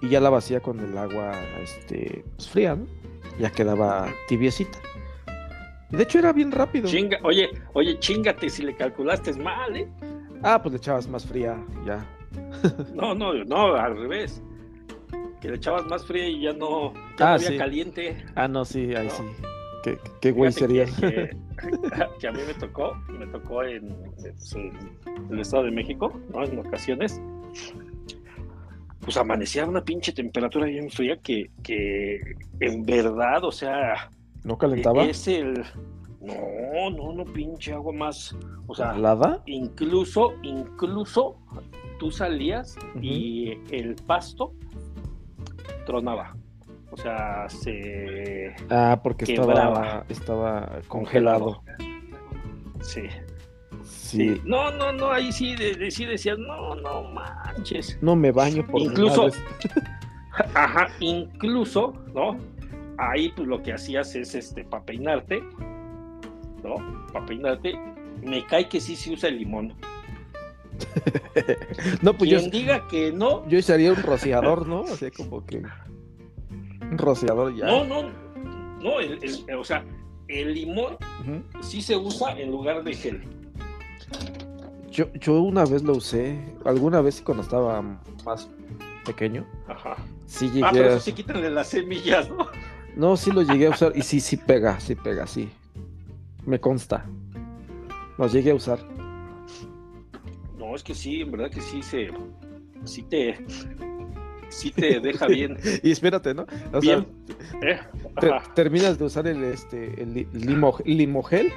y 0.00 0.08
ya 0.08 0.18
la 0.18 0.30
vacía 0.30 0.60
con 0.60 0.80
el 0.80 0.96
agua 0.96 1.32
este, 1.62 2.24
pues, 2.36 2.48
fría, 2.48 2.74
¿no? 2.74 2.86
Ya 3.38 3.50
quedaba 3.50 4.08
tibiecita. 4.28 4.78
De 5.90 6.02
hecho 6.02 6.18
era 6.18 6.32
bien 6.32 6.50
rápido. 6.52 6.88
Chinga, 6.88 7.18
oye, 7.22 7.50
oye, 7.74 7.98
chingate 7.98 8.48
si 8.48 8.62
le 8.62 8.74
calculaste 8.74 9.34
mal, 9.34 9.76
¿eh? 9.76 9.88
Ah, 10.42 10.60
pues 10.60 10.72
le 10.72 10.78
echabas 10.78 11.06
más 11.06 11.26
fría, 11.26 11.62
ya. 11.84 12.04
No, 12.94 13.14
no, 13.14 13.34
no, 13.44 13.74
al 13.74 13.98
revés. 13.98 14.42
Que 15.40 15.50
le 15.50 15.56
echabas 15.56 15.84
más 15.84 16.04
fría 16.06 16.26
y 16.26 16.40
ya 16.40 16.54
no, 16.54 16.94
ya 17.18 17.32
ah, 17.32 17.34
había 17.34 17.58
caliente. 17.58 18.24
Ah, 18.34 18.48
no, 18.48 18.64
sí, 18.64 18.94
ahí 18.94 19.10
sí. 19.10 19.22
Qué, 20.20 20.32
güey 20.32 20.50
sería. 20.50 20.86
Que, 20.86 21.36
a 22.28 22.32
mí 22.32 22.40
me 22.46 22.54
tocó, 22.54 22.94
me 23.08 23.26
tocó 23.26 23.62
en, 23.62 23.94
el 25.30 25.40
Estado 25.40 25.64
de 25.64 25.70
México, 25.70 26.12
¿no? 26.32 26.44
En 26.44 26.58
ocasiones. 26.58 27.20
Pues 29.00 29.16
amanecía 29.16 29.66
una 29.66 29.84
pinche 29.84 30.12
temperatura 30.12 30.66
bien 30.66 30.90
fría 30.90 31.16
que, 31.18 31.50
que 31.62 32.36
en 32.60 32.84
verdad, 32.84 33.44
o 33.44 33.52
sea. 33.52 34.10
¿No 34.44 34.58
calentaba? 34.58 35.04
Es 35.04 35.28
el. 35.28 35.64
No, 36.20 36.90
no, 36.90 37.12
no, 37.12 37.24
pinche 37.24 37.72
agua 37.72 37.92
más. 37.92 38.34
O 38.66 38.74
sea, 38.74 38.96
incluso, 39.46 40.34
incluso 40.42 41.38
tú 41.98 42.10
salías 42.10 42.76
y 43.00 43.52
el 43.70 43.94
pasto 43.94 44.52
tronaba. 45.86 46.36
O 46.96 47.02
sea, 47.02 47.48
se. 47.48 48.54
Ah, 48.70 48.98
porque 49.02 49.32
estaba, 49.32 50.04
estaba 50.08 50.80
congelado. 50.88 51.62
Sí. 52.80 53.02
sí. 53.84 54.40
No, 54.44 54.70
no, 54.70 54.92
no, 54.92 55.10
ahí 55.10 55.30
sí, 55.30 55.54
de, 55.56 55.90
sí 55.90 56.06
decías, 56.06 56.38
no, 56.38 56.74
no 56.76 57.04
manches. 57.10 57.98
No 58.00 58.16
me 58.16 58.32
baño 58.32 58.66
por 58.66 58.80
Incluso. 58.80 59.28
ajá, 60.54 60.88
incluso, 61.00 61.92
¿no? 62.14 62.38
Ahí 62.98 63.30
pues 63.36 63.46
lo 63.46 63.62
que 63.62 63.74
hacías 63.74 64.14
es 64.16 64.34
este, 64.34 64.64
para 64.64 64.84
peinarte, 64.84 65.42
¿no? 66.64 67.06
Para 67.12 67.26
peinarte, 67.26 67.78
me 68.22 68.46
cae 68.46 68.68
que 68.68 68.80
sí 68.80 68.96
se 68.96 69.12
usa 69.12 69.28
el 69.28 69.38
limón. 69.38 69.74
no, 72.02 72.14
pues 72.14 72.30
Quien 72.30 72.50
diga 72.50 72.88
que 72.88 73.12
no. 73.12 73.46
Yo 73.48 73.58
usaría 73.58 73.92
un 73.92 74.02
rociador, 74.02 74.66
¿no? 74.66 74.84
Así 74.84 75.10
como 75.10 75.44
que 75.44 75.62
rociador 76.92 77.54
ya. 77.54 77.66
No, 77.66 77.84
no, 77.84 78.02
no, 78.80 79.58
o 79.58 79.64
sea, 79.64 79.84
el 80.28 80.54
limón 80.54 80.96
sí 81.60 81.82
se 81.82 81.96
usa 81.96 82.38
en 82.38 82.50
lugar 82.50 82.82
de 82.84 82.94
gel. 82.94 83.22
Yo, 84.90 85.12
yo 85.14 85.40
una 85.40 85.64
vez 85.64 85.82
lo 85.82 85.92
usé, 85.92 86.38
alguna 86.64 87.00
vez 87.00 87.20
cuando 87.20 87.42
estaba 87.42 87.82
más 88.24 88.48
pequeño. 89.04 89.46
Ajá. 89.68 89.96
Sí 90.26 90.48
llegué 90.48 90.64
ah, 90.64 90.70
pero 90.72 90.88
eso 90.88 91.00
sí 91.00 91.12
quítale 91.12 91.50
las 91.50 91.68
semillas, 91.68 92.28
¿no? 92.30 92.46
No, 92.96 93.16
sí 93.16 93.30
lo 93.30 93.42
llegué 93.42 93.66
a 93.66 93.70
usar 93.70 93.92
y 93.94 94.02
sí, 94.02 94.20
sí 94.20 94.38
pega, 94.38 94.80
sí 94.80 94.94
pega, 94.94 95.26
sí. 95.26 95.50
Me 96.46 96.58
consta. 96.58 97.04
Lo 98.16 98.26
llegué 98.26 98.52
a 98.52 98.54
usar. 98.54 98.78
No, 100.56 100.74
es 100.74 100.82
que 100.82 100.94
sí, 100.94 101.20
en 101.20 101.30
verdad 101.30 101.50
que 101.50 101.60
sí 101.60 101.82
se. 101.82 102.10
Sí 102.84 103.02
te 103.02 103.44
sí 104.56 104.70
te 104.70 105.00
deja 105.00 105.26
bien. 105.26 105.58
y 105.82 105.90
espérate, 105.90 106.34
¿no? 106.34 106.46
O 106.72 106.80
bien. 106.80 107.06
Sea, 107.60 107.70
eh, 107.70 108.40
terminas 108.54 108.98
de 108.98 109.04
usar 109.04 109.26
el, 109.26 109.44
este, 109.44 110.02
el 110.02 110.26
limogel. 110.32 111.52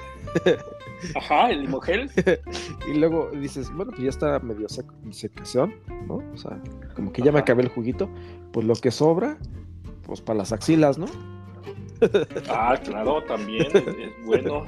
Ajá, 1.16 1.50
el 1.50 1.62
limogel. 1.62 2.12
y 2.92 2.98
luego 2.98 3.32
dices, 3.32 3.72
bueno, 3.74 3.92
pues 3.92 4.04
ya 4.04 4.10
está 4.10 4.40
medio 4.40 4.68
seco, 4.68 4.94
secación, 5.12 5.76
¿no? 6.08 6.16
O 6.34 6.38
sea, 6.38 6.62
como 6.96 7.14
que 7.14 7.22
ya 7.22 7.32
me 7.32 7.40
acabé 7.40 7.64
el 7.64 7.70
juguito. 7.70 8.10
Pues 8.52 8.66
lo 8.66 8.76
que 8.76 8.92
sobra, 8.92 9.38
pues 10.06 10.22
para 10.22 10.40
las 10.40 10.52
axilas, 10.52 10.98
¿no? 10.98 11.06
ah, 12.50 12.80
claro, 12.84 13.24
también 13.24 13.68
es 13.76 14.26
bueno. 14.26 14.66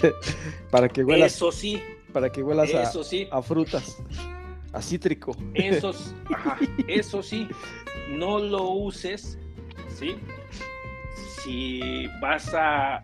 para 0.70 0.88
que 0.88 1.04
huelas. 1.04 1.34
Eso 1.34 1.52
sí. 1.52 1.80
Para 2.12 2.30
que 2.30 2.42
huelas 2.42 2.70
Eso 2.70 3.02
sí. 3.02 3.26
a 3.30 3.40
frutas 3.40 3.96
a 4.72 4.80
cítrico. 4.80 5.36
Eso, 5.54 5.92
eso 6.88 7.22
sí, 7.22 7.48
no 8.10 8.38
lo 8.38 8.70
uses, 8.70 9.38
¿sí? 9.88 10.16
Si 11.42 12.06
vas 12.20 12.52
a 12.54 13.02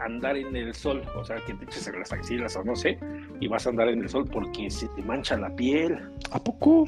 andar 0.00 0.36
en 0.36 0.54
el 0.54 0.74
sol, 0.74 1.02
o 1.16 1.24
sea, 1.24 1.36
que 1.44 1.54
te 1.54 1.64
eches 1.64 1.88
en 1.88 1.98
las 1.98 2.12
axilas 2.12 2.56
o 2.56 2.64
no 2.64 2.76
sé, 2.76 2.98
y 3.40 3.48
vas 3.48 3.66
a 3.66 3.70
andar 3.70 3.88
en 3.88 4.02
el 4.02 4.08
sol 4.08 4.28
porque 4.30 4.70
se 4.70 4.88
te 4.88 5.02
mancha 5.02 5.36
la 5.36 5.54
piel. 5.54 5.98
¿A 6.30 6.38
poco? 6.38 6.86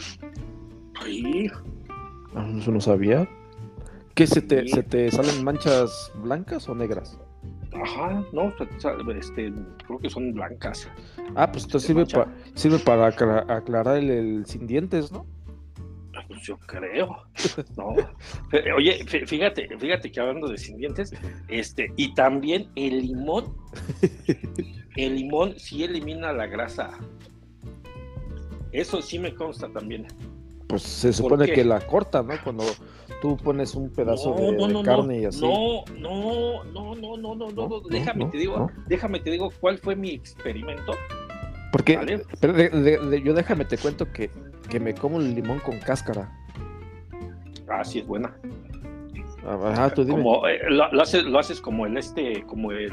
Sí. 1.04 1.50
Ah, 2.34 2.48
eso 2.56 2.70
no 2.70 2.80
sabía. 2.80 3.28
¿Qué 4.14 4.26
se 4.26 4.42
te, 4.42 4.68
se 4.68 4.82
te 4.82 5.10
salen 5.10 5.42
manchas 5.42 6.12
blancas 6.16 6.68
o 6.68 6.74
negras? 6.74 7.18
Ajá, 7.72 8.24
no, 8.32 8.52
este, 9.16 9.52
creo 9.86 9.98
que 10.00 10.10
son 10.10 10.32
blancas. 10.32 10.88
Ah, 11.36 11.50
pues 11.50 11.64
esto 11.64 11.78
sirve, 11.78 12.04
sirve 12.54 12.78
para 12.80 13.06
aclarar 13.06 13.96
el, 13.96 14.44
sin 14.46 14.66
dientes, 14.66 15.12
¿no? 15.12 15.26
Ah, 16.16 16.24
pues 16.26 16.42
yo 16.42 16.58
creo. 16.58 17.24
No. 17.76 17.94
Oye, 18.76 19.04
fíjate, 19.06 19.68
fíjate 19.78 20.10
que 20.10 20.20
hablando 20.20 20.48
de 20.48 20.58
sin 20.58 20.76
dientes, 20.78 21.14
este, 21.48 21.92
y 21.96 22.12
también 22.14 22.68
el 22.74 23.02
limón, 23.02 23.56
el 24.96 25.16
limón 25.16 25.58
sí 25.58 25.84
elimina 25.84 26.32
la 26.32 26.46
grasa. 26.46 26.98
Eso 28.72 29.00
sí 29.00 29.18
me 29.18 29.34
consta 29.34 29.68
también. 29.72 30.06
Pues 30.70 30.82
se 30.82 31.12
supone 31.12 31.52
que 31.52 31.64
la 31.64 31.80
corta, 31.80 32.22
¿no? 32.22 32.34
Cuando 32.44 32.64
tú 33.20 33.36
pones 33.36 33.74
un 33.74 33.90
pedazo 33.90 34.34
de, 34.34 34.82
carne 34.84 35.20
y 35.20 35.24
así. 35.24 35.40
No, 35.40 35.84
no, 35.98 36.64
no, 36.64 36.94
no, 36.94 37.16
no, 37.16 37.34
no, 37.34 37.50
no, 37.50 37.80
déjame 37.90 38.26
te 38.26 38.38
digo, 38.38 38.70
déjame 38.86 39.18
te 39.18 39.30
digo 39.30 39.52
cuál 39.60 39.78
fue 39.78 39.96
mi 39.96 40.10
experimento. 40.10 40.92
Porque, 41.72 42.22
yo 43.24 43.34
déjame 43.34 43.64
te 43.64 43.78
cuento 43.78 44.10
que, 44.12 44.30
que 44.68 44.78
me 44.78 44.94
como 44.94 45.18
el 45.18 45.34
limón 45.34 45.58
con 45.58 45.78
cáscara. 45.80 46.32
Ah, 47.68 47.84
sí 47.84 47.98
es 48.00 48.06
buena. 48.06 48.36
Ajá, 49.44 49.90
tú 49.90 50.04
dime. 50.04 50.18
Como, 50.18 50.46
eh, 50.46 50.60
lo, 50.68 50.84
haces, 51.02 51.24
lo 51.24 51.38
haces 51.38 51.60
como 51.60 51.86
el 51.86 51.96
este, 51.96 52.44
como 52.46 52.72
el 52.72 52.92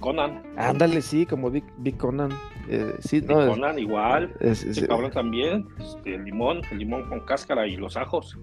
Conan. 0.00 0.42
Ándale, 0.56 1.00
sí, 1.02 1.26
como 1.26 1.50
Big, 1.50 1.96
Conan. 1.96 2.30
Eh, 2.68 2.94
sí, 3.00 3.20
no, 3.22 3.48
Conan 3.48 3.78
igual. 3.78 4.34
Es, 4.40 4.64
cabrón 4.88 5.10
también. 5.10 5.66
Este, 5.78 6.14
el 6.14 6.24
limón, 6.24 6.62
el 6.70 6.78
limón 6.78 7.08
con 7.08 7.20
cáscara 7.20 7.66
y 7.66 7.76
los 7.76 7.96
ajos. 7.96 8.38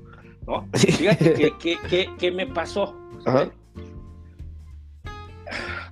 ¿no? 0.47 0.68
Fíjate 0.74 1.54
que, 2.18 2.32
me 2.32 2.47
pasó. 2.47 2.95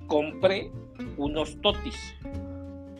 Compré 0.06 0.70
unos 1.16 1.60
totis. 1.60 2.14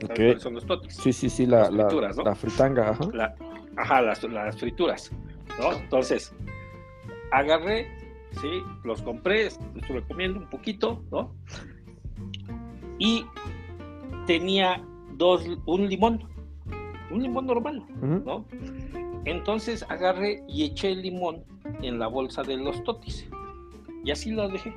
Okay. 0.05 0.39
son 0.41 0.55
los 0.55 0.67
totis? 0.67 0.97
Sí, 0.97 1.13
sí, 1.13 1.31
sí, 1.31 1.47
la, 1.47 1.71
la, 1.71 2.35
fritanga. 2.35 2.91
Ajá, 2.91 3.37
ajá 3.77 4.03
las, 4.03 4.23
las, 4.25 4.57
frituras. 4.57 5.13
¿no? 5.61 5.73
Entonces, 5.75 6.35
agarré, 7.31 7.87
sí, 8.41 8.63
los 8.85 9.03
compré, 9.03 9.47
estuve 9.47 10.03
comiendo 10.09 10.41
un 10.41 10.51
poquito, 10.51 11.05
¿no? 11.11 11.35
Y 13.03 13.27
tenía 14.29 14.81
dos, 15.17 15.45
un 15.67 15.89
limón, 15.89 16.23
un 17.11 17.21
limón 17.21 17.47
normal, 17.47 17.85
¿no? 18.01 18.45
Entonces 19.25 19.85
agarré 19.89 20.45
y 20.47 20.63
eché 20.63 20.93
el 20.93 21.03
limón 21.03 21.43
en 21.83 21.99
la 21.99 22.07
bolsa 22.07 22.45
de 22.45 22.57
los 22.57 22.81
totis. 22.85 23.29
Y 24.05 24.13
así 24.13 24.31
la 24.31 24.47
dejé. 24.47 24.73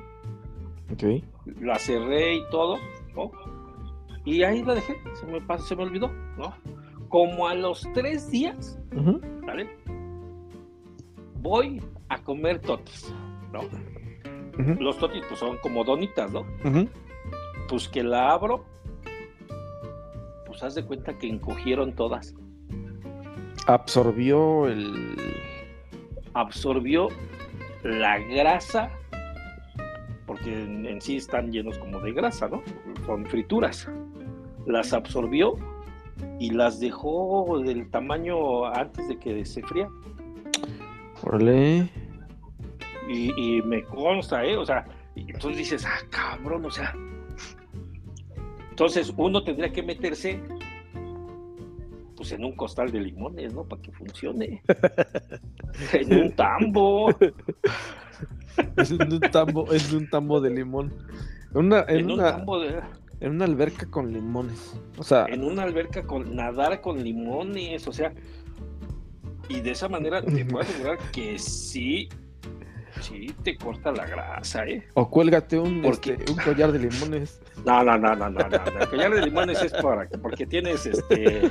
Ok. 0.92 1.22
La 1.60 1.78
cerré 1.78 2.34
y 2.34 2.42
todo, 2.50 2.78
¿no? 3.14 3.30
Y 4.24 4.42
ahí 4.42 4.64
la 4.64 4.74
dejé, 4.74 4.96
se 5.14 5.24
me, 5.26 5.40
pasó, 5.40 5.64
se 5.64 5.76
me 5.76 5.84
olvidó, 5.84 6.10
¿no? 6.36 6.52
Como 7.08 7.46
a 7.46 7.54
los 7.54 7.88
tres 7.94 8.28
días, 8.28 8.76
Ujú. 8.96 9.20
¿vale? 9.46 9.70
Voy 11.42 11.80
a 12.08 12.18
comer 12.18 12.58
totis, 12.58 13.14
¿no? 13.52 13.60
Los 14.80 14.98
totis 14.98 15.22
pues 15.28 15.38
son 15.38 15.58
como 15.58 15.84
donitas, 15.84 16.32
¿no? 16.32 16.44
Pues 17.68 17.88
que 17.88 18.02
la 18.02 18.32
abro, 18.32 18.64
pues 20.46 20.62
haz 20.62 20.74
de 20.74 20.84
cuenta 20.84 21.18
que 21.18 21.28
encogieron 21.28 21.94
todas. 21.94 22.34
Absorbió 23.66 24.68
el. 24.68 25.16
absorbió 26.34 27.08
la 27.82 28.18
grasa, 28.18 28.90
porque 30.26 30.62
en, 30.62 30.86
en 30.86 31.00
sí 31.00 31.16
están 31.16 31.50
llenos 31.50 31.78
como 31.78 32.00
de 32.00 32.12
grasa, 32.12 32.48
¿no? 32.48 32.62
Son 33.04 33.26
frituras. 33.26 33.88
Las 34.66 34.92
absorbió 34.92 35.54
y 36.38 36.50
las 36.50 36.80
dejó 36.80 37.60
del 37.64 37.90
tamaño 37.90 38.66
antes 38.66 39.08
de 39.08 39.18
que 39.18 39.44
se 39.44 39.62
fría. 39.62 39.88
Órale. 41.22 41.90
Y, 43.08 43.32
y 43.36 43.62
me 43.62 43.82
consta, 43.84 44.44
¿eh? 44.44 44.56
O 44.56 44.64
sea, 44.64 44.86
entonces 45.14 45.58
dices, 45.58 45.84
ah, 45.86 45.98
cabrón, 46.10 46.64
o 46.64 46.70
sea. 46.70 46.94
Entonces 48.76 49.10
uno 49.16 49.42
tendría 49.42 49.72
que 49.72 49.82
meterse 49.82 50.38
pues 52.14 52.30
en 52.32 52.44
un 52.44 52.52
costal 52.52 52.92
de 52.92 53.00
limones, 53.00 53.54
¿no? 53.54 53.64
Para 53.64 53.80
que 53.80 53.90
funcione. 53.90 54.62
en 55.94 56.14
un 56.14 56.32
tambo. 56.32 57.08
Es 58.76 58.90
de 58.90 59.02
un 59.02 59.20
tambo, 59.32 59.72
es 59.72 59.90
de 59.90 59.96
un 59.96 60.10
tambo 60.10 60.42
de 60.42 60.50
limón. 60.50 60.92
Una, 61.54 61.86
en, 61.88 62.00
En 62.00 62.04
un 62.04 62.12
una, 62.12 62.32
tambo 62.32 62.60
de. 62.60 62.82
en 63.20 63.30
una 63.30 63.46
alberca 63.46 63.90
con 63.90 64.12
limones. 64.12 64.78
O 64.98 65.02
sea, 65.02 65.24
en 65.24 65.42
una 65.42 65.62
alberca 65.62 66.02
con 66.02 66.36
nadar 66.36 66.82
con 66.82 67.02
limones, 67.02 67.88
o 67.88 67.92
sea, 67.92 68.12
y 69.48 69.60
de 69.60 69.70
esa 69.70 69.88
manera 69.88 70.20
te 70.20 70.44
puedo 70.44 70.64
asegurar 70.64 70.98
que 71.12 71.38
sí, 71.38 72.10
sí 73.00 73.34
te 73.42 73.56
corta 73.56 73.92
la 73.92 74.06
grasa, 74.06 74.64
¿eh? 74.66 74.86
o 74.94 75.08
cuélgate 75.10 75.58
un, 75.58 75.82
Porque- 75.82 76.14
este, 76.14 76.32
un 76.32 76.38
collar 76.38 76.72
de 76.72 76.78
limones. 76.80 77.40
No, 77.64 77.82
no, 77.82 77.96
no, 77.98 78.14
no, 78.14 78.28
no, 78.30 78.38
no. 78.48 78.80
El 78.80 78.88
collar 78.88 79.14
de 79.14 79.22
limones 79.26 79.62
es 79.62 79.72
para 79.74 80.08
porque 80.22 80.46
tienes 80.46 80.86
este, 80.86 81.50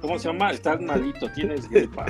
¿cómo 0.00 0.18
se 0.18 0.28
llama? 0.28 0.50
Estás 0.50 0.80
malito, 0.80 1.30
tienes 1.32 1.68
gripa. 1.68 2.06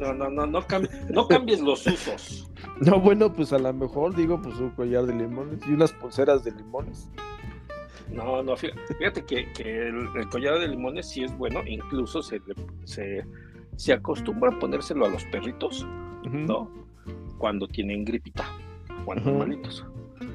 No, 0.00 0.12
no, 0.12 0.28
no, 0.30 0.46
no, 0.46 0.62
cambi- 0.62 0.90
no 1.10 1.26
cambies 1.28 1.60
los 1.60 1.86
usos. 1.86 2.50
No, 2.80 3.00
bueno, 3.00 3.32
pues 3.32 3.52
a 3.52 3.58
lo 3.58 3.72
mejor 3.72 4.14
digo, 4.14 4.40
pues 4.40 4.56
un 4.56 4.70
collar 4.70 5.04
de 5.06 5.14
limones 5.14 5.60
y 5.66 5.72
unas 5.72 5.92
pulseras 5.92 6.44
de 6.44 6.52
limones. 6.52 7.08
No, 8.12 8.42
no, 8.42 8.52
fí- 8.56 8.72
fíjate 8.98 9.24
que, 9.24 9.52
que 9.52 9.88
el, 9.88 10.08
el 10.16 10.28
collar 10.28 10.58
de 10.58 10.68
limones 10.68 11.08
sí 11.08 11.24
es 11.24 11.36
bueno, 11.36 11.60
incluso 11.66 12.22
se, 12.22 12.40
se, 12.84 13.24
se 13.76 13.92
acostumbra 13.92 14.50
a 14.50 14.58
ponérselo 14.58 15.06
a 15.06 15.08
los 15.08 15.24
perritos, 15.24 15.86
¿no? 16.30 16.70
Cuando 17.38 17.66
tienen 17.68 18.04
gripita, 18.04 18.44
cuando 19.04 19.30
Ujú. 19.30 19.38
malitos. 19.38 19.84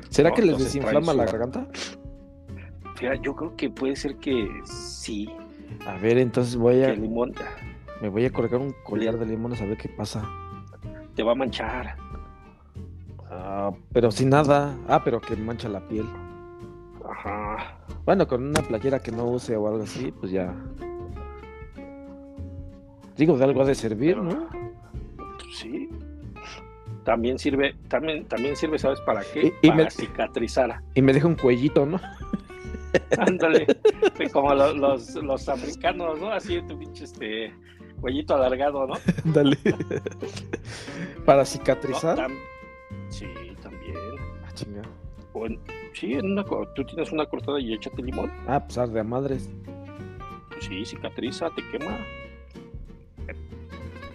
¿Será 0.10 0.30
No, 0.30 0.36
que 0.36 0.42
les 0.42 0.52
entonces 0.52 0.74
desinflama 0.74 1.14
la 1.14 1.26
garganta? 1.26 1.68
Fíjate, 2.96 3.20
yo 3.24 3.36
creo 3.36 3.56
que 3.56 3.70
puede 3.70 3.96
ser 3.96 4.16
que 4.18 4.48
sí, 4.66 5.28
A 5.88 5.98
ver, 5.98 6.18
entonces 6.18 6.56
voy 6.56 6.84
a, 6.84 6.94
limón 6.94 7.34
me 8.02 8.10
voy 8.10 8.26
a 8.26 8.32
colgar 8.32 8.60
un 8.62 8.74
collar 8.84 9.18
de 9.18 9.26
limones 9.26 9.62
a 9.62 9.66
ver 9.66 9.78
qué 9.78 9.89
pasa. 9.89 10.28
te 11.16 11.24
va 11.24 11.32
a 11.32 11.36
manchar. 11.36 11.96
Ah, 13.30 13.72
pero 13.94 14.12
sin 14.12 14.30
nada. 14.30 14.78
Ah, 14.88 15.02
pero 15.04 15.20
que 15.22 15.36
mancha 15.36 15.70
la 15.70 15.88
piel. 15.88 16.06
Ajá. 17.10 17.78
Bueno, 18.06 18.28
con 18.28 18.44
una 18.46 18.62
playera 18.62 19.00
que 19.00 19.12
no 19.12 19.26
use 19.26 19.56
o 19.56 19.68
algo 19.68 19.84
así, 19.84 20.12
pues 20.12 20.32
ya. 20.32 20.54
Digo, 23.16 23.38
de 23.38 23.44
algo 23.44 23.62
ha 23.62 23.66
de 23.66 23.76
servir, 23.76 24.18
¿no? 24.18 24.48
Sí. 25.52 25.89
También 27.04 27.39
sirve, 27.39 27.76
también, 27.88 28.26
también 28.26 28.56
sirve, 28.56 28.78
¿sabes 28.78 28.99
para 29.02 29.22
qué? 29.34 29.47
Y- 29.62 29.68
y 29.68 29.70
para 29.70 29.84
me- 29.86 29.91
cicatrizar. 29.91 30.82
Y 30.93 31.02
me 31.02 31.14
deja 31.14 31.28
un 31.28 31.36
cuellito, 31.36 31.86
¿no? 31.86 31.99
Ándale. 33.18 33.66
Como 34.34 34.54
lo- 34.54 34.74
los, 34.74 35.16
los 35.16 35.49
africanos, 35.49 36.20
¿no? 36.20 36.32
Así 36.32 36.62
tu 36.68 36.78
pinche 36.78 37.06
este 37.06 37.54
cuellito 37.99 38.36
alargado, 38.36 38.86
¿no? 38.88 38.93
Dale. 39.26 39.58
Para 41.26 41.39
No, 41.39 41.45
cicatrizar. 41.45 42.18
tam- 42.18 42.38
sí, 43.10 43.26
también. 43.62 43.95
Ah, 44.45 44.52
chinga. 44.54 44.82
O 45.34 45.45
en- 45.47 45.60
sí, 45.93 46.14
en 46.14 46.32
una, 46.34 46.43
tú 46.76 46.84
tienes 46.86 47.12
una 47.12 47.26
cortada 47.26 47.60
y 47.60 47.74
échate 47.74 48.02
limón. 48.04 48.32
Ah, 48.47 48.64
pues 48.64 48.78
arde 48.78 48.99
a 48.99 49.04
madres. 49.04 49.49
Pues 50.49 50.66
sí, 50.66 50.86
cicatriza, 50.86 51.49
te 51.56 51.64
quema. 51.72 51.97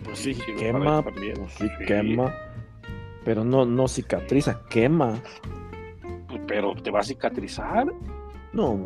Pues 0.07 0.19
Sí, 0.19 0.33
sí, 0.35 0.43
quema. 0.59 1.03
Pues 1.03 1.15
sí, 1.59 1.69
Sí. 1.79 1.85
quema. 1.87 2.35
Pero 3.25 3.45
no, 3.45 3.67
no 3.67 3.87
cicatriza, 3.89 4.61
quema. 4.71 5.15
Pues, 6.29 6.41
Pero 6.47 6.75
te 6.77 6.91
va 6.91 7.01
a 7.01 7.03
cicatrizar. 7.03 7.87
No, 8.53 8.79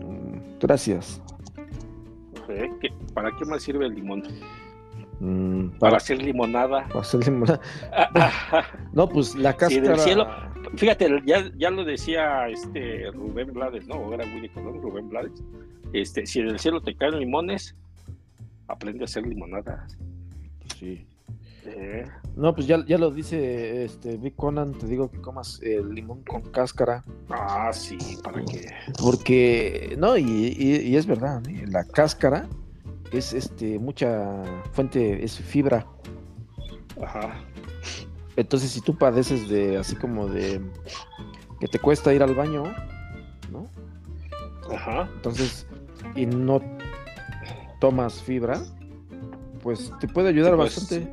gracias. 0.61 1.23
¿eh? 2.49 2.71
¿Qué- 2.81 2.93
¿Para 3.15 3.31
qué 3.37 3.45
más 3.45 3.63
sirve 3.63 3.87
el 3.87 3.95
limón? 3.95 4.23
Mm, 5.21 5.69
Para 5.73 5.79
para, 5.79 5.97
hacer 5.99 6.21
limonada. 6.23 6.85
para 6.89 7.01
hacer 7.01 7.25
limonada. 7.27 7.61
No, 8.93 9.09
pues 9.09 9.35
la 9.37 9.53
Sí, 9.53 9.59
cáscara. 9.59 9.89
del 9.91 9.99
cielo. 10.01 10.27
Fíjate, 10.77 11.23
ya, 11.27 11.51
ya 11.57 11.71
lo 11.71 11.85
decía 11.85 12.49
este 12.49 13.11
Rubén 13.13 13.53
Blades, 13.53 13.87
¿no? 13.87 14.13
Era 14.13 14.25
Willy 14.25 14.49
Colón, 14.49 14.81
Rubén 14.83 15.09
Blades. 15.09 15.43
Este, 15.93 16.27
si 16.27 16.43
del 16.43 16.59
cielo 16.59 16.81
te 16.81 16.95
caen 16.95 17.19
limones, 17.19 17.77
aprende 18.69 19.03
a 19.03 19.05
hacer 19.05 19.27
limonadas. 19.27 19.97
Sí. 20.79 21.07
¿eh? 21.67 22.07
No, 22.37 22.55
pues 22.55 22.67
ya, 22.67 22.85
ya 22.87 22.97
lo 22.99 23.11
dice 23.11 23.85
este 23.85 24.17
Vic 24.17 24.35
Conan, 24.37 24.73
te 24.79 24.87
digo 24.87 25.11
que 25.11 25.21
comas 25.21 25.61
el 25.63 25.91
limón 25.95 26.23
con 26.23 26.43
cáscara. 26.43 27.05
Ah, 27.29 27.71
sí, 27.73 27.99
para 28.23 28.43
que. 28.45 28.67
Porque, 28.99 29.95
no, 29.99 30.17
y, 30.17 30.25
y- 30.25 30.89
y 30.89 30.97
es 30.97 31.07
verdad, 31.07 31.43
¿eh? 31.49 31.65
la 31.69 31.85
cáscara 31.85 32.49
es 33.13 33.33
este 33.33 33.79
mucha 33.79 34.43
fuente, 34.73 35.25
es 35.25 35.39
fibra. 35.39 35.87
Ajá. 37.03 37.43
Entonces, 38.37 38.71
si 38.71 38.81
tú 38.81 38.97
padeces 38.97 39.49
de 39.49 39.77
así 39.77 39.97
como 39.97 40.29
de 40.29 40.61
que 41.61 41.67
te 41.69 41.79
cuesta 41.79 42.15
ir 42.15 42.23
al 42.23 42.35
baño, 42.35 42.63
¿no? 43.51 43.69
Ajá. 44.75 45.09
Entonces, 45.17 45.67
y 46.15 46.25
no 46.27 46.61
tomas 47.81 48.23
fibra, 48.23 48.63
pues 49.63 49.93
te 50.01 50.09
puede 50.09 50.29
ayudar 50.31 50.57
pues, 50.57 50.77
bastante. 50.77 51.11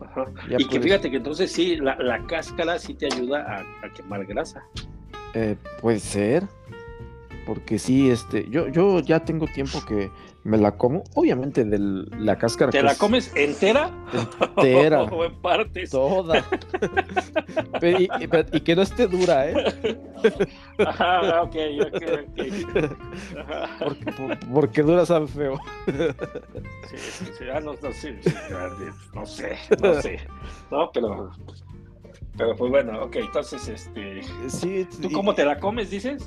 Ajá. 0.00 0.26
Y 0.58 0.66
que 0.66 0.80
fíjate 0.80 1.10
que 1.10 1.16
entonces 1.18 1.50
sí, 1.50 1.76
la, 1.76 1.96
la 1.96 2.24
cáscara 2.26 2.78
sí 2.78 2.94
te 2.94 3.06
ayuda 3.06 3.40
a, 3.40 3.86
a 3.86 3.92
quemar 3.92 4.24
grasa. 4.26 4.62
Eh, 5.34 5.56
puede 5.80 5.98
ser. 5.98 6.44
Porque 7.46 7.78
sí, 7.78 8.10
este, 8.10 8.48
yo, 8.48 8.68
yo 8.68 9.00
ya 9.00 9.20
tengo 9.20 9.46
tiempo 9.46 9.84
que 9.84 10.10
me 10.44 10.58
la 10.58 10.72
como. 10.76 11.02
Obviamente 11.14 11.64
de 11.64 11.78
la 12.18 12.36
cáscara. 12.36 12.70
¿Te 12.70 12.82
la 12.82 12.92
es 12.92 12.98
comes 12.98 13.32
entera? 13.34 13.90
entera. 14.56 15.02
o 15.10 15.24
en 15.24 15.34
partes. 15.40 15.90
Toda. 15.90 16.44
Pero- 17.80 17.98
y, 18.00 18.08
y- 18.20 18.26
pero- 18.28 18.48
y 18.52 18.60
que 18.60 18.76
no 18.76 18.82
esté 18.82 19.06
dura, 19.06 19.48
¿eh? 19.50 19.98
Ajá, 20.86 21.42
ok, 21.42 21.56
ok, 21.86 22.02
ok. 22.12 22.46
Porque, 23.78 24.04
por- 24.12 24.38
porque 24.52 24.82
dura 24.82 25.06
sabe 25.06 25.26
feo. 25.28 25.58
Sí, 25.86 26.96
sí, 26.98 27.24
sí, 27.38 27.44
ah, 27.52 27.60
no, 27.60 27.72
no, 27.82 27.92
sí, 27.92 28.14
sí, 28.22 28.30
no 29.14 29.26
sé, 29.26 29.56
no 29.82 30.00
sé, 30.02 30.20
no, 30.70 30.90
pero, 30.92 31.30
pero 32.36 32.54
pues 32.56 32.70
bueno, 32.70 33.02
ok, 33.04 33.16
entonces, 33.16 33.66
este, 33.68 34.22
Sí, 34.48 34.86
¿tú 35.00 35.08
y- 35.08 35.12
cómo 35.12 35.34
te 35.34 35.44
la 35.44 35.58
comes, 35.58 35.90
dices? 35.90 36.22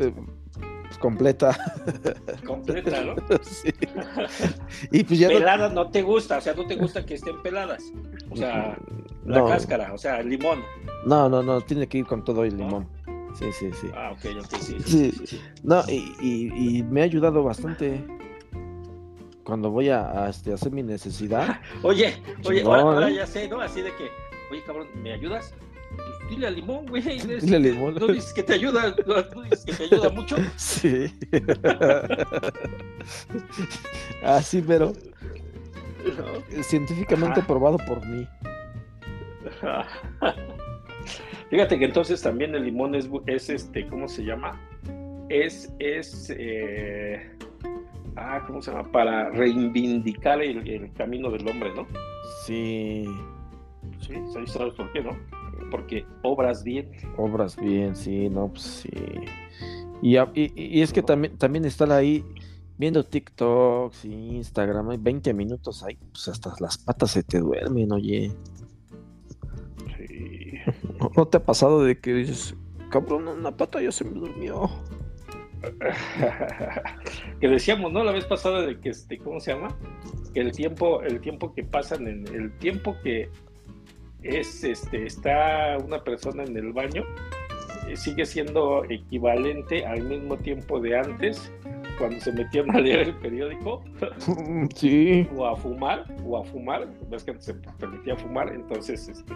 Pues 0.87 0.97
completa. 0.99 1.57
Completa, 2.45 3.03
¿no? 3.03 3.15
Sí. 3.43 3.69
Y 4.91 5.03
pues 5.03 5.19
ya 5.19 5.29
no- 5.69 5.89
te 5.89 6.01
gusta, 6.01 6.37
o 6.37 6.41
sea, 6.41 6.53
no 6.53 6.65
te 6.65 6.75
gusta 6.75 7.05
que 7.05 7.15
estén 7.15 7.41
peladas, 7.41 7.83
o 8.29 8.35
sea, 8.35 8.77
la 9.25 9.39
no, 9.39 9.47
cáscara, 9.47 9.93
o 9.93 9.97
sea, 9.97 10.19
el 10.19 10.29
limón. 10.29 10.59
no, 11.05 11.27
no, 11.29 11.41
no, 11.43 11.61
tiene 11.61 11.87
que 11.87 11.99
ir 11.99 12.05
con 12.05 12.23
todo 12.23 12.43
el 12.43 12.57
limón. 12.57 12.87
Sí, 13.37 13.45
sí, 13.51 13.69
sí. 13.79 13.87
Ah, 13.93 14.11
ok, 14.13 14.25
ok, 14.43 14.57
sí, 14.59 14.77
sí, 14.83 15.11
Sí. 15.25 15.41
No, 15.63 15.83
y, 15.87 16.11
y- 16.21 16.77
y 16.79 16.83
me 16.83 17.01
ha 17.01 17.03
ayudado 17.03 17.43
bastante 17.43 18.03
cuando 19.43 19.69
voy 19.69 19.89
a, 19.89 20.25
a, 20.25 20.29
este, 20.29 20.51
hacer 20.53 20.71
mi 20.71 20.81
necesidad. 20.83 21.61
Oye, 21.83 22.15
oye, 22.45 22.63
ahora, 22.63 22.81
ahora 22.81 23.09
¿eh? 23.09 23.15
ya 23.15 23.27
sé, 23.27 23.47
¿no? 23.47 23.61
Así 23.61 23.81
de 23.81 23.95
que, 23.95 24.09
oye, 24.51 24.63
cabrón, 24.65 24.87
¿me 25.01 25.13
ayudas? 25.13 25.53
Pues 25.95 26.29
dile 26.29 26.47
al 26.47 26.55
limón, 26.55 26.85
güey. 26.85 27.01
Dile 27.41 27.55
al 27.55 27.63
limón. 27.63 27.95
No 27.95 28.07
dices 28.07 28.33
que 28.33 28.43
te 28.43 28.53
ayuda, 28.53 28.95
no 29.05 29.41
dices 29.43 29.65
que 29.65 29.73
te 29.73 29.83
ayuda 29.83 30.09
mucho. 30.09 30.35
Sí. 30.57 31.13
ah, 34.23 34.41
sí, 34.41 34.63
pero 34.65 34.93
¿no? 36.05 36.63
científicamente 36.63 37.39
Ajá. 37.39 37.47
probado 37.47 37.77
por 37.87 38.05
mí. 38.05 38.27
Fíjate 41.49 41.79
que 41.79 41.85
entonces 41.85 42.21
también 42.21 42.53
el 42.55 42.65
limón 42.65 42.95
es, 42.95 43.09
es 43.25 43.49
este, 43.49 43.87
¿cómo 43.87 44.07
se 44.07 44.23
llama? 44.23 44.59
Es, 45.29 45.73
es, 45.79 46.33
eh, 46.37 47.31
ah, 48.15 48.43
¿cómo 48.45 48.61
se 48.61 48.71
llama? 48.71 48.91
Para 48.91 49.29
reivindicar 49.29 50.41
el, 50.41 50.91
camino 50.93 51.29
del 51.31 51.47
hombre, 51.47 51.73
¿no? 51.73 51.87
Sí. 52.45 53.05
Sí, 53.99 54.13
¿sabes 54.47 54.73
por 54.73 54.91
qué, 54.91 55.01
no? 55.01 55.11
Porque 55.71 56.05
obras 56.23 56.63
bien. 56.63 56.91
Obras 57.17 57.55
bien, 57.55 57.95
sí, 57.95 58.29
no, 58.29 58.49
pues 58.49 58.63
sí. 58.63 58.89
Y, 60.01 60.17
y, 60.33 60.81
es 60.81 60.93
que 60.93 61.01
también, 61.01 61.37
también 61.37 61.65
estar 61.65 61.91
ahí 61.91 62.23
viendo 62.77 63.03
TikToks 63.03 64.05
Instagram, 64.05 64.89
hay 64.91 64.97
20 64.97 65.33
minutos 65.33 65.83
ahí, 65.83 65.97
pues 66.11 66.27
hasta 66.27 66.53
las 66.59 66.77
patas 66.77 67.11
se 67.11 67.23
te 67.23 67.39
duermen, 67.39 67.91
oye. 67.91 68.31
Sí. 69.97 70.51
¿No 71.15 71.27
te 71.27 71.37
ha 71.37 71.43
pasado 71.43 71.83
de 71.83 71.99
que 71.99 72.13
dices, 72.13 72.55
cabrón, 72.91 73.27
una 73.27 73.55
pata 73.55 73.81
ya 73.81 73.91
se 73.91 74.03
me 74.03 74.11
durmió? 74.11 74.69
que 77.39 77.47
decíamos, 77.47 77.91
¿no? 77.91 78.03
La 78.03 78.11
vez 78.11 78.25
pasada 78.25 78.61
de 78.61 78.79
que 78.79 78.89
este, 78.89 79.17
¿cómo 79.17 79.39
se 79.39 79.53
llama? 79.53 79.75
Que 80.33 80.41
el 80.41 80.51
tiempo, 80.51 81.01
el 81.01 81.19
tiempo 81.19 81.53
que 81.53 81.63
pasan 81.63 82.07
en 82.07 82.27
el 82.27 82.55
tiempo 82.59 82.95
que 83.03 83.29
es 84.23 84.63
este, 84.63 85.05
está 85.05 85.77
una 85.83 86.03
persona 86.03 86.43
en 86.43 86.55
el 86.57 86.73
baño, 86.73 87.03
eh, 87.87 87.95
sigue 87.95 88.25
siendo 88.25 88.83
equivalente 88.89 89.85
al 89.85 90.03
mismo 90.03 90.37
tiempo 90.37 90.79
de 90.79 90.97
antes 90.97 91.51
cuando 91.97 92.19
se 92.19 92.31
metían 92.31 92.69
a 92.75 92.79
leer 92.79 92.99
el 92.99 93.15
periódico. 93.15 93.83
Sí. 94.75 95.27
o 95.35 95.45
a 95.45 95.55
fumar, 95.55 96.05
o 96.25 96.37
a 96.37 96.43
fumar. 96.43 96.87
Ves 97.09 97.23
que 97.23 97.33
se 97.39 97.53
permitía 97.53 98.15
fumar, 98.15 98.53
entonces 98.53 99.07
este, 99.07 99.33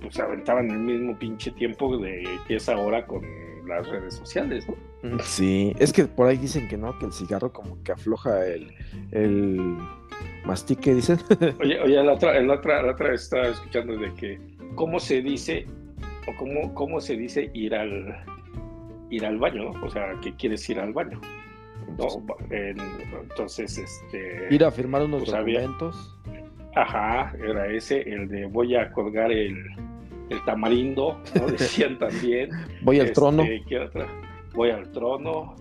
pues 0.00 0.18
aventaban 0.18 0.70
el 0.70 0.78
mismo 0.78 1.18
pinche 1.18 1.50
tiempo 1.52 1.96
de 1.98 2.24
que 2.46 2.56
es 2.56 2.68
ahora 2.68 3.06
con 3.06 3.22
las 3.66 3.86
redes 3.88 4.14
sociales, 4.14 4.66
¿no? 5.02 5.18
Sí, 5.20 5.74
es 5.78 5.92
que 5.92 6.06
por 6.06 6.26
ahí 6.26 6.36
dicen 6.36 6.68
que 6.68 6.76
no, 6.76 6.98
que 6.98 7.06
el 7.06 7.12
cigarro 7.12 7.52
como 7.52 7.82
que 7.82 7.92
afloja 7.92 8.46
el, 8.46 8.72
el 9.12 9.76
mastique, 10.44 10.94
dicen. 10.94 11.18
Oye, 11.60 11.80
oye, 11.80 12.02
la 12.02 12.12
otra, 12.14 12.40
la 12.40 12.54
otra, 12.54 12.82
la 12.82 12.92
otra 12.92 13.14
estaba 13.14 13.48
escuchando 13.48 13.96
de 13.96 14.12
que 14.14 14.38
cómo 14.74 14.98
se 14.98 15.20
dice 15.20 15.66
o 16.26 16.36
cómo, 16.36 16.74
cómo 16.74 17.00
se 17.00 17.16
dice 17.16 17.50
ir 17.54 17.74
al 17.74 18.16
ir 19.10 19.24
al 19.24 19.38
baño, 19.38 19.72
¿no? 19.72 19.86
O 19.86 19.90
sea, 19.90 20.14
¿qué 20.22 20.34
quieres 20.34 20.68
ir 20.68 20.78
al 20.78 20.92
baño? 20.92 21.20
¿no? 21.96 22.06
entonces, 22.50 23.78
este... 23.78 24.46
Ir 24.50 24.64
a 24.64 24.70
firmar 24.70 25.02
unos 25.02 25.24
pues, 25.24 25.32
documentos. 25.32 26.16
ajá, 26.74 27.32
era 27.42 27.66
ese, 27.68 28.02
el 28.02 28.28
de 28.28 28.46
voy 28.46 28.76
a 28.76 28.90
colgar 28.92 29.32
el, 29.32 29.56
el 30.28 30.44
tamarindo, 30.44 31.20
¿no? 31.34 31.46
Decían 31.50 31.98
también. 31.98 32.50
voy 32.82 33.00
al 33.00 33.06
este, 33.06 33.14
trono. 33.14 33.44
¿qué 33.68 33.78
otra? 33.78 34.06
Voy 34.54 34.70
al 34.70 34.90
trono, 34.92 35.54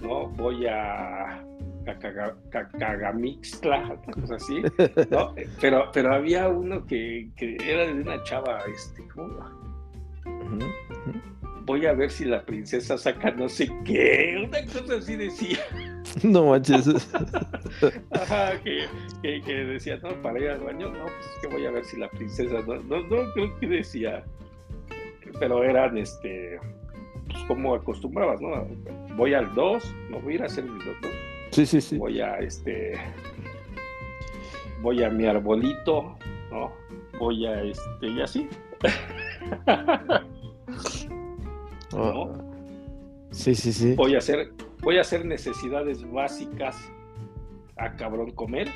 ¿no? 0.00 0.28
Voy 0.28 0.66
a 0.66 1.44
Cagamixtla, 1.96 3.96
cosas 4.12 4.42
así, 4.42 4.62
¿no? 5.10 5.34
Pero, 5.60 5.90
pero 5.92 6.14
había 6.14 6.48
uno 6.48 6.84
que, 6.86 7.30
que 7.36 7.56
era 7.64 7.86
de 7.86 7.94
una 7.94 8.22
chava, 8.24 8.60
este, 8.74 9.06
¿cómo? 9.08 9.58
voy 11.68 11.84
a 11.84 11.92
ver 11.92 12.10
si 12.10 12.24
la 12.24 12.42
princesa 12.46 12.96
saca 12.96 13.30
no 13.30 13.46
sé 13.46 13.68
qué, 13.84 14.42
una 14.42 14.64
cosa 14.72 14.96
así 14.96 15.16
decía. 15.16 15.58
No 16.22 16.46
manches. 16.46 16.88
Ajá, 18.12 18.58
que, 18.62 18.86
que, 19.22 19.52
decía, 19.52 19.98
no, 20.02 20.10
para 20.22 20.40
ir 20.40 20.48
al 20.48 20.60
baño, 20.60 20.88
no, 20.88 21.04
pues 21.04 21.28
que 21.42 21.48
voy 21.48 21.66
a 21.66 21.70
ver 21.70 21.84
si 21.84 21.98
la 21.98 22.08
princesa, 22.08 22.62
no, 22.66 22.76
no, 22.76 23.02
no 23.02 23.32
creo 23.34 23.60
que 23.60 23.66
decía, 23.66 24.24
pero 25.38 25.62
eran, 25.62 25.98
este, 25.98 26.58
pues 27.26 27.44
como 27.44 27.74
acostumbrabas, 27.74 28.40
¿no? 28.40 28.66
Voy 29.16 29.34
al 29.34 29.54
2, 29.54 29.94
no 30.10 30.20
voy 30.20 30.32
a 30.32 30.36
ir 30.36 30.42
a 30.44 30.46
hacer 30.46 30.64
2, 30.64 30.76
¿no? 30.76 31.27
Sí, 31.58 31.66
sí, 31.66 31.80
sí. 31.80 31.98
Voy 31.98 32.20
a, 32.20 32.38
este, 32.38 32.96
voy 34.80 35.02
a 35.02 35.10
mi 35.10 35.26
arbolito, 35.26 36.16
¿no? 36.52 36.72
Voy 37.18 37.46
a, 37.46 37.64
este, 37.64 38.06
y 38.06 38.22
así. 38.22 38.48
Oh. 41.94 42.30
Sí, 43.30 43.54
sí, 43.54 43.72
sí. 43.72 43.94
Voy 43.94 44.14
a 44.14 44.18
hacer, 44.18 44.52
voy 44.82 44.98
a 44.98 45.00
hacer 45.00 45.24
necesidades 45.24 46.08
básicas 46.12 46.76
a 47.76 47.96
cabrón 47.96 48.30
comer. 48.32 48.68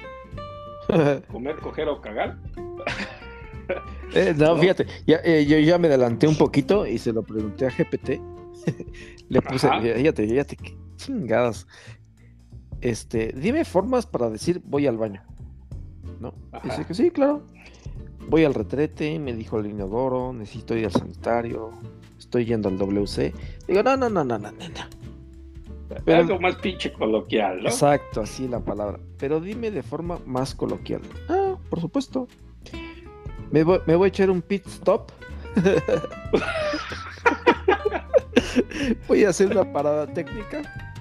comer, 1.30 1.57
coger 1.57 1.89
o 1.89 2.01
cagar. 2.01 2.39
Eh, 4.14 4.35
no, 4.37 4.57
fíjate, 4.57 4.87
eh, 5.07 5.45
yo 5.47 5.59
ya 5.59 5.78
me 5.78 5.89
adelanté 5.89 6.26
un 6.26 6.37
poquito 6.37 6.87
y 6.87 6.99
se 6.99 7.12
lo 7.12 7.22
pregunté 7.22 7.66
a 7.66 7.68
GPT. 7.68 8.20
Le 9.28 9.43
puse, 9.43 9.68
fíjate, 9.68 10.26
fíjate, 10.26 10.57
qué 10.57 10.76
chingadas. 10.97 11.66
Este, 12.83 13.33
dime 13.37 13.64
formas 13.64 14.07
para 14.07 14.28
decir 14.28 14.61
voy 14.64 14.89
al 14.89 14.99
baño. 14.99 15.22
¿No? 16.20 16.35
Dice 16.64 16.85
que 16.85 16.95
sí, 16.95 17.11
claro. 17.11 17.43
Voy 18.28 18.45
al 18.45 18.55
retrete, 18.55 19.18
me 19.18 19.33
dijo 19.33 19.59
el 19.59 19.66
inodoro, 19.66 20.33
necesito 20.33 20.76
ir 20.76 20.87
al 20.87 20.93
sanitario, 20.93 21.70
estoy 22.18 22.45
yendo 22.45 22.68
al 22.68 22.78
WC. 22.78 23.33
Digo, 23.68 23.83
no, 23.83 23.97
no, 23.97 24.09
no, 24.09 24.24
no, 24.24 24.39
no, 24.39 24.51
no. 24.51 24.59
Pero, 26.05 26.18
Algo 26.18 26.41
más 26.41 26.57
pinche 26.57 26.93
coloquial, 26.93 27.62
¿no? 27.62 27.68
Exacto, 27.68 28.22
así 28.22 28.49
la 28.49 28.61
palabra. 28.61 28.99
Pero 29.18 29.41
dime 29.41 29.70
de 29.70 29.83
forma 29.83 30.18
más 30.26 30.55
coloquial. 30.55 31.03
Ah, 31.28 31.57
por 31.70 31.80
supuesto. 31.80 32.28
Me 33.51 33.62
voy, 33.62 33.80
me 33.87 33.95
voy 33.95 34.07
a 34.07 34.09
echar 34.09 34.30
un 34.30 34.43
pit 34.43 34.66
stop. 34.66 35.12
voy 39.09 39.24
a 39.24 39.28
hacer 39.28 39.51
una 39.51 39.70
parada 39.70 40.07
técnica. 40.07 40.91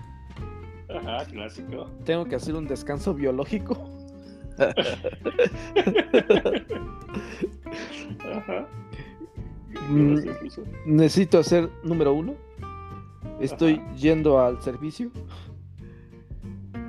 Ajá, 0.98 1.26
clásico. 1.26 1.90
Tengo 2.06 2.26
que 2.26 2.36
hacer 2.36 2.56
un 2.56 2.68
descanso 2.68 3.14
biológico. 3.14 3.78
Ajá. 8.20 8.68
Mm, 9.90 10.20
necesito 10.86 11.40
hacer 11.40 11.70
número 11.84 12.14
uno. 12.14 12.36
Estoy 13.40 13.82
yendo 13.98 14.40
al 14.40 14.62
servicio. 14.62 15.10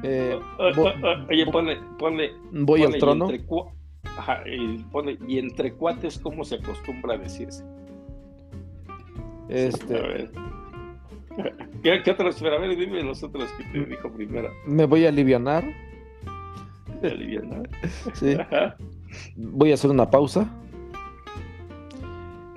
Eh, 0.03 0.39
oye, 0.59 1.47
ponle, 1.47 1.79
ponle, 1.99 2.33
Voy 2.51 2.83
al 2.83 2.99
trono. 2.99 3.31
Y 3.31 3.35
entre, 3.37 3.47
Ajá, 4.19 4.43
y, 4.47 4.85
y 5.29 5.39
entre 5.39 5.73
cuates, 5.73 6.19
¿cómo 6.19 6.45
se 6.45 6.57
acostumbra 6.57 7.15
a 7.15 7.19
decirse? 7.19 7.65
Este. 9.49 10.29
¿Qué, 11.83 12.03
¿Qué 12.03 12.11
otros? 12.11 12.43
A 12.43 12.59
ver, 12.59 12.77
dime 12.77 13.03
los 13.03 13.23
otros 13.23 13.51
que 13.53 13.65
te 13.65 13.87
dijo 13.87 14.11
primero. 14.13 14.51
Me 14.67 14.87
voy 14.87 15.07
a 15.07 15.09
alivianar. 15.09 15.65
¿Alivianar? 17.03 17.69
Sí. 18.15 18.37
Voy 19.37 19.71
a 19.71 19.75
hacer 19.75 19.91
una 19.91 20.09
pausa. 20.09 20.49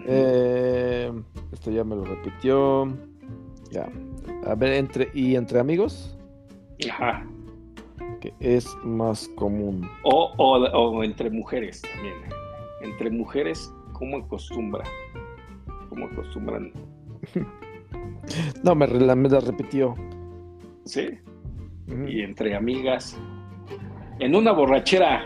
Eh, 0.07 1.11
esto 1.51 1.71
ya 1.71 1.83
me 1.83 1.95
lo 1.95 2.05
repitió. 2.05 2.87
Ya. 3.71 3.89
A 4.45 4.55
ver, 4.55 4.73
entre 4.73 5.09
y 5.13 5.35
entre 5.35 5.59
amigos. 5.59 6.15
Ajá. 6.89 7.25
Que 8.21 8.33
es 8.39 8.67
más 8.83 9.27
común. 9.35 9.89
O, 10.03 10.31
o, 10.37 11.03
entre 11.03 11.29
mujeres 11.29 11.81
también. 11.81 12.15
Entre 12.81 13.09
mujeres, 13.09 13.73
¿cómo 13.93 14.17
acostumbra? 14.17 14.83
¿Cómo 15.89 16.05
acostumbran? 16.05 16.71
no, 18.63 18.75
me, 18.75 18.87
me 18.87 19.29
la 19.29 19.39
repitió. 19.39 19.95
¿Sí? 20.85 21.09
Y 22.07 22.21
entre 22.21 22.55
amigas. 22.55 23.17
En 24.19 24.35
una 24.35 24.51
borrachera. 24.51 25.23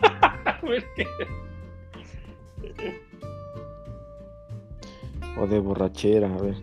O 5.40 5.46
de 5.46 5.60
borrachera, 5.60 6.34
a 6.34 6.42
ver. 6.42 6.56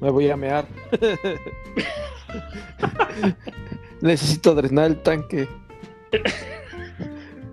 Me 0.00 0.10
voy 0.10 0.28
a 0.28 0.36
mear. 0.36 0.66
Necesito 4.00 4.56
drenar 4.56 4.86
el 4.86 5.00
tanque. 5.02 5.48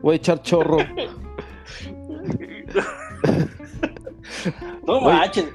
Voy 0.02 0.14
a 0.14 0.18
echar 0.18 0.42
chorro. 0.42 0.80
No 4.86 5.02
manches. 5.02 5.48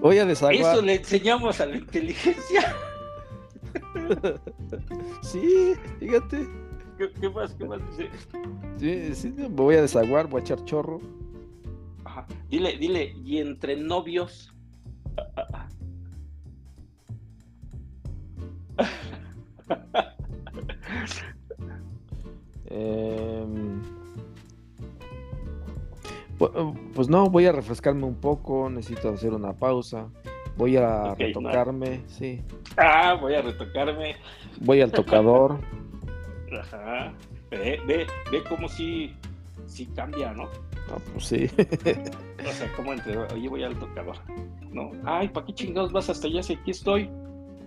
Voy 0.00 0.18
a 0.18 0.24
desaguar. 0.24 0.54
Eso 0.54 0.82
le 0.82 0.94
enseñamos 0.96 1.60
a 1.60 1.66
la 1.66 1.76
inteligencia. 1.76 2.76
sí, 5.22 5.74
fíjate. 5.98 6.48
¿Qué, 7.20 7.30
más? 7.30 7.54
¿Qué 7.54 7.64
más 7.64 7.80
Sí, 8.78 9.14
sí, 9.14 9.32
me 9.36 9.48
voy 9.48 9.76
a 9.76 9.82
desaguar, 9.82 10.26
voy 10.26 10.40
a 10.40 10.44
echar 10.44 10.64
chorro. 10.64 11.00
Ajá. 12.04 12.26
Dile, 12.48 12.76
dile, 12.76 13.14
y 13.24 13.38
entre 13.38 13.76
novios. 13.76 14.52
eh... 22.66 23.46
Pues 26.38 27.08
no, 27.08 27.28
voy 27.28 27.46
a 27.46 27.52
refrescarme 27.52 28.04
un 28.04 28.14
poco, 28.14 28.70
necesito 28.70 29.10
hacer 29.10 29.32
una 29.32 29.52
pausa. 29.52 30.08
Voy 30.56 30.76
a 30.76 31.14
retocarme, 31.14 32.02
sí. 32.06 32.40
Ah, 32.76 33.16
voy 33.20 33.34
a 33.34 33.42
retocarme. 33.42 34.16
Voy 34.60 34.80
al 34.80 34.90
tocador. 34.90 35.58
Ajá. 36.60 37.12
Ve, 37.50 37.80
ve, 37.86 38.06
ve 38.30 38.42
cómo 38.48 38.68
si, 38.68 39.14
si 39.66 39.86
cambia, 39.86 40.32
¿no? 40.32 40.44
Ah, 40.90 40.98
pues 41.12 41.26
sí. 41.26 41.50
O 42.38 42.52
sea, 42.52 42.72
como 42.76 42.92
entre, 42.92 43.18
oye, 43.18 43.48
voy 43.48 43.64
al 43.64 43.76
tocador. 43.76 44.16
No, 44.70 44.92
ay, 45.04 45.28
¿para 45.28 45.44
qué 45.46 45.54
chingados 45.54 45.92
vas 45.92 46.08
hasta 46.08 46.28
allá 46.28 46.40
si 46.40 46.54
aquí 46.54 46.70
estoy? 46.70 47.10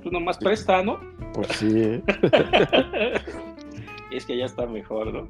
Tú 0.01 0.09
nomás 0.09 0.37
presta, 0.37 0.81
¿no? 0.81 0.97
Pues 1.33 1.49
sí. 1.49 2.01
es 4.11 4.25
que 4.25 4.37
ya 4.37 4.45
está 4.45 4.65
mejor, 4.65 5.13
¿no? 5.13 5.27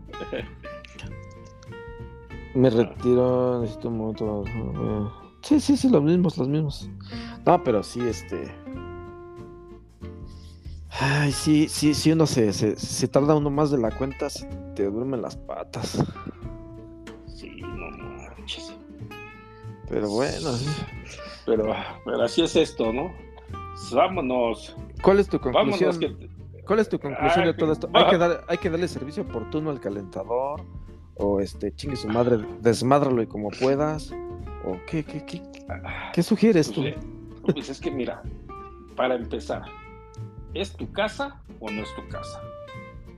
Me 2.53 2.69
retiro, 2.69 3.61
necesito 3.61 3.87
un 3.89 3.97
momento. 3.97 4.43
eh, 4.47 5.09
Sí, 5.43 5.59
sí, 5.59 5.75
sí, 5.75 5.89
los 5.89 6.03
mismos, 6.03 6.37
los 6.37 6.47
mismos. 6.47 6.89
No, 7.45 7.63
pero 7.63 7.81
sí, 7.81 7.99
este. 8.07 8.53
Ay, 10.99 11.31
sí, 11.31 11.67
sí, 11.67 11.93
sí, 11.93 12.11
uno 12.11 12.27
se, 12.27 12.53
se, 12.53 12.75
se 12.75 13.07
tarda 13.07 13.35
uno 13.35 13.49
más 13.49 13.71
de 13.71 13.77
la 13.79 13.89
cuenta, 13.91 14.29
se 14.29 14.45
te 14.75 14.83
duermen 14.85 15.21
las 15.21 15.35
patas. 15.37 16.03
Sí, 17.27 17.61
no 17.61 17.89
manches. 18.37 18.75
Pero 19.89 20.09
bueno, 20.09 20.51
sí. 20.53 20.67
Pero, 21.45 21.73
pero 22.05 22.21
así 22.23 22.43
es 22.43 22.55
esto, 22.55 22.93
¿no? 22.93 23.11
Vámonos, 23.93 24.75
¿cuál 25.01 25.19
es 25.19 25.27
tu 25.27 25.39
vámonos. 25.39 25.79
conclusión? 25.79 25.99
Que... 25.99 26.29
¿Cuál 26.67 26.79
es 26.79 26.89
tu 26.89 26.99
conclusión 26.99 27.45
de 27.45 27.53
todo 27.55 27.71
esto? 27.71 27.89
¿Hay 27.93 28.03
va. 28.03 28.09
que, 28.11 28.17
dar, 28.17 28.43
¿Hay 28.47 28.57
que 28.59 28.69
darle 28.69 28.87
servicio 28.87 29.23
oportuno 29.23 29.71
al 29.71 29.79
calentador? 29.79 30.61
¿O 31.15 31.39
este, 31.39 31.73
chingue 31.75 31.95
su 31.95 32.07
madre, 32.07 32.37
desmádralo 32.61 33.21
y 33.21 33.27
como 33.27 33.49
puedas? 33.49 34.11
¿O 34.63 34.77
qué, 34.87 35.03
qué, 35.03 35.25
qué, 35.25 35.41
qué 36.13 36.23
sugieres 36.23 36.71
tú? 36.71 36.81
Pues, 36.81 36.95
eh, 36.95 36.99
pues 37.53 37.69
es 37.69 37.79
que 37.79 37.91
mira, 37.91 38.21
para 38.95 39.15
empezar, 39.15 39.63
¿es 40.53 40.73
tu 40.73 40.91
casa 40.91 41.41
o 41.59 41.69
no 41.69 41.81
es 41.81 41.95
tu 41.95 42.07
casa? 42.07 42.41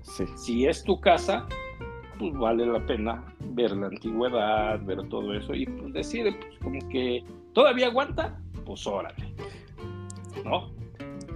Sí. 0.01 0.25
Si 0.35 0.65
es 0.65 0.83
tu 0.83 0.99
casa, 0.99 1.47
pues 2.19 2.33
vale 2.33 2.65
la 2.65 2.85
pena 2.85 3.23
ver 3.51 3.71
la 3.71 3.87
antigüedad, 3.87 4.81
ver 4.83 5.07
todo 5.09 5.33
eso 5.33 5.53
y 5.53 5.65
pues 5.65 5.93
decir, 5.93 6.37
pues 6.39 6.59
como 6.59 6.89
que 6.89 7.23
todavía 7.53 7.87
aguanta, 7.87 8.39
pues 8.65 8.85
órale, 8.87 9.33
¿no? 10.43 10.71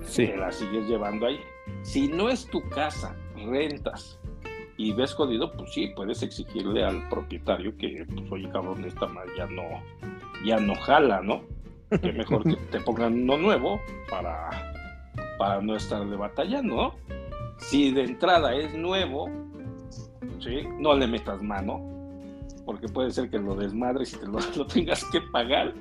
Sí. 0.03 0.27
Te 0.27 0.37
la 0.37 0.51
sigues 0.51 0.87
llevando 0.87 1.27
ahí. 1.27 1.39
Si 1.83 2.07
no 2.07 2.29
es 2.29 2.45
tu 2.47 2.61
casa, 2.69 3.15
rentas 3.35 4.16
y 4.78 4.93
ves 4.93 5.13
jodido, 5.13 5.51
pues 5.53 5.73
sí, 5.73 5.88
puedes 5.95 6.21
exigirle 6.21 6.84
al 6.84 7.09
propietario 7.09 7.75
que, 7.78 8.05
pues 8.05 8.32
oye 8.32 8.49
cabrón, 8.49 8.86
esta 8.86 9.07
madre 9.07 9.32
ya 9.36 9.47
no, 9.47 9.63
ya 10.45 10.59
no 10.59 10.75
jala, 10.75 11.21
¿no? 11.21 11.41
Que 12.01 12.13
mejor 12.13 12.43
que 12.43 12.55
te 12.55 12.80
pongan 12.82 13.23
uno 13.23 13.38
nuevo 13.38 13.82
para, 14.09 14.49
para 15.39 15.61
no 15.61 15.75
estarle 15.75 16.15
batallando, 16.15 16.75
¿no? 16.75 16.95
Si 17.57 17.91
de 17.91 18.03
entrada 18.03 18.55
es 18.55 18.73
nuevo, 18.75 19.30
¿sí? 20.39 20.67
no 20.78 20.95
le 20.95 21.07
metas 21.07 21.41
mano, 21.41 21.82
porque 22.65 22.88
puede 22.88 23.09
ser 23.11 23.30
que 23.32 23.39
lo 23.39 23.55
desmadres 23.55 24.13
y 24.13 24.17
te 24.17 24.28
lo, 24.28 24.39
lo 24.57 24.67
tengas 24.67 25.03
que 25.05 25.21
pagar, 25.21 25.73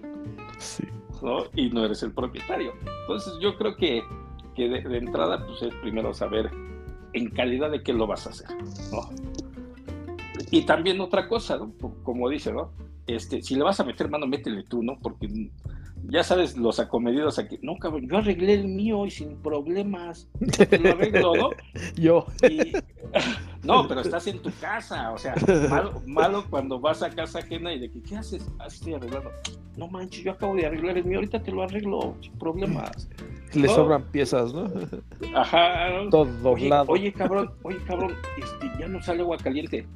Sí. 0.58 0.84
¿no? 1.22 1.44
Y 1.54 1.68
no 1.68 1.84
eres 1.84 2.02
el 2.02 2.12
propietario. 2.12 2.72
Entonces 3.02 3.34
yo 3.40 3.56
creo 3.56 3.76
que, 3.76 4.02
que 4.54 4.68
de, 4.70 4.80
de 4.80 4.98
entrada, 4.98 5.44
pues 5.46 5.60
es 5.62 5.74
primero 5.82 6.14
saber 6.14 6.50
en 7.16 7.30
calidad 7.30 7.70
de 7.70 7.82
qué 7.82 7.92
lo 7.92 8.06
vas 8.06 8.26
a 8.26 8.30
hacer. 8.30 8.48
Y 10.50 10.62
también 10.62 11.00
otra 11.00 11.28
cosa. 11.28 11.58
Como 12.02 12.28
dice, 12.28 12.52
¿no? 12.52 12.70
Este, 13.06 13.42
si 13.42 13.54
le 13.54 13.62
vas 13.62 13.78
a 13.80 13.84
meter 13.84 14.08
mano, 14.10 14.26
métele 14.26 14.64
tú, 14.64 14.82
¿no? 14.82 14.98
Porque 15.00 15.28
ya 16.08 16.22
sabes, 16.22 16.56
los 16.56 16.78
acomedidos 16.80 17.38
aquí, 17.38 17.58
no, 17.62 17.76
cabrón, 17.78 18.08
yo 18.08 18.18
arreglé 18.18 18.54
el 18.54 18.68
mío 18.68 19.06
y 19.06 19.10
sin 19.10 19.36
problemas, 19.36 20.28
te 20.68 20.78
lo 20.78 20.90
arreglo, 20.90 21.34
¿no? 21.36 21.50
Yo. 21.96 22.26
Y- 22.48 22.72
no, 23.66 23.86
pero 23.88 24.00
estás 24.00 24.26
en 24.26 24.40
tu 24.40 24.50
casa, 24.60 25.12
o 25.12 25.18
sea, 25.18 25.34
malo, 25.70 26.02
malo 26.06 26.44
cuando 26.50 26.78
vas 26.80 27.02
a 27.02 27.10
casa 27.10 27.38
ajena 27.40 27.72
y 27.72 27.78
de 27.80 27.90
que, 27.90 28.02
¿qué 28.02 28.16
haces? 28.16 28.46
Ah, 28.58 28.66
estoy 28.66 28.94
arreglando. 28.94 29.30
No 29.76 29.88
manches, 29.88 30.24
yo 30.24 30.32
acabo 30.32 30.54
de 30.56 30.66
arreglar 30.66 30.96
el 30.98 31.04
mío, 31.04 31.18
ahorita 31.18 31.42
te 31.42 31.52
lo 31.52 31.62
arreglo 31.62 32.14
sin 32.20 32.32
problemas. 32.38 33.08
Le 33.54 33.66
No. 33.68 33.74
sobran 33.74 34.02
piezas, 34.10 34.52
¿no? 34.52 34.68
Ajá. 35.34 35.90
¿no? 36.04 36.10
Todo 36.10 36.22
Oye, 36.22 36.40
doblado. 36.42 36.86
oye, 36.92 37.12
cabrón, 37.12 37.50
oye, 37.62 37.78
cabrón, 37.86 38.14
este, 38.36 38.70
ya 38.80 38.88
no 38.88 39.00
sale 39.02 39.22
agua 39.22 39.36
caliente. 39.38 39.86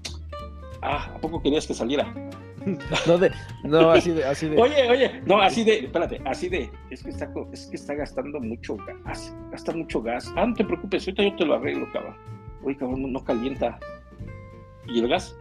Ah, 0.83 1.13
¿a 1.15 1.19
poco 1.21 1.43
querías 1.43 1.67
que 1.67 1.75
saliera? 1.75 2.13
No, 3.07 3.17
de, 3.19 3.31
no, 3.65 3.91
así 3.91 4.11
de, 4.11 4.25
así 4.25 4.47
de. 4.49 4.61
Oye, 4.61 4.89
oye, 4.91 5.23
no, 5.27 5.41
así 5.41 5.65
de, 5.65 5.79
espérate, 5.81 6.21
así 6.27 6.49
de, 6.49 6.71
es 6.91 7.03
que 7.03 7.11
está, 7.11 7.33
es 7.53 7.67
que 7.67 7.77
está 7.77 7.95
gastando 7.95 8.39
mucho 8.41 8.77
gas, 9.05 9.35
gasta 9.51 9.73
mucho 9.73 10.03
gas. 10.03 10.31
Ah, 10.37 10.47
no 10.47 10.55
te 10.55 10.65
preocupes, 10.65 11.07
ahorita 11.09 11.23
yo 11.23 11.37
te 11.37 11.45
lo 11.47 11.55
arreglo, 11.55 11.91
cabrón. 11.93 12.17
Oye, 12.63 12.77
cabrón, 12.77 13.03
no, 13.03 13.09
no 13.09 13.25
calienta. 13.25 13.79
¿Y 14.87 15.01
el 15.01 15.09
gas? 15.09 15.35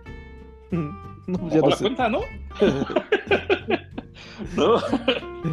No, 1.28 1.38
pues 1.38 1.53
ya 1.53 1.59
no 1.61 1.67
la 1.70 1.76
sé. 1.76 1.84
cuenta, 1.84 2.09
¿no? 2.09 2.22
no. 4.55 4.78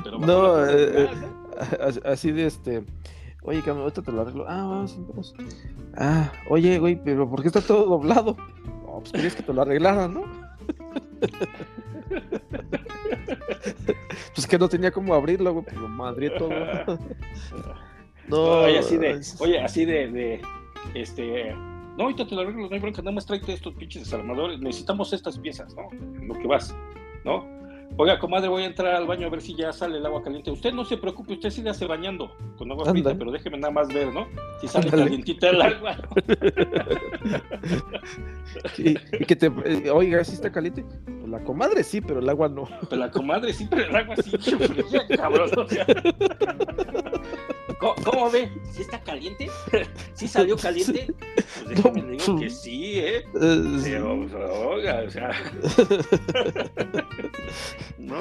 Pero 0.05 0.19
No, 0.21 0.67
eh, 0.67 1.09
¿no? 1.21 2.11
Así- 2.11 2.33
de 2.33 2.47
este. 2.47 2.83
Oye, 3.43 3.61
cabrón, 3.61 3.83
ahorita 3.83 4.01
te 4.03 4.11
lo 4.13 4.23
arreglo. 4.23 4.45
Ah, 4.49 4.57
vamos, 4.65 4.97
vamos. 5.09 5.35
Ah, 5.97 6.33
oye, 6.49 6.79
güey, 6.79 6.97
pero 6.97 7.29
¿por 7.29 7.43
qué 7.43 7.49
está 7.49 7.61
todo 7.61 7.85
doblado? 7.87 8.37
No, 8.87 9.01
pues 9.01 9.13
querías 9.13 9.35
que 9.37 9.43
te 9.43 9.53
lo 9.53 9.61
arreglara, 9.63 10.09
¿no? 10.09 10.23
Pues 14.35 14.47
que 14.47 14.59
no 14.59 14.69
tenía 14.69 14.91
cómo 14.91 15.15
abrirlo, 15.15 15.53
güey, 15.53 15.65
pues 15.65 15.77
lo 15.77 15.89
madré 15.89 16.31
todo. 16.31 16.51
No, 18.29 18.63
oye, 18.63 18.79
así 18.81 18.97
de, 18.97 19.21
oye, 19.39 19.61
así 19.61 19.85
de, 19.85 20.09
de, 20.09 20.43
este, 20.95 21.55
no, 21.97 22.05
ahorita 22.05 22.27
te 22.27 22.35
lo 22.35 22.41
arreglo, 22.41 22.69
no 22.69 22.75
hay 22.75 22.81
bronca, 22.81 23.01
nada 23.01 23.15
más 23.15 23.25
tráete 23.25 23.53
estos 23.53 23.75
pinches 23.75 24.03
desarmadores, 24.03 24.59
necesitamos 24.59 25.13
estas 25.13 25.39
piezas, 25.39 25.77
¿no? 25.77 25.89
En 25.93 26.27
lo 26.27 26.35
que 26.35 26.49
vas, 26.49 26.75
¿no? 27.25 27.47
Oiga, 27.99 28.19
comadre, 28.19 28.49
voy 28.49 28.63
a 28.65 28.67
entrar 28.67 28.95
al 28.95 29.07
baño 29.07 29.27
a 29.27 29.31
ver 29.31 29.41
si 29.41 29.55
ya 29.55 29.73
sale 29.73 29.97
el 29.99 30.05
agua 30.05 30.23
caliente. 30.23 30.51
Usted 30.51 30.73
no 30.73 30.85
se 30.85 30.99
preocupe, 30.99 31.33
usted 31.33 31.49
sí 31.51 31.67
hace 31.67 31.87
bañando 31.87 32.31
con 32.59 32.71
agua 32.71 32.91
Ándale. 32.91 33.17
pero 33.17 33.31
déjeme 33.31 33.57
nada 33.57 33.73
más 33.73 33.89
ver, 33.89 34.13
¿no? 34.13 34.27
Si 34.61 34.69
sale 34.69 34.91
calientita 34.91 35.49
el 35.51 35.63
agua. 35.63 35.97
Y, 38.79 38.91
y 38.91 39.25
que 39.27 39.37
te. 39.37 39.47
eh, 39.65 39.91
Oiga, 39.91 40.23
¿sí 40.25 40.33
está 40.35 40.51
caliente? 40.51 40.85
Pues 41.05 41.29
la 41.29 41.41
comadre 41.41 41.83
sí, 41.85 42.01
pero 42.01 42.21
el 42.21 42.29
agua 42.29 42.49
no. 42.49 42.67
Pero 42.89 42.97
la 43.03 43.11
comadre 43.11 43.53
sí, 43.53 43.67
pero 43.69 43.85
el 43.85 43.95
agua 43.97 44.17
sí, 44.17 44.31
fría, 44.39 45.07
cabrón. 45.17 45.51
o 45.59 45.69
sea. 45.69 45.85
¿Cómo, 47.79 47.95
cómo 48.05 48.31
ve? 48.31 48.51
¿Sí 48.73 48.81
está 48.83 48.99
caliente? 49.03 49.51
¿Sí 50.15 50.27
salió 50.29 50.57
caliente? 50.57 51.13
Pues 51.65 51.69
déjame 51.77 52.03
le 52.03 52.11
digo 52.13 52.39
que 52.39 52.49
sí, 52.49 52.99
¿eh? 53.01 53.17
Eh, 53.41 53.81
Pero, 53.85 54.17
pues, 54.21 54.33
oiga, 54.35 55.03
o 55.07 55.11
sea. 55.11 55.31
¿No? 57.99 58.17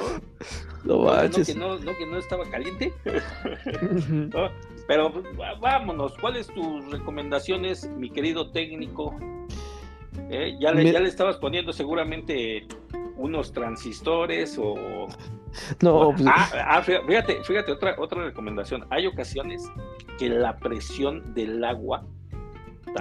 no 0.84 0.98
¿No, 0.98 0.98
manches. 1.04 1.46
que 1.48 1.54
no, 1.54 1.78
no, 1.78 1.96
que 1.96 2.06
no 2.06 2.18
estaba 2.18 2.44
caliente? 2.50 2.92
Pero 4.88 5.12
pues, 5.12 5.24
vámonos, 5.60 6.16
¿cuáles 6.18 6.46
tus 6.48 6.90
recomendaciones, 6.90 7.88
mi 7.96 8.10
querido 8.10 8.50
técnico? 8.52 9.14
¿Eh? 10.30 10.56
¿Ya, 10.60 10.72
le, 10.72 10.84
Me- 10.84 10.92
ya 10.92 11.00
le 11.00 11.08
estabas 11.08 11.36
poniendo 11.36 11.72
seguramente 11.72 12.66
unos 13.16 13.52
transistores 13.52 14.58
o... 14.60 15.06
No, 15.80 16.12
pues, 16.12 16.26
Ah, 16.26 16.48
ah, 16.68 16.82
fí- 16.82 17.04
fíjate, 17.06 17.42
fíjate, 17.44 17.72
otra, 17.72 17.96
otra 17.98 18.24
recomendación. 18.24 18.86
Hay 18.90 19.06
ocasiones 19.06 19.62
que 20.18 20.28
la 20.28 20.56
presión 20.58 21.34
del 21.34 21.64
agua 21.64 22.04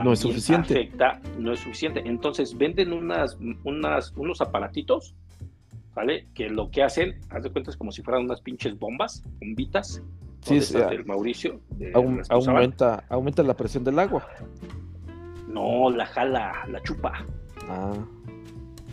No 0.04 0.14
es 0.14 0.20
suficiente. 0.20 0.74
afecta, 0.74 1.22
no 1.38 1.52
es 1.54 1.60
suficiente. 1.60 2.02
Entonces 2.06 2.58
venden 2.58 2.94
unas, 2.94 3.38
unas, 3.64 4.12
unos 4.16 4.42
aparatitos, 4.42 5.16
¿vale? 5.96 6.28
Que 6.36 6.50
lo 6.50 6.70
que 6.70 6.84
hacen, 6.84 7.20
haz 7.32 7.44
de 7.44 7.50
cuenta, 7.52 7.72
es 7.72 7.78
como 7.78 7.92
si 7.92 8.04
fueran 8.04 8.26
unas 8.26 8.42
pinches 8.42 8.78
bombas, 8.78 9.24
bombitas. 9.40 10.04
Sí, 10.42 10.62
sí, 10.62 10.78
del 10.78 11.06
Mauricio. 11.06 11.60
de 11.72 11.92
aum- 11.94 12.22
aumenta, 12.30 13.04
aumenta 13.10 13.42
la 13.42 13.56
presión 13.56 13.84
del 13.84 13.98
agua. 13.98 14.28
No, 15.48 15.90
la 15.90 16.06
jala, 16.06 16.54
la 16.70 16.82
chupa. 16.84 17.26
Ah, 17.68 17.94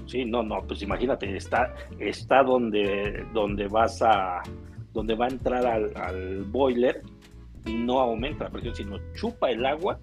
Sí, 0.06 0.24
no, 0.26 0.42
no, 0.42 0.60
pues 0.66 0.82
imagínate, 0.82 1.36
está, 1.36 1.74
está 1.98 2.42
donde, 2.42 3.24
donde 3.32 3.66
vas 3.68 4.02
a, 4.02 4.42
donde 4.92 5.14
va 5.14 5.24
a 5.26 5.28
entrar 5.28 5.64
al, 5.64 5.92
al 5.96 6.42
boiler, 6.44 7.02
no 7.64 8.00
aumenta 8.00 8.44
la 8.44 8.50
presión, 8.50 8.74
sino 8.74 8.98
chupa 9.14 9.50
el 9.50 9.64
agua 9.64 9.98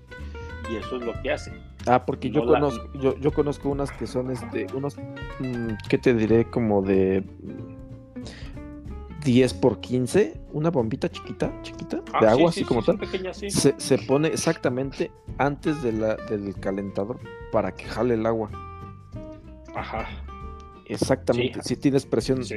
y 0.71 0.77
eso 0.77 0.95
es 0.97 1.03
lo 1.05 1.13
que 1.21 1.31
hace. 1.31 1.51
Ah 1.87 2.05
porque 2.05 2.29
yo 2.29 2.43
la- 2.45 2.59
conozco, 2.59 2.89
yo, 2.99 3.17
yo 3.17 3.31
conozco 3.31 3.69
unas 3.69 3.91
que 3.91 4.07
son 4.07 4.31
este, 4.31 4.67
unos, 4.73 4.97
mm, 4.97 5.73
¿qué 5.89 5.97
te 5.97 6.13
diré? 6.13 6.45
Como 6.45 6.81
de 6.81 7.21
mm, 7.43 9.23
10 9.23 9.53
por 9.55 9.79
15, 9.81 10.39
una 10.53 10.69
bombita 10.71 11.09
chiquita, 11.09 11.51
chiquita, 11.61 11.97
de 11.97 12.03
Ah, 12.13 12.19
sí, 12.21 12.25
agua, 12.27 12.51
sí, 12.51 12.61
así 12.61 12.67
como 12.67 12.81
sí, 12.81 12.85
tal. 12.97 13.33
sí. 13.33 13.49
Se, 13.49 13.75
se 13.77 13.97
pone 13.97 14.29
exactamente 14.29 15.11
antes 15.37 15.83
de 15.83 15.91
la, 15.91 16.15
del 16.15 16.55
calentador 16.59 17.19
para 17.51 17.73
que 17.73 17.83
jale 17.85 18.13
el 18.13 18.25
agua. 18.25 18.49
Ajá. 19.75 20.05
Exactamente. 20.85 21.61
Sí. 21.61 21.75
Si 21.75 21.81
tienes 21.81 22.05
presión 22.05 22.43
Sí. 22.43 22.55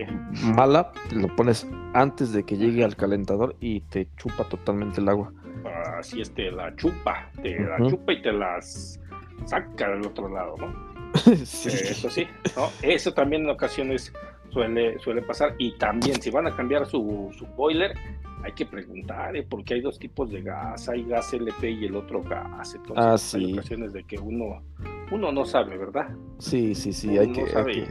mala, 0.55 0.93
lo 1.12 1.29
pones 1.37 1.66
antes 1.93 2.33
de 2.33 2.45
que 2.45 2.57
llegue 2.57 2.83
al 2.85 2.97
calentador 2.97 3.57
y 3.61 3.81
te 3.83 4.09
chupa 4.16 4.45
totalmente 4.49 5.01
el 5.03 5.09
agua. 5.11 5.33
Así 5.99 6.20
es, 6.20 6.33
te 6.33 6.51
la 6.51 6.75
chupa, 6.77 7.31
te 7.43 7.59
la 7.61 7.77
chupa 7.89 8.12
y 8.14 8.23
te 8.23 8.33
las 8.33 8.99
saca 9.47 9.90
del 9.90 10.07
otro 10.07 10.28
lado, 10.28 10.55
¿no? 10.59 10.93
Sí. 11.45 11.68
Eso 11.68 12.09
sí, 12.11 12.26
¿no? 12.57 12.68
Eso 12.82 13.12
también 13.12 13.43
en 13.43 13.51
ocasiones 13.51 14.12
suele, 14.51 14.99
suele 14.99 15.22
pasar. 15.22 15.55
Y 15.59 15.76
también, 15.78 16.20
si 16.22 16.30
van 16.30 16.47
a 16.47 16.57
cambiar 16.57 16.86
su, 16.86 17.30
su 17.36 17.47
boiler, 17.47 17.95
hay 18.45 18.53
que 18.53 18.64
preguntar, 18.66 19.36
¿eh? 19.36 19.47
porque 19.49 19.74
hay 19.74 19.80
dos 19.82 19.99
tipos 19.99 20.30
de 20.30 20.43
gas. 20.43 20.88
Hay 20.88 21.05
gas 21.05 21.32
LP 21.34 21.70
y 21.70 21.84
el 21.86 21.97
otro 21.97 22.22
gas. 22.22 22.74
Entonces, 22.74 22.97
Ah, 23.05 23.12
hay 23.38 23.45
sí. 23.47 23.53
ocasiones 23.53 23.93
de 23.93 24.05
que 24.05 24.18
uno, 24.18 24.62
uno 25.11 25.30
no 25.32 25.45
sabe, 25.45 25.76
¿verdad? 25.76 26.09
Sí, 26.38 26.74
sí, 26.74 26.93
sí, 26.93 27.09
Uno 27.11 27.20
hay 27.20 27.32
que, 27.32 27.40
hay 27.43 27.49
sabe. 27.49 27.72
que- 27.72 27.88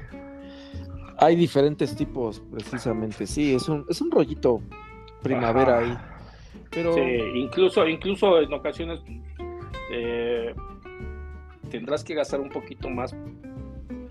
Hay 1.20 1.36
diferentes 1.36 1.95
tipos, 1.95 2.41
precisamente. 2.52 3.28
Sí, 3.28 3.54
es 3.54 3.70
un, 3.70 3.86
es 3.88 4.02
un 4.02 4.10
rollito 4.10 4.62
primavera 5.22 5.78
Ajá. 5.78 5.86
ahí. 5.88 5.97
Pero 6.72 6.93
Sí, 6.95 7.02
incluso, 7.36 7.88
incluso 7.88 8.41
en 8.41 8.52
ocasiones 8.52 8.99
eh, 9.91 10.54
tendrás 11.72 12.03
que 12.03 12.13
gastar 12.13 12.39
un 12.39 12.49
poquito 12.49 12.89
más 12.89 13.15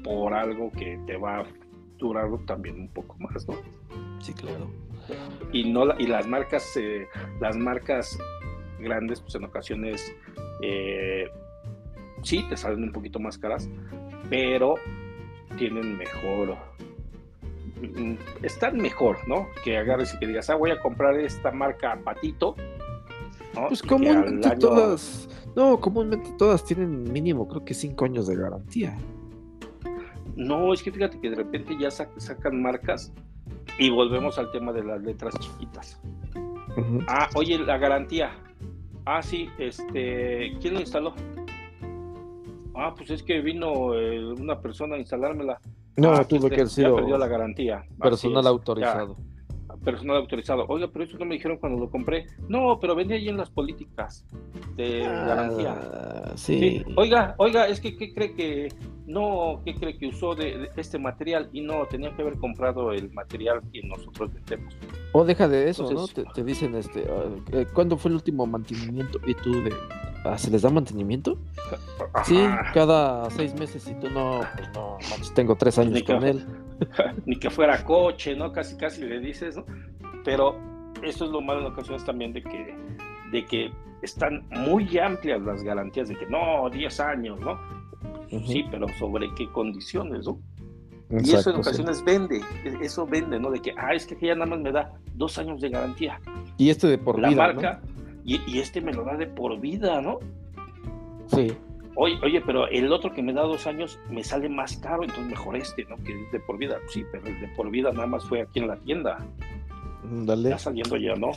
por 0.03 0.35
algo 0.35 0.73
que 0.73 0.99
te 1.07 1.17
va 1.17 1.41
a 1.41 1.45
durar 1.99 2.27
también 2.47 2.81
un 2.81 2.89
poco 2.89 3.17
más, 3.19 3.47
¿no? 3.47 3.55
sí, 4.21 4.33
claro. 4.33 4.71
y 5.53 5.71
no 5.71 5.85
y 5.99 6.07
las 6.07 6.27
marcas 6.27 6.77
eh, 6.77 7.07
las 7.41 7.57
marcas 7.57 8.19
grandes 8.79 9.21
pues 9.21 9.35
en 9.35 9.45
ocasiones 9.45 10.15
eh, 10.63 11.29
sí 12.23 12.45
te 12.49 12.57
salen 12.57 12.85
un 12.85 12.93
poquito 12.93 13.19
más 13.19 13.39
caras 13.39 13.69
pero 14.29 14.75
tienen 15.59 15.99
mejor 15.99 16.57
mm, 17.81 18.15
están 18.43 18.79
mejor 18.79 19.27
no 19.29 19.49
que 19.65 19.77
agarres 19.77 20.15
y 20.15 20.19
que 20.19 20.27
digas 20.27 20.49
ah 20.51 20.55
voy 20.55 20.71
a 20.71 20.81
comprar 20.81 21.19
esta 21.19 21.51
marca 21.51 21.99
patito 22.05 22.57
¿no? 23.55 23.69
Pues 23.69 23.83
comúnmente 23.83 24.49
año- 24.49 24.59
todas, 24.59 25.29
no, 25.57 25.81
comúnmente 25.81 26.31
todas 26.39 26.65
tienen 26.65 27.05
mínimo, 27.13 27.47
creo 27.49 27.65
que 27.65 27.75
cinco 27.75 28.05
años 28.05 28.27
de 28.27 28.37
garantía. 28.37 28.97
no 30.37 30.73
es 30.73 30.83
que 30.83 30.91
fíjate 30.93 31.21
que 31.21 31.31
de 31.31 31.37
repente 31.37 31.77
ya 31.79 31.89
sac- 31.89 32.17
sacan 32.19 32.63
marcas 32.63 33.13
y 33.79 33.91
volvemos 33.91 34.39
al 34.39 34.51
tema 34.53 34.73
de 34.73 34.85
las 34.85 35.03
letras 35.03 35.35
chiquitas. 35.39 36.01
Ah, 37.09 37.29
oye, 37.35 37.59
la 37.59 37.77
garantía. 37.79 38.31
Ah, 39.05 39.23
sí, 39.23 39.49
este, 39.59 40.57
¿quién 40.61 40.75
lo 40.75 40.81
instaló? 40.81 41.15
Ah, 42.75 42.95
pues 42.97 43.11
es 43.11 43.23
que 43.23 43.41
vino 43.41 43.95
eh, 43.95 44.25
una 44.35 44.61
persona 44.61 44.95
a 44.95 44.99
instalármela. 44.99 45.61
No, 45.97 46.13
Ah, 46.13 46.25
tuve 46.25 46.41
pues, 46.43 46.51
que 46.53 46.61
haber 46.61 46.69
sido 46.69 46.97
perdió 46.97 47.19
la 47.19 47.27
garantía. 47.27 47.85
Personal 48.01 48.47
autorizado. 48.47 49.17
ya, 49.19 49.25
personal 49.85 50.17
autorizado. 50.17 50.67
Oiga, 50.69 50.89
pero 50.93 51.05
eso 51.05 51.17
no 51.19 51.25
me 51.25 51.35
dijeron 51.35 51.59
cuando 51.59 51.79
lo 51.79 51.91
compré. 51.91 52.27
No, 52.49 52.79
pero 52.81 52.95
venía 52.95 53.17
ahí 53.17 53.29
en 53.29 53.37
las 53.37 53.51
políticas 53.51 54.25
de 54.77 55.01
garantía. 55.01 55.75
Ah, 55.81 56.33
Sí. 56.37 56.59
sí. 56.61 56.85
Oiga, 56.97 57.35
oiga, 57.39 57.67
es 57.69 57.81
que 57.81 57.97
¿qué 57.97 58.13
cree 58.15 58.35
que 58.35 58.69
no, 59.07 59.61
qué 59.65 59.75
cree 59.75 59.97
que 59.99 60.07
usó 60.09 60.35
de, 60.35 60.59
de 60.59 60.71
este 60.77 60.99
material 60.99 61.49
y 61.53 61.61
no 61.63 61.87
tenía 61.87 62.15
que 62.15 62.23
haber 62.23 62.35
comprado 62.39 62.93
el 62.93 63.11
material 63.13 63.61
que 63.73 63.83
nosotros 63.83 64.33
vendemos? 64.33 64.75
O 65.13 65.25
deja 65.25 65.49
de 65.49 65.69
eso, 65.71 65.89
Entonces- 65.89 66.17
¿no? 66.19 66.25
Te, 66.25 66.31
te 66.33 66.45
dicen, 66.45 66.75
este, 66.77 67.07
ah, 67.11 67.25
eh, 67.53 67.67
¿cuándo 67.75 67.97
fue 67.97 68.11
el 68.11 68.17
último 68.17 68.47
mantenimiento? 68.47 69.19
Y 69.27 69.35
tú 69.35 69.53
de, 69.63 69.73
ah, 70.25 70.39
¿se 70.39 70.51
les 70.51 70.63
da 70.63 70.71
mantenimiento? 70.71 71.37
Sí, 72.25 72.37
Ajá. 72.39 72.73
cada 72.73 73.31
seis 73.31 73.55
meses 73.59 73.89
y 73.89 73.95
tú 73.95 74.09
no, 74.11 74.41
pues 74.57 74.69
no, 74.75 74.99
manches, 75.11 75.33
tengo 75.35 75.57
tres 75.57 75.79
años 75.79 76.03
con 76.03 76.25
él. 76.25 76.47
ni 77.27 77.37
que 77.37 77.51
fuera 77.51 77.85
coche, 77.85 78.35
¿no? 78.35 78.53
Casi, 78.53 78.77
casi 78.77 79.03
le 79.03 79.21
dices, 79.21 79.57
¿no? 79.57 79.65
Pero 80.25 80.57
eso 81.03 81.25
es 81.25 81.31
lo 81.31 81.41
malo 81.41 81.61
en 81.61 81.67
ocasiones 81.67 82.05
también 82.05 82.33
de 82.33 82.43
que, 82.43 82.77
de 83.33 83.45
que 83.45 83.73
están 84.03 84.47
muy 84.51 84.99
amplias 84.99 85.41
las 85.43 85.63
garantías 85.63 86.09
de 86.09 86.17
que 86.17 86.27
no, 86.27 86.69
10 86.71 87.01
años, 87.01 87.41
¿no? 87.41 87.59
Sí, 88.47 88.65
pero 88.71 88.87
sobre 88.99 89.33
qué 89.35 89.51
condiciones, 89.51 90.27
¿no? 90.27 90.39
y 91.11 91.33
eso 91.35 91.51
en 91.51 91.57
sí. 91.57 91.61
ocasiones 91.63 92.05
vende, 92.05 92.41
e- 92.65 92.79
eso 92.85 93.05
vende, 93.05 93.41
¿no? 93.41 93.51
De 93.51 93.61
que, 93.61 93.75
ah, 93.77 93.95
es 93.95 94.07
que 94.07 94.17
ya 94.25 94.35
nada 94.35 94.47
más 94.47 94.61
me 94.61 94.71
da 94.71 94.93
dos 95.15 95.37
años 95.39 95.61
de 95.61 95.69
garantía. 95.69 96.21
Y 96.57 96.71
este 96.71 96.87
de 96.87 96.99
por 96.99 97.19
La 97.19 97.31
vida, 97.31 97.47
marca, 97.49 97.81
y, 98.25 98.41
y 98.47 98.61
este 98.61 98.81
me 98.81 98.93
lo 98.93 99.05
da 99.05 99.17
de 99.17 99.27
por 99.27 99.59
vida. 99.59 100.01
¿no? 100.01 100.21
Sí. 101.27 101.53
Oye, 102.03 102.19
oye, 102.23 102.41
pero 102.41 102.67
el 102.67 102.91
otro 102.95 103.13
que 103.13 103.23
me 103.23 103.31
da 103.35 103.43
dos 103.43 103.67
años 103.67 103.99
me 104.09 104.25
sale 104.25 104.49
más 104.49 104.75
caro, 104.79 105.03
entonces 105.03 105.27
mejor 105.27 105.55
este, 105.55 105.85
¿no? 105.85 105.97
Que 105.99 106.19
es 106.19 106.33
de 106.33 106.41
por 106.41 106.57
vida. 106.57 106.79
Sí, 106.89 107.05
pero 107.13 107.27
el 107.27 107.39
de 107.39 107.49
por 107.49 107.71
vida 107.71 107.93
nada 107.93 108.07
más 108.07 108.25
fue 108.27 108.41
aquí 108.41 108.59
en 108.61 108.69
la 108.69 108.77
tienda. 108.77 109.19
Dale. 110.11 110.49
Ya 110.49 110.59
saliendo 110.59 110.97
ya, 110.97 111.15
¿no? 111.17 111.33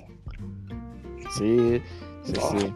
Sí, 1.38 1.82
sí, 2.24 2.34
No. 2.34 2.60
sí. 2.60 2.74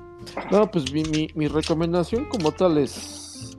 No, 0.51 0.69
pues 0.69 0.91
mi, 0.91 1.03
mi, 1.03 1.29
mi 1.33 1.47
recomendación 1.47 2.25
como 2.25 2.51
tal 2.51 2.77
es 2.77 3.57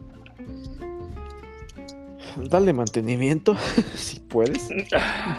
darle 2.50 2.74
mantenimiento, 2.74 3.56
si 3.94 4.20
puedes, 4.20 4.68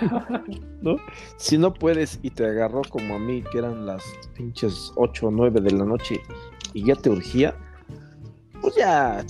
¿no? 0.82 0.96
Si 1.38 1.60
no 1.60 1.76
puedes 1.76 2.20
y 2.24 2.32
te 2.32 2.44
agarró 2.44 2.82
como 2.90 3.18
a 3.18 3.20
mí, 3.20 3.44
que 3.52 3.60
eran 3.60 3.86
las 3.86 4.04
pinches 4.36 4.92
8 4.96 5.28
o 5.28 5.32
9 5.32 5.62
de 5.62 5.72
la 5.74 5.86
noche 5.86 6.20
y 6.74 6.86
ya 6.86 6.96
te 6.96 7.12
urgía, 7.12 7.56
pues 8.62 8.76
ya, 8.76 9.26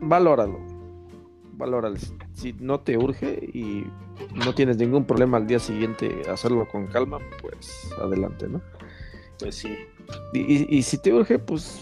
valóralo, 0.00 0.58
valóralo. 1.52 1.96
Si 2.32 2.52
no 2.54 2.80
te 2.80 2.96
urge 2.98 3.34
y 3.52 3.86
no 4.34 4.54
tienes 4.54 4.76
ningún 4.76 5.04
problema 5.04 5.36
al 5.38 5.46
día 5.46 5.58
siguiente 5.58 6.22
hacerlo 6.30 6.66
con 6.68 6.86
calma, 6.88 7.18
pues 7.40 7.90
adelante, 8.00 8.48
¿no? 8.48 8.60
Pues 9.38 9.56
sí. 9.56 9.76
Y, 10.32 10.40
y- 10.40 10.66
y 10.68 10.82
si 10.82 10.98
te 10.98 11.12
urge, 11.12 11.38
pues, 11.38 11.80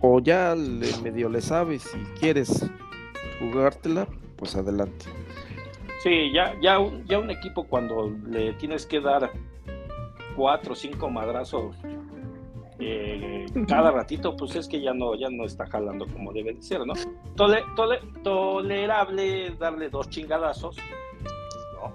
o 0.00 0.20
ya 0.20 0.54
le, 0.54 0.86
medio 1.02 1.28
le 1.28 1.40
sabes 1.40 1.82
si 1.82 1.98
quieres 2.18 2.68
jugártela, 3.40 4.06
pues 4.36 4.54
adelante. 4.56 5.06
Sí, 6.02 6.32
ya, 6.32 6.54
ya, 6.60 6.78
un, 6.78 7.04
ya 7.06 7.18
un 7.18 7.30
equipo 7.30 7.64
cuando 7.64 8.10
le 8.26 8.54
tienes 8.54 8.86
que 8.86 9.00
dar 9.00 9.30
cuatro 10.36 10.72
o 10.72 10.76
cinco 10.76 11.08
madrazos 11.10 11.76
eh, 12.84 13.46
cada 13.68 13.90
ratito, 13.90 14.36
pues 14.36 14.54
es 14.56 14.68
que 14.68 14.80
ya 14.80 14.92
no, 14.94 15.14
ya 15.14 15.28
no 15.30 15.44
está 15.44 15.66
jalando 15.66 16.06
como 16.06 16.32
debe 16.32 16.54
de 16.54 16.62
ser, 16.62 16.86
¿no? 16.86 16.94
Tole- 17.36 17.64
tole- 17.76 18.00
tolerable 18.22 19.50
darle 19.58 19.88
dos 19.90 20.08
chingadazos, 20.08 20.76
¿no? 21.74 21.92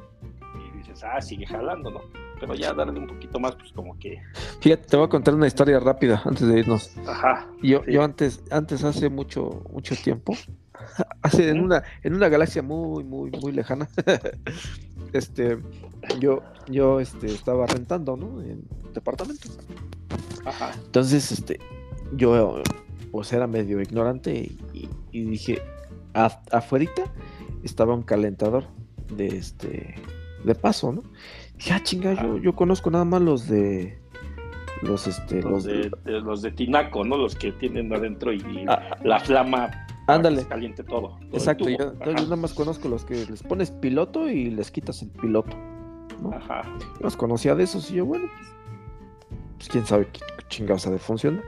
Y 0.59 0.77
dices, 0.77 1.03
ah, 1.03 1.21
sigue 1.21 1.45
jalando, 1.45 1.89
¿no? 1.91 2.01
Pero 2.39 2.53
ya 2.53 2.73
darle 2.73 2.99
un 2.99 3.07
poquito 3.07 3.39
más, 3.39 3.55
pues 3.55 3.71
como 3.73 3.97
que, 3.97 4.21
Fíjate, 4.61 4.83
te 4.87 4.97
voy 4.97 5.05
a 5.07 5.09
contar 5.09 5.33
una 5.33 5.47
historia 5.47 5.79
rápida 5.79 6.21
antes 6.25 6.47
de 6.47 6.59
irnos. 6.59 6.95
ajá, 7.07 7.47
Yo, 7.63 7.81
Sí. 7.85 7.93
yo 7.93 8.03
antes, 8.03 8.43
antes 8.51 8.83
hace 8.83 9.09
mucho, 9.09 9.63
mucho 9.71 9.95
tiempo, 9.95 10.33
hace 11.23 11.49
en 11.49 11.61
una, 11.61 11.81
en 12.03 12.13
una 12.13 12.29
galaxia 12.29 12.61
muy, 12.61 13.03
muy, 13.03 13.31
muy 13.31 13.51
lejana, 13.51 13.87
este, 15.13 15.57
yo, 16.19 16.43
yo, 16.67 16.99
este, 16.99 17.27
estaba 17.27 17.65
rentando, 17.65 18.15
¿no? 18.15 18.41
En 18.41 18.61
departamento. 18.93 19.49
Ajá, 20.45 20.71
Entonces, 20.85 21.31
este, 21.31 21.59
yo, 22.13 22.61
pues 23.11 23.31
era 23.33 23.47
medio 23.47 23.81
ignorante 23.81 24.33
y, 24.73 24.89
y 25.11 25.21
dije, 25.25 25.61
"A- 26.13 26.41
afuerita 26.51 27.03
estaba 27.63 27.93
un 27.93 28.03
calentador 28.03 28.65
de 29.15 29.27
este, 29.27 29.95
de 30.43 30.55
paso, 30.55 30.91
¿no? 30.91 31.03
Dije, 31.57 31.73
ah, 31.73 31.81
chinga, 31.83 32.13
yo, 32.21 32.37
yo 32.37 32.55
conozco 32.55 32.89
nada 32.91 33.05
más 33.05 33.21
los 33.21 33.47
de, 33.47 33.97
los, 34.83 35.07
este, 35.07 35.41
los 35.41 35.63
de, 35.63 35.91
de- 36.05 36.21
los 36.21 36.41
de 36.41 36.51
Tinaco, 36.51 37.03
¿no? 37.03 37.17
Los 37.17 37.35
que 37.35 37.51
tienen 37.51 37.91
adentro 37.93 38.31
y 38.33 38.41
Ah, 38.67 38.95
la 39.03 39.19
flama 39.19 39.69
ándale. 40.07 40.43
que 40.43 40.47
caliente 40.49 40.83
todo. 40.83 41.17
Exacto, 41.33 41.67
yo, 41.67 41.93
nada 42.05 42.35
más 42.35 42.53
conozco 42.53 42.87
los 42.87 43.03
que 43.05 43.25
les 43.25 43.41
pones 43.43 43.71
piloto 43.71 44.29
y 44.29 44.51
les 44.51 44.69
quitas 44.71 45.01
el 45.01 45.09
piloto. 45.09 45.55
¿no? 46.21 46.31
Ajá. 46.33 46.61
Los 46.99 47.15
conocía 47.17 47.53
de 47.55 47.63
esos 47.63 47.91
y 47.91 47.95
yo, 47.95 48.05
bueno, 48.05 48.27
pues, 48.35 48.47
pues, 49.57 49.69
quién 49.69 49.85
sabe 49.85 50.07
qué 50.11 50.21
chingados 50.49 50.87
ha 50.87 50.91
de 50.91 50.99
funcionar. 50.99 51.43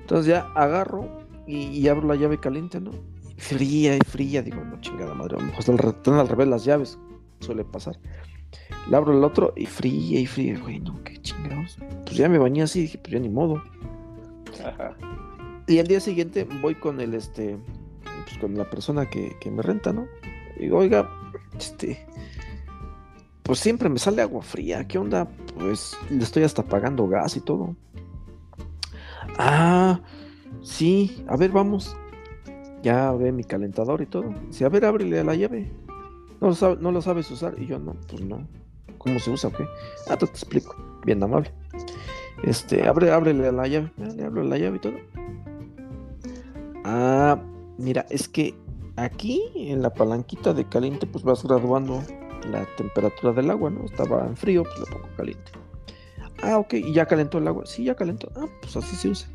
Entonces 0.00 0.26
ya 0.26 0.50
agarro 0.54 1.08
y, 1.46 1.66
y 1.68 1.88
abro 1.88 2.06
la 2.06 2.16
llave 2.16 2.38
caliente, 2.38 2.80
¿no? 2.80 2.92
Fría 3.36 3.96
y 3.96 4.00
fría, 4.06 4.42
digo, 4.42 4.62
no 4.62 4.80
chingada 4.80 5.14
madre, 5.14 5.36
a 5.36 5.40
lo 5.40 5.46
mejor 5.46 5.60
están, 5.60 6.14
al 6.14 6.28
revés 6.28 6.48
las 6.48 6.64
llaves, 6.64 6.98
suele 7.40 7.64
pasar. 7.64 7.98
Le 8.88 8.96
abro 8.96 9.16
el 9.16 9.24
otro 9.24 9.52
y 9.56 9.66
fría 9.66 10.20
y 10.20 10.26
fría, 10.26 10.58
güey, 10.58 10.80
no, 10.80 11.02
qué 11.04 11.16
chingados. 11.22 11.78
Pues 12.04 12.16
ya 12.16 12.28
me 12.28 12.38
bañé 12.38 12.62
así, 12.62 12.82
dije, 12.82 12.98
pues 12.98 13.12
ya 13.12 13.18
ni 13.18 13.28
modo. 13.28 13.62
Ajá. 14.64 14.96
Y 15.66 15.78
al 15.78 15.86
día 15.86 16.00
siguiente 16.00 16.46
voy 16.60 16.74
con 16.74 17.00
el, 17.00 17.14
este, 17.14 17.56
pues 18.24 18.38
con 18.38 18.56
la 18.56 18.68
persona 18.68 19.08
que, 19.08 19.36
que 19.40 19.50
me 19.50 19.62
renta, 19.62 19.92
¿no? 19.92 20.06
Y 20.56 20.64
digo, 20.64 20.78
oiga, 20.78 21.08
este, 21.58 22.04
pues 23.50 23.58
siempre 23.58 23.88
me 23.88 23.98
sale 23.98 24.22
agua 24.22 24.42
fría, 24.42 24.86
¿qué 24.86 24.96
onda? 24.96 25.28
Pues 25.58 25.98
le 26.08 26.22
estoy 26.22 26.44
hasta 26.44 26.62
pagando 26.62 27.08
gas 27.08 27.36
y 27.36 27.40
todo. 27.40 27.74
Ah, 29.38 30.00
sí, 30.62 31.24
a 31.26 31.36
ver, 31.36 31.50
vamos. 31.50 31.96
Ya 32.84 33.10
ve 33.10 33.32
mi 33.32 33.42
calentador 33.42 34.02
y 34.02 34.06
todo. 34.06 34.32
Dice, 34.46 34.66
a 34.66 34.68
ver, 34.68 34.84
ábrele 34.84 35.18
a 35.18 35.24
la 35.24 35.34
llave. 35.34 35.68
No 36.40 36.92
lo, 36.92 37.02
sabes 37.02 37.28
usar. 37.32 37.56
Y 37.58 37.66
yo, 37.66 37.80
no, 37.80 37.96
pues 38.06 38.22
no. 38.22 38.46
¿Cómo 38.98 39.18
se 39.18 39.32
usa 39.32 39.50
o 39.50 39.52
qué? 39.52 39.66
Ah, 40.08 40.16
te, 40.16 40.26
explico. 40.26 40.76
Bien 41.04 41.20
amable. 41.20 41.50
Este, 42.44 42.86
abre, 42.86 43.10
ábrele 43.10 43.48
a 43.48 43.52
la 43.52 43.66
llave. 43.66 43.90
Le 43.96 44.26
abro 44.26 44.44
la 44.44 44.58
llave 44.58 44.76
y 44.76 44.80
todo. 44.80 44.94
Ah, 46.84 47.36
mira, 47.78 48.06
es 48.10 48.28
que 48.28 48.54
aquí 48.94 49.42
en 49.56 49.82
la 49.82 49.92
palanquita 49.92 50.54
de 50.54 50.68
caliente, 50.68 51.08
pues 51.08 51.24
vas 51.24 51.42
graduando 51.42 52.00
la 52.50 52.64
temperatura 52.76 53.32
del 53.32 53.50
agua, 53.50 53.70
¿no? 53.70 53.84
Estaba 53.84 54.26
en 54.26 54.36
frío, 54.36 54.64
pues 54.64 54.78
la 54.80 54.86
pongo 54.86 55.08
caliente. 55.16 55.52
Ah, 56.42 56.58
ok, 56.58 56.74
y 56.74 56.92
ya 56.92 57.06
calentó 57.06 57.38
el 57.38 57.48
agua. 57.48 57.66
Sí, 57.66 57.84
ya 57.84 57.94
calentó. 57.94 58.30
Ah, 58.36 58.46
pues 58.60 58.76
así 58.76 58.96
se 58.96 59.08
usa. 59.08 59.28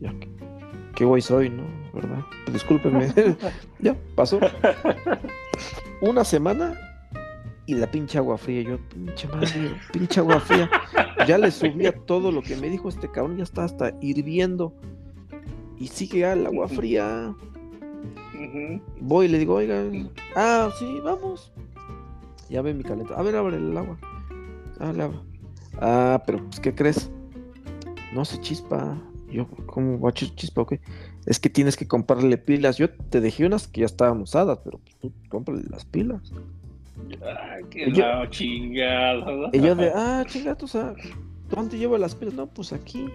Ya, 0.00 0.12
qué, 0.20 0.28
qué 0.94 1.04
güey 1.04 1.22
soy, 1.22 1.48
¿no? 1.48 1.64
¿Verdad? 1.92 2.20
Discúlpenme. 2.52 3.12
ya, 3.78 3.96
pasó. 4.14 4.40
Una 6.00 6.24
semana 6.24 6.74
y 7.66 7.74
la 7.74 7.90
pinche 7.90 8.18
agua 8.18 8.36
fría. 8.36 8.62
Yo, 8.62 8.78
pinche 8.88 9.28
madre, 9.28 9.74
pinche 9.92 10.20
agua 10.20 10.40
fría. 10.40 10.70
Ya 11.26 11.38
le 11.38 11.50
subía 11.50 11.92
todo 11.92 12.30
lo 12.30 12.42
que 12.42 12.56
me 12.56 12.68
dijo 12.68 12.88
este 12.88 13.10
cabrón, 13.10 13.38
ya 13.38 13.44
está 13.44 13.64
hasta 13.64 13.94
hirviendo. 14.00 14.74
Y 15.78 15.88
sigue 15.88 16.30
el 16.30 16.46
agua 16.46 16.68
fría. 16.68 17.34
Voy 19.00 19.26
y 19.26 19.28
le 19.28 19.38
digo, 19.38 19.54
oiga, 19.54 19.82
ah, 20.36 20.70
sí, 20.78 21.00
vamos. 21.02 21.52
Ya 22.48 22.62
ve 22.62 22.74
mi 22.74 22.82
calentador. 22.82 23.18
A 23.18 23.22
ver, 23.22 23.36
abre 23.36 23.56
el 23.56 23.76
agua. 23.76 23.96
Ah. 24.80 24.92
Ah, 25.80 26.22
pero 26.26 26.44
pues, 26.44 26.60
¿qué 26.60 26.74
crees? 26.74 27.10
No 28.14 28.24
se 28.24 28.40
chispa. 28.40 28.96
Yo, 29.30 29.48
¿cómo 29.66 29.98
va 29.98 30.10
a 30.10 30.12
chis- 30.12 30.34
chispa? 30.36 30.64
Es 31.26 31.40
que 31.40 31.50
tienes 31.50 31.76
que 31.76 31.88
comprarle 31.88 32.38
pilas. 32.38 32.76
Yo 32.76 32.90
te 32.90 33.20
dejé 33.20 33.46
unas 33.46 33.66
que 33.66 33.80
ya 33.80 33.86
estaban 33.86 34.20
usadas, 34.20 34.58
pero 34.62 34.78
pues, 34.78 34.96
tú 35.00 35.12
cómprale 35.28 35.62
las 35.68 35.84
pilas. 35.84 36.32
Ay, 37.22 37.64
qué 37.70 37.90
yo-. 37.90 38.04
¿no? 39.24 39.50
Y 39.52 39.60
yo 39.60 39.74
de, 39.74 39.90
ah, 39.94 40.24
chingato, 40.28 40.66
o 40.66 40.68
sea, 40.68 40.94
¿dónde 41.50 41.78
llevo 41.78 41.98
las 41.98 42.14
pilas? 42.14 42.34
No, 42.34 42.46
pues 42.46 42.72
aquí. 42.72 43.06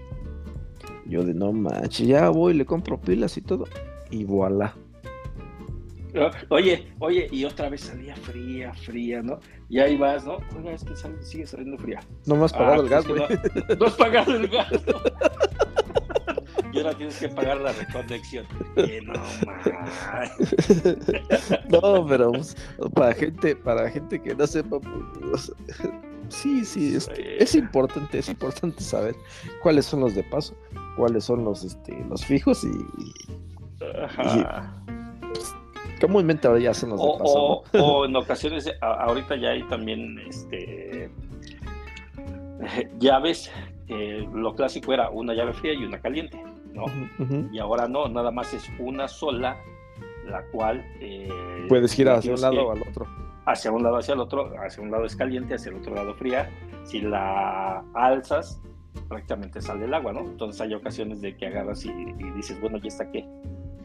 Yo 1.06 1.24
de, 1.24 1.34
no 1.34 1.54
manches, 1.54 2.06
ya 2.08 2.30
voy, 2.30 2.54
le 2.54 2.66
compro 2.66 3.00
pilas 3.00 3.38
y 3.38 3.42
todo. 3.42 3.66
Y 4.12 4.26
voilà. 4.26 4.76
Oye, 6.50 6.92
oye, 7.00 7.28
y 7.32 7.46
otra 7.46 7.70
vez 7.70 7.82
salía 7.82 8.16
fría, 8.16 8.74
fría, 8.74 9.22
¿no? 9.22 9.40
Y 9.70 9.80
ahí 9.80 9.98
vas, 9.98 10.26
¿no? 10.26 10.38
Oiga, 10.58 10.72
es 10.72 10.84
que 10.84 10.96
sale- 10.96 11.22
sigue 11.24 11.46
saliendo 11.46 11.78
fría. 11.78 12.00
No 12.26 12.36
me 12.36 12.46
has 12.46 12.54
pagado 12.54 12.82
Ah, 12.82 12.84
el 12.84 12.90
gas, 12.90 13.08
güey. 13.08 13.22
No, 13.22 13.76
no 13.80 13.86
has 13.86 13.94
pagado 13.94 14.36
el 14.36 14.48
gas. 14.48 14.72
¿no? 14.72 14.80
Y 16.72 16.78
ahora 16.78 16.94
tienes 16.96 17.18
que 17.18 17.28
pagar 17.30 17.58
la 17.62 17.72
reconexión. 17.74 18.46
Que 18.76 19.02
no. 19.02 19.14
No, 21.70 22.06
pero 22.06 22.32
pues, 22.32 22.56
para 22.94 23.14
gente, 23.14 23.56
para 23.56 23.90
gente 23.90 24.22
que 24.22 24.36
no 24.36 24.46
sepa, 24.46 24.80
pues, 24.80 25.52
sí, 26.30 26.64
sí, 26.66 26.96
es, 26.96 27.06
Sí. 27.06 27.22
es 27.40 27.56
importante, 27.56 28.20
es 28.20 28.30
importante 28.30 28.82
saber 28.84 29.16
cuáles 29.64 29.86
son 29.86 30.02
los 30.02 30.14
de 30.16 30.24
paso, 30.26 30.56
cuáles 30.96 31.24
son 31.24 31.44
los, 31.44 31.64
este, 31.64 32.06
los 32.10 32.24
fijos 32.26 32.64
y 32.64 32.70
Ajá. 34.04 34.72
Comúnmente 36.00 36.48
ahora 36.48 36.60
ya 36.60 36.74
son 36.74 36.90
los 36.92 37.00
de 37.00 37.06
O, 37.08 37.18
paso. 37.18 37.34
o- 37.40 37.64
¿no? 37.74 37.86
o 37.86 38.06
en 38.06 38.16
ocasiones, 38.16 38.70
a- 38.82 39.04
ahorita 39.06 39.36
ya 39.36 39.50
hay 39.50 39.64
también 39.64 40.18
este 40.28 41.10
llaves. 43.00 43.52
que 43.88 44.28
lo 44.34 44.54
clásico 44.56 44.94
era 44.94 45.10
una 45.10 45.34
llave 45.34 45.54
fría 45.54 45.74
y 45.74 45.84
una 45.84 46.00
caliente, 46.00 46.40
¿no? 46.74 46.86
Y 47.52 47.58
ahora 47.60 47.88
no, 47.88 48.08
nada 48.08 48.30
más 48.32 48.54
es 48.54 48.70
una 48.80 49.08
sola, 49.08 49.58
la 50.28 50.44
cual 50.52 50.86
eh, 51.00 51.66
Puedes 51.68 51.94
girar 51.94 52.18
hacia 52.18 52.36
un 52.36 52.42
lado 52.42 52.68
o 52.68 52.72
al 52.72 52.82
otro. 52.84 53.08
hacia 53.48 53.72
un 53.72 53.82
lado 53.82 53.98
hacia 53.98 54.14
el 54.14 54.20
otro, 54.20 54.52
hacia 54.64 54.84
un 54.84 54.92
lado 54.92 55.06
es 55.06 55.16
caliente, 55.16 55.56
hacia 55.56 55.72
el 55.72 55.78
otro 55.78 55.96
lado 55.96 56.14
fría. 56.14 56.50
Si 56.84 57.02
la 57.02 57.84
alzas, 57.96 58.62
prácticamente 59.08 59.60
sale 59.62 59.86
el 59.86 59.94
agua, 59.94 60.14
¿no? 60.14 60.20
Entonces 60.20 60.62
hay 60.62 60.74
ocasiones 60.76 61.20
de 61.22 61.36
que 61.36 61.48
agarras 61.48 61.84
y, 61.86 61.90
y 61.90 62.32
dices, 62.36 62.60
bueno, 62.62 62.78
ya 62.78 62.88
está 62.90 63.10
que 63.12 63.26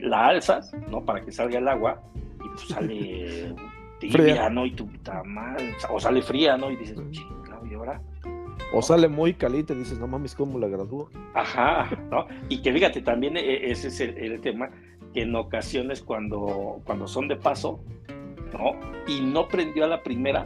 la 0.05 0.27
alzas, 0.29 0.73
¿no? 0.89 1.05
Para 1.05 1.25
que 1.25 1.33
salga 1.33 1.59
el 1.59 1.69
agua 1.69 2.03
y 2.45 2.49
pues 2.49 2.69
sale 2.69 3.55
tibia, 4.01 4.13
Fría. 4.19 4.51
¿no? 4.51 4.67
Y 4.67 4.73
tu 4.73 4.87
puta 4.89 5.23
madre, 5.25 5.75
o 5.91 5.99
sale 6.01 6.23
fría, 6.23 6.57
¿no? 6.57 6.71
Y 6.71 6.77
dices, 6.77 6.97
chingado, 7.11 7.67
¿y 7.67 7.75
ahora? 7.75 8.01
O 8.73 8.83
sale 8.83 9.09
muy 9.09 9.35
caliente, 9.35 9.75
dices, 9.75 9.99
no 9.99 10.07
mames, 10.09 10.35
¿cómo 10.35 10.59
la 10.59 10.67
gradúo? 10.69 11.09
Ajá, 11.35 11.89
¿no? 12.11 12.27
Y 12.49 12.61
que 12.63 12.73
fíjate, 12.73 13.03
también 13.03 13.37
eh, 13.37 13.71
ese 13.71 13.89
es 13.89 14.01
el, 14.01 14.17
el 14.19 14.41
tema, 14.41 14.71
que 15.13 15.23
en 15.23 15.35
ocasiones 15.37 16.03
cuando, 16.03 16.81
cuando 16.85 17.07
son 17.07 17.29
de 17.29 17.37
paso, 17.37 17.81
¿no? 18.53 18.73
Y 19.07 19.21
no 19.21 19.47
prendió 19.49 19.85
a 19.85 19.89
la 19.89 20.03
primera, 20.03 20.45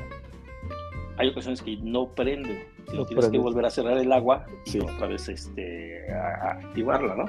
hay 1.16 1.28
ocasiones 1.28 1.62
que 1.62 1.76
no 1.82 2.08
prende, 2.08 2.66
sino 2.88 3.00
No 3.00 3.06
tienes 3.06 3.24
que 3.26 3.30
prende. 3.30 3.38
volver 3.38 3.64
a 3.64 3.70
cerrar 3.70 3.96
el 3.98 4.12
agua 4.12 4.46
y 4.66 4.70
Sí. 4.70 4.78
otra 4.80 5.06
vez 5.08 5.28
este, 5.28 6.12
a, 6.12 6.48
a 6.48 6.50
activarla, 6.52 7.14
¿no? 7.16 7.24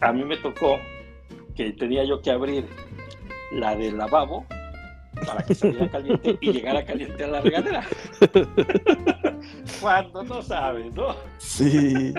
A 0.00 0.12
mí 0.12 0.24
me 0.24 0.36
tocó 0.36 0.78
que 1.58 1.72
tenía 1.72 2.04
yo 2.04 2.22
que 2.22 2.30
abrir 2.30 2.64
la 3.50 3.74
del 3.74 3.98
lavabo 3.98 4.46
para 5.26 5.42
que 5.42 5.56
saliera 5.56 5.88
caliente 5.90 6.38
y 6.40 6.52
llegara 6.52 6.84
caliente 6.84 7.24
a 7.24 7.26
la 7.26 7.40
regadera. 7.40 7.84
Cuando 9.80 10.22
no 10.22 10.40
sabes, 10.40 10.94
¿no? 10.94 11.16
Sí. 11.38 12.14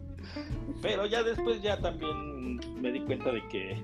Pero 0.82 1.06
ya 1.06 1.22
después 1.22 1.62
ya 1.62 1.80
también 1.80 2.60
me 2.78 2.92
di 2.92 3.00
cuenta 3.00 3.32
de 3.32 3.48
que 3.48 3.82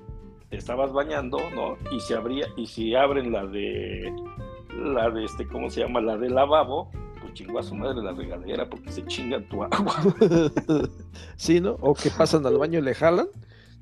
te 0.49 0.57
estabas 0.57 0.93
bañando, 0.93 1.39
¿no? 1.55 1.75
Y 1.91 1.99
si 1.99 2.13
abría, 2.13 2.45
y 2.55 2.67
si 2.67 2.93
abren 2.93 3.31
la 3.31 3.47
de 3.47 4.13
la 4.75 5.09
de 5.09 5.25
este, 5.25 5.47
¿cómo 5.47 5.71
se 5.71 5.81
llama? 5.81 6.01
La 6.01 6.17
de 6.17 6.29
lavabo, 6.29 6.91
pues 7.19 7.33
chingó 7.33 7.57
a 7.57 7.63
su 7.63 7.73
madre 7.73 8.03
la 8.03 8.11
regadera 8.11 8.69
porque 8.69 8.91
se 8.91 9.03
chingan 9.05 9.49
tu 9.49 9.63
agua. 9.63 9.95
sí, 11.35 11.59
¿no? 11.59 11.77
O 11.81 11.95
que 11.95 12.11
pasan 12.11 12.45
al 12.45 12.59
baño 12.59 12.77
y 12.77 12.83
le 12.83 12.93
jalan. 12.93 13.27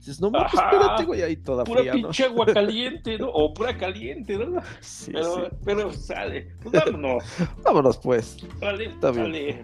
Dices, 0.05 0.21
no 0.21 0.29
Ajá. 0.37 0.69
espérate, 0.71 1.03
güey, 1.05 1.23
ahí 1.23 1.35
toda 1.37 1.63
Pura 1.63 1.79
fría, 1.79 1.93
¿no? 1.93 2.01
pinche 2.03 2.25
agua 2.25 2.45
caliente, 2.45 3.17
¿no? 3.17 3.27
O 3.29 3.53
pura 3.55 3.75
caliente, 3.75 4.37
¿no? 4.37 4.61
Sí, 4.79 5.11
Pero, 5.11 5.35
sí. 5.35 5.41
pero 5.65 5.91
sale. 5.93 6.51
Pues 6.61 6.83
vámonos. 6.85 7.23
Vámonos, 7.63 7.97
pues. 7.97 8.37
Vale, 8.59 8.85
Está 8.85 9.09
bien. 9.09 9.25
sale. 9.25 9.63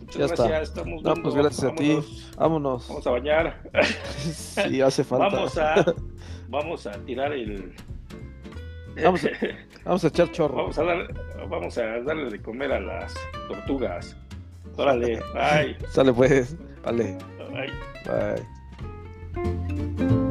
Muchas 0.00 0.16
Ya 0.18 0.24
está. 0.26 0.48
gracias, 0.48 0.68
estamos 0.68 1.02
No, 1.02 1.14
pues 1.14 1.34
gracias 1.34 1.64
a 1.72 1.74
ti. 1.74 1.88
Vámonos, 1.88 2.36
Vámonos. 2.36 2.88
Vamos 2.88 3.06
a 3.06 3.10
bañar. 3.10 3.70
Sí, 4.18 4.80
hace 4.82 5.02
falta. 5.02 5.28
Vamos 5.34 5.56
a, 5.58 5.94
vamos 6.50 6.86
a 6.86 6.92
tirar 7.06 7.32
el. 7.32 7.74
Vamos 9.02 9.24
a- 9.24 9.28
Vamos 9.84 10.04
a 10.04 10.08
echar 10.08 10.30
chorro. 10.30 10.56
Vamos 10.56 10.78
a, 10.78 10.84
dar, 10.84 11.14
vamos 11.48 11.78
a 11.78 11.82
darle 12.02 12.28
de 12.30 12.42
comer 12.42 12.70
a 12.72 12.80
las 12.80 13.14
tortugas. 13.48 14.14
Órale, 14.76 15.22
bye, 15.32 15.76
Sale, 15.88 16.12
pues. 16.12 16.54
Vale. 16.84 17.16
bye. 17.50 17.72
Bye. 18.04 19.56
Música 19.70 20.29